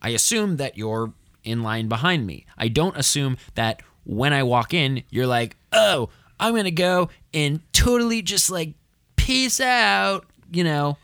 I 0.00 0.10
assume 0.10 0.56
that 0.58 0.78
you're 0.78 1.12
in 1.44 1.62
line 1.62 1.88
behind 1.88 2.26
me. 2.26 2.46
I 2.56 2.68
don't 2.68 2.96
assume 2.96 3.36
that 3.54 3.82
when 4.04 4.32
I 4.32 4.42
walk 4.42 4.72
in, 4.74 5.02
you're 5.10 5.26
like, 5.26 5.56
"Oh, 5.72 6.08
I'm 6.38 6.52
going 6.52 6.64
to 6.64 6.70
go 6.70 7.10
and 7.34 7.60
totally 7.72 8.22
just 8.22 8.50
like 8.50 8.74
peace 9.16 9.60
out," 9.60 10.26
you 10.52 10.64
know. 10.64 10.96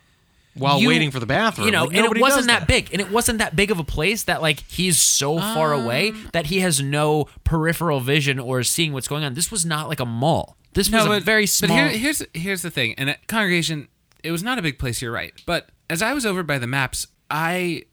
While 0.54 0.80
you- 0.80 0.88
waiting 0.88 1.10
for 1.10 1.20
the 1.20 1.26
bathroom, 1.26 1.66
You 1.66 1.72
know, 1.72 1.84
Like, 1.84 1.96
and 1.96 2.06
it 2.06 2.18
wasn't 2.20 2.46
does 2.46 2.60
that. 2.60 2.66
big, 2.66 2.88
and 2.90 3.00
it 3.00 3.10
wasn't 3.10 3.40
that 3.40 3.54
big 3.56 3.70
of 3.70 3.78
a 3.78 3.84
place 3.84 4.22
that 4.22 4.40
like 4.40 4.60
he's 4.68 4.98
so 4.98 5.38
far 5.38 5.74
away 5.74 6.10
Um. 6.10 6.30
that 6.32 6.46
he 6.46 6.60
has 6.60 6.80
no 6.80 7.26
peripheral 7.44 8.00
vision 8.00 8.38
or 8.38 8.62
seeing 8.62 8.94
what's 8.94 9.06
going 9.08 9.22
on. 9.24 9.34
This 9.34 9.50
was 9.50 9.66
not 9.66 9.88
like 9.88 10.00
a 10.00 10.06
mall. 10.06 10.56
This 10.76 10.92
was 10.92 11.06
a 11.06 11.20
very 11.20 11.46
small. 11.46 11.68
But 11.68 11.74
here, 11.74 11.88
here's 11.88 12.22
here's 12.34 12.62
the 12.62 12.70
thing, 12.70 12.94
and 12.98 13.10
uh, 13.10 13.14
congregation, 13.26 13.88
it 14.22 14.30
was 14.30 14.42
not 14.42 14.58
a 14.58 14.62
big 14.62 14.78
place. 14.78 15.00
You're 15.00 15.10
right, 15.10 15.32
but 15.46 15.70
as 15.88 16.02
I 16.02 16.12
was 16.12 16.26
over 16.26 16.42
by 16.42 16.58
the 16.58 16.66
maps, 16.66 17.06
I 17.30 17.84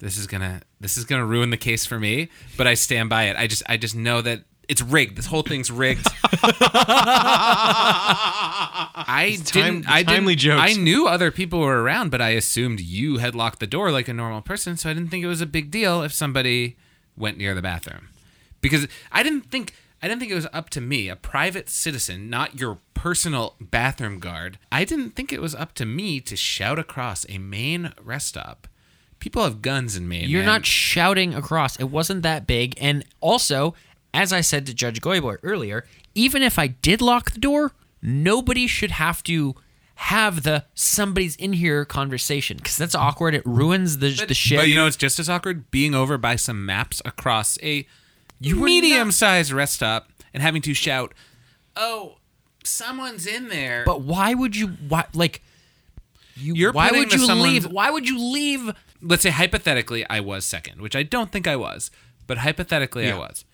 this 0.00 0.18
is 0.18 0.26
gonna 0.26 0.60
this 0.80 0.98
is 0.98 1.04
gonna 1.06 1.24
ruin 1.24 1.48
the 1.50 1.56
case 1.56 1.86
for 1.86 1.98
me, 1.98 2.28
but 2.58 2.66
I 2.66 2.74
stand 2.74 3.08
by 3.08 3.24
it. 3.24 3.36
I 3.36 3.46
just 3.46 3.62
I 3.66 3.78
just 3.78 3.96
know 3.96 4.20
that 4.20 4.42
it's 4.68 4.82
rigged. 4.82 5.16
This 5.16 5.24
whole 5.26 5.42
thing's 5.42 5.70
rigged. 5.70 6.06
I 9.00 9.38
time- 9.44 9.62
didn't. 9.62 9.90
I 9.90 10.02
timely 10.02 10.34
didn't, 10.34 10.58
jokes. 10.58 10.62
I 10.62 10.74
knew 10.74 11.08
other 11.08 11.30
people 11.30 11.60
were 11.60 11.82
around, 11.82 12.10
but 12.10 12.20
I 12.20 12.30
assumed 12.30 12.80
you 12.80 13.16
had 13.16 13.34
locked 13.34 13.60
the 13.60 13.66
door 13.66 13.90
like 13.90 14.08
a 14.08 14.12
normal 14.12 14.42
person, 14.42 14.76
so 14.76 14.90
I 14.90 14.92
didn't 14.92 15.08
think 15.08 15.24
it 15.24 15.28
was 15.28 15.40
a 15.40 15.46
big 15.46 15.70
deal 15.70 16.02
if 16.02 16.12
somebody 16.12 16.76
went 17.16 17.38
near 17.38 17.54
the 17.54 17.62
bathroom, 17.62 18.10
because 18.60 18.86
I 19.10 19.22
didn't 19.22 19.50
think 19.50 19.72
I 20.00 20.08
didn't 20.08 20.20
think 20.20 20.30
it 20.32 20.36
was 20.36 20.46
up 20.52 20.70
to 20.70 20.80
me, 20.80 21.08
a 21.08 21.16
private 21.16 21.68
citizen, 21.68 22.30
not 22.30 22.58
your 22.58 22.78
personal 22.94 23.56
bathroom 23.60 24.20
guard. 24.20 24.58
I 24.70 24.84
didn't 24.84 25.10
think 25.10 25.32
it 25.32 25.40
was 25.40 25.54
up 25.54 25.74
to 25.74 25.86
me 25.86 26.20
to 26.20 26.36
shout 26.36 26.78
across 26.78 27.26
a 27.28 27.38
main 27.38 27.92
rest 28.02 28.28
stop. 28.28 28.68
People 29.18 29.42
have 29.42 29.62
guns 29.62 29.96
in 29.96 30.08
Maine. 30.08 30.28
You're 30.28 30.42
man. 30.42 30.46
not 30.46 30.66
shouting 30.66 31.34
across. 31.34 31.76
It 31.76 31.90
wasn't 31.90 32.22
that 32.22 32.46
big. 32.46 32.76
And 32.80 33.04
also, 33.20 33.74
as 34.14 34.32
I 34.32 34.40
said 34.40 34.66
to 34.66 34.74
Judge 34.74 35.00
Goyboy 35.00 35.38
earlier, 35.42 35.84
even 36.14 36.42
if 36.42 36.58
I 36.58 36.68
did 36.68 37.00
lock 37.00 37.32
the 37.32 37.40
door, 37.40 37.72
nobody 38.00 38.68
should 38.68 38.92
have 38.92 39.24
to 39.24 39.56
have 39.96 40.44
the 40.44 40.64
somebody's 40.74 41.34
in 41.36 41.54
here 41.54 41.84
conversation 41.84 42.56
because 42.56 42.76
that's 42.76 42.94
awkward. 42.94 43.34
It 43.34 43.44
ruins 43.44 43.98
the 43.98 44.10
the 44.28 44.34
shit. 44.34 44.58
But 44.58 44.68
you 44.68 44.76
know, 44.76 44.86
it's 44.86 44.96
just 44.96 45.18
as 45.18 45.28
awkward 45.28 45.72
being 45.72 45.92
over 45.92 46.16
by 46.16 46.36
some 46.36 46.64
maps 46.64 47.02
across 47.04 47.58
a 47.62 47.84
were 48.40 48.66
medium-sized 48.66 49.52
rest 49.52 49.74
stop 49.74 50.08
and 50.32 50.42
having 50.42 50.62
to 50.62 50.74
shout, 50.74 51.14
"Oh, 51.76 52.18
someone's 52.64 53.26
in 53.26 53.48
there!" 53.48 53.82
But 53.84 54.02
why 54.02 54.34
would 54.34 54.56
you? 54.56 54.68
Why 54.88 55.04
like? 55.14 55.42
You, 56.36 56.54
You're 56.54 56.72
why 56.72 56.90
would 56.92 57.12
you 57.12 57.34
leave? 57.34 57.64
Why 57.66 57.90
would 57.90 58.08
you 58.08 58.18
leave? 58.18 58.70
let's 59.00 59.22
say 59.22 59.30
hypothetically, 59.30 60.04
I 60.08 60.20
was 60.20 60.44
second, 60.44 60.80
which 60.80 60.94
I 60.96 61.02
don't 61.04 61.30
think 61.32 61.46
I 61.46 61.56
was, 61.56 61.90
but 62.26 62.38
hypothetically, 62.38 63.10
I 63.10 63.16
was. 63.16 63.44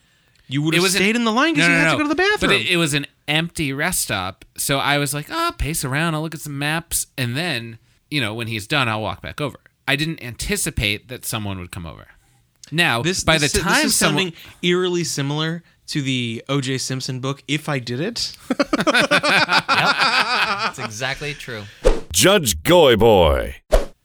You 0.46 0.60
would 0.62 0.74
It 0.74 0.78
have 0.78 0.82
was 0.82 0.94
an- 0.94 1.00
stayed 1.00 1.16
in 1.16 1.24
the 1.24 1.32
line 1.32 1.54
because 1.54 1.68
No, 1.68 1.72
you 1.74 1.78
had 1.80 1.84
no. 1.86 1.92
to 1.92 1.96
go 1.96 2.02
to 2.02 2.08
the 2.10 2.14
bathroom. 2.14 2.50
But 2.50 2.60
it, 2.60 2.70
it 2.72 2.76
was 2.76 2.92
an 2.94 3.06
empty 3.28 3.72
rest 3.72 4.02
stop, 4.02 4.44
so 4.58 4.78
I 4.78 4.98
was 4.98 5.14
like, 5.14 5.26
"Oh, 5.30 5.52
pace 5.56 5.84
around. 5.84 6.14
I'll 6.14 6.20
look 6.22 6.34
at 6.34 6.40
some 6.42 6.58
maps, 6.58 7.06
and 7.16 7.34
then, 7.36 7.78
you 8.10 8.20
know, 8.20 8.34
when 8.34 8.46
he's 8.48 8.66
done, 8.66 8.86
I'll 8.88 9.00
walk 9.02 9.22
back 9.22 9.40
over." 9.40 9.58
I 9.88 9.96
didn't 9.96 10.22
anticipate 10.22 11.08
that 11.08 11.24
someone 11.26 11.58
would 11.58 11.70
come 11.70 11.84
over. 11.86 12.08
Now, 12.72 13.02
this 13.02 13.22
by 13.24 13.38
this, 13.38 13.52
the 13.52 13.58
this 13.58 13.66
time 13.66 13.86
is 13.86 13.94
someone, 13.94 14.32
sounding 14.32 14.40
eerily 14.62 15.04
similar 15.04 15.62
to 15.88 16.00
the 16.02 16.42
O.J. 16.48 16.78
Simpson 16.78 17.20
book. 17.20 17.42
If 17.46 17.68
I 17.68 17.78
did 17.78 18.00
it, 18.00 18.36
That's 18.86 20.78
exactly 20.78 21.34
true. 21.34 21.64
Judge 22.12 22.62
Goy 22.62 22.96
Boy. 22.96 23.56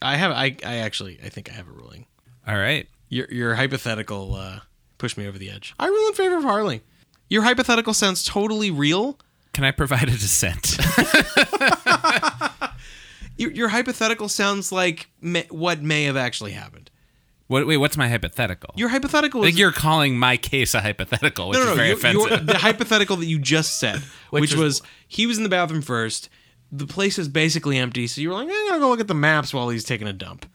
I 0.02 0.18
have. 0.18 0.32
I, 0.32 0.56
I 0.66 0.76
actually. 0.78 1.20
I 1.24 1.30
think 1.30 1.50
I 1.50 1.54
have 1.54 1.68
a 1.68 1.72
ruling. 1.72 2.06
all 2.48 2.56
right, 2.58 2.88
Your 3.10 3.28
your 3.32 3.56
hypothetical 3.56 4.36
uh, 4.36 4.60
pushed 4.98 5.18
me 5.18 5.28
over 5.28 5.38
the 5.38 5.50
edge. 5.50 5.74
I 5.80 5.88
rule 5.88 6.08
in 6.08 6.14
favor 6.14 6.38
of 6.38 6.44
Harley. 6.44 6.82
Your 7.30 7.44
hypothetical 7.44 7.94
sounds 7.94 8.24
totally 8.24 8.72
real. 8.72 9.20
can 9.54 9.64
I 9.64 9.72
provide 9.72 10.04
a 10.10 10.12
dissent? 10.12 10.78
Your, 13.38 13.52
your 13.52 13.70
hypothetical 13.70 14.28
sounds 14.28 14.70
like 14.70 15.10
may, 15.22 15.46
what 15.50 15.82
may 15.82 16.04
have 16.04 16.18
actually 16.18 16.52
happened. 16.52 16.89
What, 17.50 17.68
wait, 17.68 17.76
what's 17.78 17.98
my 17.98 18.08
hypothetical? 18.08 18.74
Your 18.78 18.88
hypothetical 18.90 19.42
is 19.44 19.48
think 19.50 19.60
you're 19.60 19.74
calling 19.74 20.18
my 20.18 20.38
case 20.38 20.74
a 20.74 20.80
hypothetical, 20.82 21.50
which 21.50 21.58
no, 21.60 21.66
no, 21.66 21.72
is 21.72 21.76
very 21.76 21.88
your- 21.90 21.98
offensive. 21.98 22.30
your- 22.30 22.40
the 22.40 22.58
hypothetical 22.60 23.18
that 23.18 23.26
you 23.26 23.38
just 23.40 23.78
said, 23.80 23.98
which, 24.30 24.42
Which 24.42 24.54
was, 24.56 24.80
was- 24.80 24.82
he 25.08 25.28
was 25.28 25.38
in 25.38 25.44
the 25.44 25.50
bathroom 25.50 25.82
first. 25.82 26.30
The 26.72 26.88
place 26.88 27.18
is 27.20 27.28
basically 27.28 27.78
empty, 27.78 28.08
so 28.08 28.22
you 28.22 28.30
were 28.30 28.36
like, 28.36 28.48
eh, 28.48 28.52
I'm 28.54 28.68
gonna 28.70 28.80
go 28.80 28.90
look 28.90 29.00
at 29.02 29.08
the 29.08 29.14
maps 29.16 29.54
while 29.54 29.70
he's 29.70 29.84
taking 29.84 30.08
a 30.08 30.14
dump. 30.14 30.46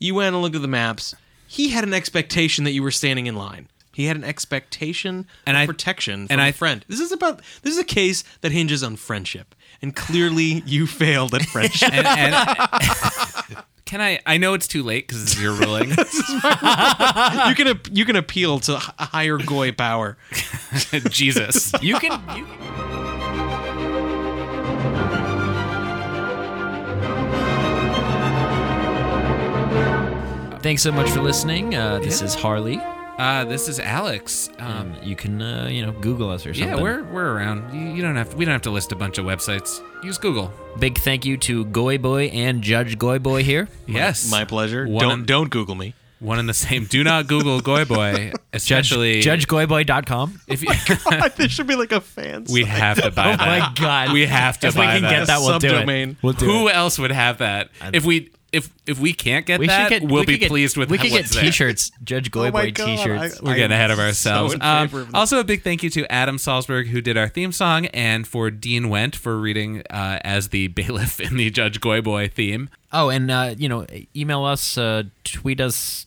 You 0.00 0.14
went 0.16 0.34
and 0.34 0.42
looked 0.42 0.56
at 0.56 0.62
the 0.62 0.68
maps. 0.68 1.14
He 1.46 1.68
had 1.68 1.84
an 1.84 1.92
expectation 1.94 2.64
that 2.64 2.72
you 2.72 2.82
were 2.82 2.90
standing 2.90 3.26
in 3.26 3.36
line. 3.36 3.68
He 3.94 4.06
had 4.06 4.16
an 4.16 4.24
expectation 4.24 5.26
And 5.46 5.54
of 5.54 5.62
I- 5.64 5.66
protection 5.66 6.26
from 6.26 6.32
and 6.32 6.40
a 6.40 6.44
I- 6.44 6.52
friend. 6.52 6.82
This 6.88 6.98
is 7.00 7.12
about 7.12 7.42
this 7.60 7.74
is 7.74 7.78
a 7.78 7.84
case 7.84 8.24
that 8.40 8.50
hinges 8.50 8.82
on 8.82 8.96
friendship, 8.96 9.54
and 9.82 9.94
clearly 9.94 10.62
you 10.64 10.86
failed 10.86 11.34
at 11.34 11.42
friendship. 11.42 11.92
and, 11.92 12.06
and 12.06 12.34
can 13.92 14.00
I? 14.00 14.20
I 14.24 14.38
know 14.38 14.54
it's 14.54 14.66
too 14.66 14.82
late 14.82 15.06
because 15.06 15.22
this 15.22 15.34
is 15.36 15.42
your 15.42 15.52
ruling. 15.52 15.90
you 15.90 17.54
can 17.54 17.78
you 17.92 18.06
can 18.06 18.16
appeal 18.16 18.58
to 18.60 18.76
h- 18.76 18.88
a 18.98 19.04
higher 19.04 19.36
goy 19.36 19.70
power. 19.70 20.16
Jesus. 21.10 21.74
You 21.82 21.98
can. 21.98 22.12
You, 22.34 22.46
Thanks 30.60 30.80
so 30.80 30.90
much 30.90 31.10
for 31.10 31.20
listening. 31.20 31.74
Uh, 31.74 31.98
this 31.98 32.22
is 32.22 32.34
Harley. 32.34 32.80
Uh, 33.22 33.44
this 33.44 33.68
is 33.68 33.78
Alex. 33.78 34.50
Um, 34.58 34.72
Um, 34.72 34.94
you 35.02 35.14
can, 35.14 35.40
uh, 35.40 35.68
you 35.70 35.84
know, 35.86 35.92
Google 35.92 36.28
us 36.30 36.44
or 36.46 36.52
something. 36.54 36.76
yeah, 36.76 36.82
we're 36.82 37.04
we're 37.04 37.30
around. 37.32 37.72
You, 37.72 37.94
you 37.94 38.02
don't 38.02 38.16
have. 38.16 38.34
We 38.34 38.44
don't 38.44 38.52
have 38.52 38.62
to 38.62 38.70
list 38.70 38.90
a 38.90 38.96
bunch 38.96 39.18
of 39.18 39.24
websites. 39.24 39.80
Use 40.02 40.18
Google. 40.18 40.50
Big 40.78 40.98
thank 40.98 41.24
you 41.24 41.36
to 41.38 41.64
Goy 41.66 41.98
Boy 41.98 42.24
and 42.26 42.62
Judge 42.62 42.98
Goy 42.98 43.18
Boy 43.20 43.44
here. 43.44 43.68
Yes, 43.86 44.28
My 44.30 44.44
pleasure. 44.44 44.86
One 44.88 45.02
don't 45.02 45.12
and- 45.20 45.26
don't 45.26 45.50
Google 45.50 45.74
me. 45.76 45.94
One 46.18 46.38
and 46.38 46.48
the 46.48 46.54
same. 46.54 46.84
Do 46.86 47.02
not 47.04 47.26
Google 47.26 47.60
Goy 47.60 47.84
Boy, 47.84 48.32
especially 48.52 49.22
JudgeGoyboy.com. 49.22 50.40
if 50.48 50.62
you. 50.62 50.70
this 51.36 51.50
should 51.52 51.66
be 51.66 51.74
like 51.74 51.90
a 51.92 52.00
fan. 52.00 52.46
we 52.50 52.64
have 52.64 53.02
to 53.02 53.10
buy 53.10 53.34
Oh 53.34 53.36
that. 53.36 53.60
my 53.60 53.72
God. 53.74 54.12
we 54.12 54.26
have 54.26 54.58
to 54.60 54.68
If 54.68 54.74
we 54.76 54.82
buy 54.82 54.94
can 54.94 55.02
that. 55.02 55.10
get 55.10 55.26
that, 55.26 55.40
we'll 55.40 55.58
do 55.58 55.68
it. 55.74 55.86
Subdomain. 55.86 56.16
We'll 56.22 56.32
do 56.34 56.46
Who 56.46 56.68
it. 56.68 56.74
else 56.76 56.96
would 56.98 57.10
have 57.12 57.38
that? 57.38 57.70
If 57.92 58.04
we 58.04 58.30
if 58.52 58.70
if 58.86 58.98
we 59.00 59.12
can't 59.14 59.46
get 59.46 59.58
We 59.60 59.66
that, 59.66 59.88
get, 59.88 60.02
we'll 60.02 60.20
we 60.22 60.26
be 60.26 60.38
get- 60.38 60.48
pleased 60.48 60.76
with 60.76 60.90
We 60.90 60.98
could 60.98 61.10
get 61.10 61.24
there. 61.26 61.42
T-shirts, 61.44 61.90
Judge 62.04 62.30
Goy 62.30 62.48
Oh 62.48 62.50
my 62.52 62.64
Boy 62.66 62.70
God, 62.72 62.84
T-shirts. 62.86 63.40
I- 63.40 63.44
We're 63.44 63.54
getting 63.54 63.72
ahead 63.72 63.90
of 63.90 63.98
ourselves. 63.98 64.54
in 64.54 64.60
Um, 64.62 64.94
of 64.94 65.14
also, 65.14 65.38
a 65.40 65.44
big 65.44 65.62
thank 65.62 65.82
you 65.82 65.88
to 65.90 66.10
Adam 66.12 66.36
Salzberg, 66.36 66.88
who 66.88 67.00
did 67.00 67.16
our 67.16 67.28
theme 67.28 67.50
song, 67.52 67.86
and 67.86 68.26
for 68.28 68.50
Dean 68.50 68.88
Went 68.90 69.16
for 69.16 69.38
reading 69.38 69.82
uh, 69.90 70.18
as 70.22 70.48
the 70.48 70.66
bailiff 70.68 71.18
in 71.18 71.36
the 71.36 71.48
Judge 71.50 71.80
Goy 71.80 72.00
Boy 72.02 72.28
theme. 72.28 72.68
Oh, 72.92 73.08
and 73.08 73.30
uh, 73.30 73.54
you 73.56 73.68
know, 73.70 73.86
email 74.14 74.44
us, 74.44 74.76
uh, 74.76 75.04
tweet 75.24 75.60
us, 75.60 76.06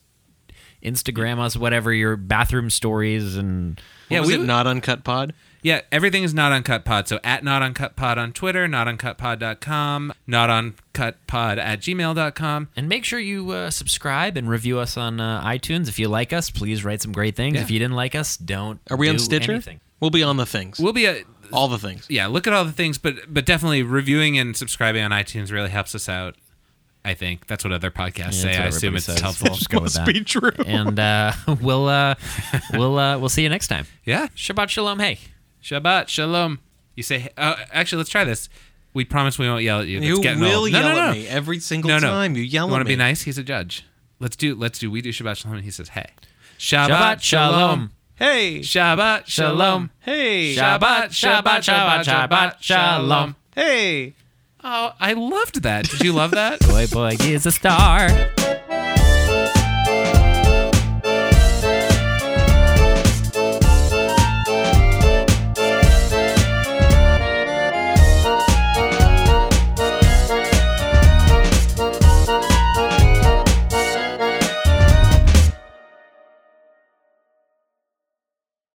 Instagram 0.84 1.40
us, 1.40 1.58
whatever 1.58 1.92
your 1.92 2.16
bathroom 2.16 2.70
stories 2.70 3.36
and 3.36 3.82
Yeah, 4.10 4.18
Yeah, 4.18 4.20
was 4.22 4.28
we- 4.30 4.36
it 4.36 4.42
not 4.42 4.68
uncut 4.68 5.04
pod? 5.04 5.34
Yeah, 5.66 5.82
everything 5.92 6.22
is 6.22 6.32
not 6.32 6.52
uncut 6.52 6.86
pod. 6.86 7.08
So 7.08 7.20
at 7.24 7.44
not 7.44 7.64
uncut 7.64 7.96
pod 7.96 8.20
on 8.20 8.34
Twitter, 8.34 8.68
not 8.68 8.88
on 8.88 9.00
uncutpod.com, 9.00 10.14
not 10.28 10.50
on 10.52 10.76
uncutpod 10.94 11.58
at 11.58 11.80
gmail.com. 11.80 12.68
and 12.76 12.88
make 12.88 13.04
sure 13.04 13.18
you 13.20 13.50
uh, 13.50 13.72
subscribe 13.72 14.38
and 14.38 14.48
review 14.48 14.78
us 14.78 14.96
on 14.96 15.20
uh, 15.20 15.42
iTunes. 15.44 15.90
If 15.90 15.98
you 15.98 16.08
like 16.08 16.32
us, 16.34 16.52
please 16.52 16.86
write 16.86 17.02
some 17.02 17.12
great 17.14 17.36
things. 17.36 17.56
Yeah. 17.56 17.62
If 17.64 17.72
you 17.72 17.80
didn't 17.80 17.96
like 17.96 18.14
us, 18.14 18.38
don't. 18.38 18.80
Are 18.92 18.96
we 18.98 19.10
on 19.10 19.18
Stitcher? 19.18 19.54
anything. 19.54 19.80
We'll 20.00 20.12
be 20.12 20.22
on 20.22 20.38
the 20.38 20.46
things. 20.46 20.80
We'll 20.80 20.94
be 20.94 21.06
a. 21.08 21.24
all 21.52 21.68
the 21.68 21.80
things. 21.80 22.06
Yeah, 22.12 22.28
look 22.28 22.46
at 22.46 22.54
all 22.54 22.64
the 22.66 22.72
things, 22.72 23.00
but 23.00 23.16
but 23.28 23.44
definitely 23.48 23.82
reviewing 23.82 24.38
and 24.38 24.56
subscribing 24.56 25.02
on 25.04 25.10
iTunes 25.10 25.52
really 25.52 25.72
helps 25.72 25.96
us 25.96 26.08
out. 26.08 26.36
I 27.04 27.16
think 27.16 27.48
that's 27.48 27.64
what 27.64 27.74
other 27.74 27.90
podcasts 27.90 28.44
Yeah, 28.44 28.52
say. 28.52 28.58
I 28.58 28.66
assume 28.68 28.96
it's 28.98 29.06
says. 29.06 29.20
helpful. 29.20 29.48
Just 29.56 29.70
go 29.72 29.78
with 29.80 29.96
Must 29.96 30.06
that. 30.06 30.14
be 30.14 30.24
true. 30.24 30.52
And 30.66 31.00
uh, 31.00 31.32
we'll 31.62 31.88
uh, 31.88 32.14
we'll 32.74 33.00
uh, 33.00 33.18
we'll 33.18 33.30
see 33.30 33.42
you 33.42 33.50
next 33.50 33.68
time. 33.68 33.88
Yeah. 34.06 34.28
Shabbat 34.36 34.70
shalom. 34.70 35.00
Hey. 35.00 35.18
Shabbat 35.66 36.10
shalom. 36.10 36.60
You 36.96 37.02
say, 37.02 37.30
uh, 37.38 37.56
actually, 37.74 37.98
let's 37.98 38.12
try 38.12 38.24
this. 38.24 38.50
We 38.94 39.04
promise 39.04 39.40
we 39.40 39.48
won't 39.48 39.64
yell 39.64 39.82
at 39.82 39.88
you. 39.88 40.00
You 40.00 40.22
getting 40.22 40.40
will 40.40 40.62
old. 40.62 40.72
No, 40.72 40.80
yell 40.80 40.90
no, 40.90 40.96
no. 40.96 41.08
at 41.10 41.14
me 41.14 41.28
every 41.28 41.60
single 41.60 41.90
No, 41.90 41.98
no. 41.98 42.08
time. 42.08 42.36
You 42.36 42.44
yell 42.44 42.66
at 42.66 42.68
me. 42.68 42.70
You 42.70 42.72
want 42.72 42.82
to 42.82 42.88
be 42.88 42.96
nice? 42.96 43.24
He's 43.24 43.40
a 43.40 43.44
judge. 43.44 43.84
Let's 44.20 44.36
do. 44.36 44.54
Let's 44.54 44.78
do. 44.78 44.92
We 44.92 45.02
do 45.02 45.10
Shabbat 45.10 45.38
shalom, 45.38 45.56
and 45.56 45.66
he 45.66 45.72
says, 45.72 45.90
"Hey, 45.90 46.06
Shabbat, 46.60 46.88
Shabbat 46.88 47.22
shalom. 47.22 47.92
Hey. 48.14 48.60
Shabbat 48.60 49.26
shalom. 49.26 49.90
Hey. 50.02 50.56
Shabbat 50.56 51.08
Shabbat 51.10 51.64
Shabbat 51.64 52.04
Shabbat 52.04 52.62
shalom. 52.62 53.36
Hey. 53.56 54.14
Oh, 54.64 54.94
I 55.00 55.14
loved 55.14 55.64
that. 55.64 55.90
Did 55.90 56.02
you 56.02 56.14
love 56.14 56.32
that? 56.32 56.60
Boy 56.68 56.86
boy 56.88 57.16
gives 57.18 57.46
a 57.48 57.52
star. 57.52 58.08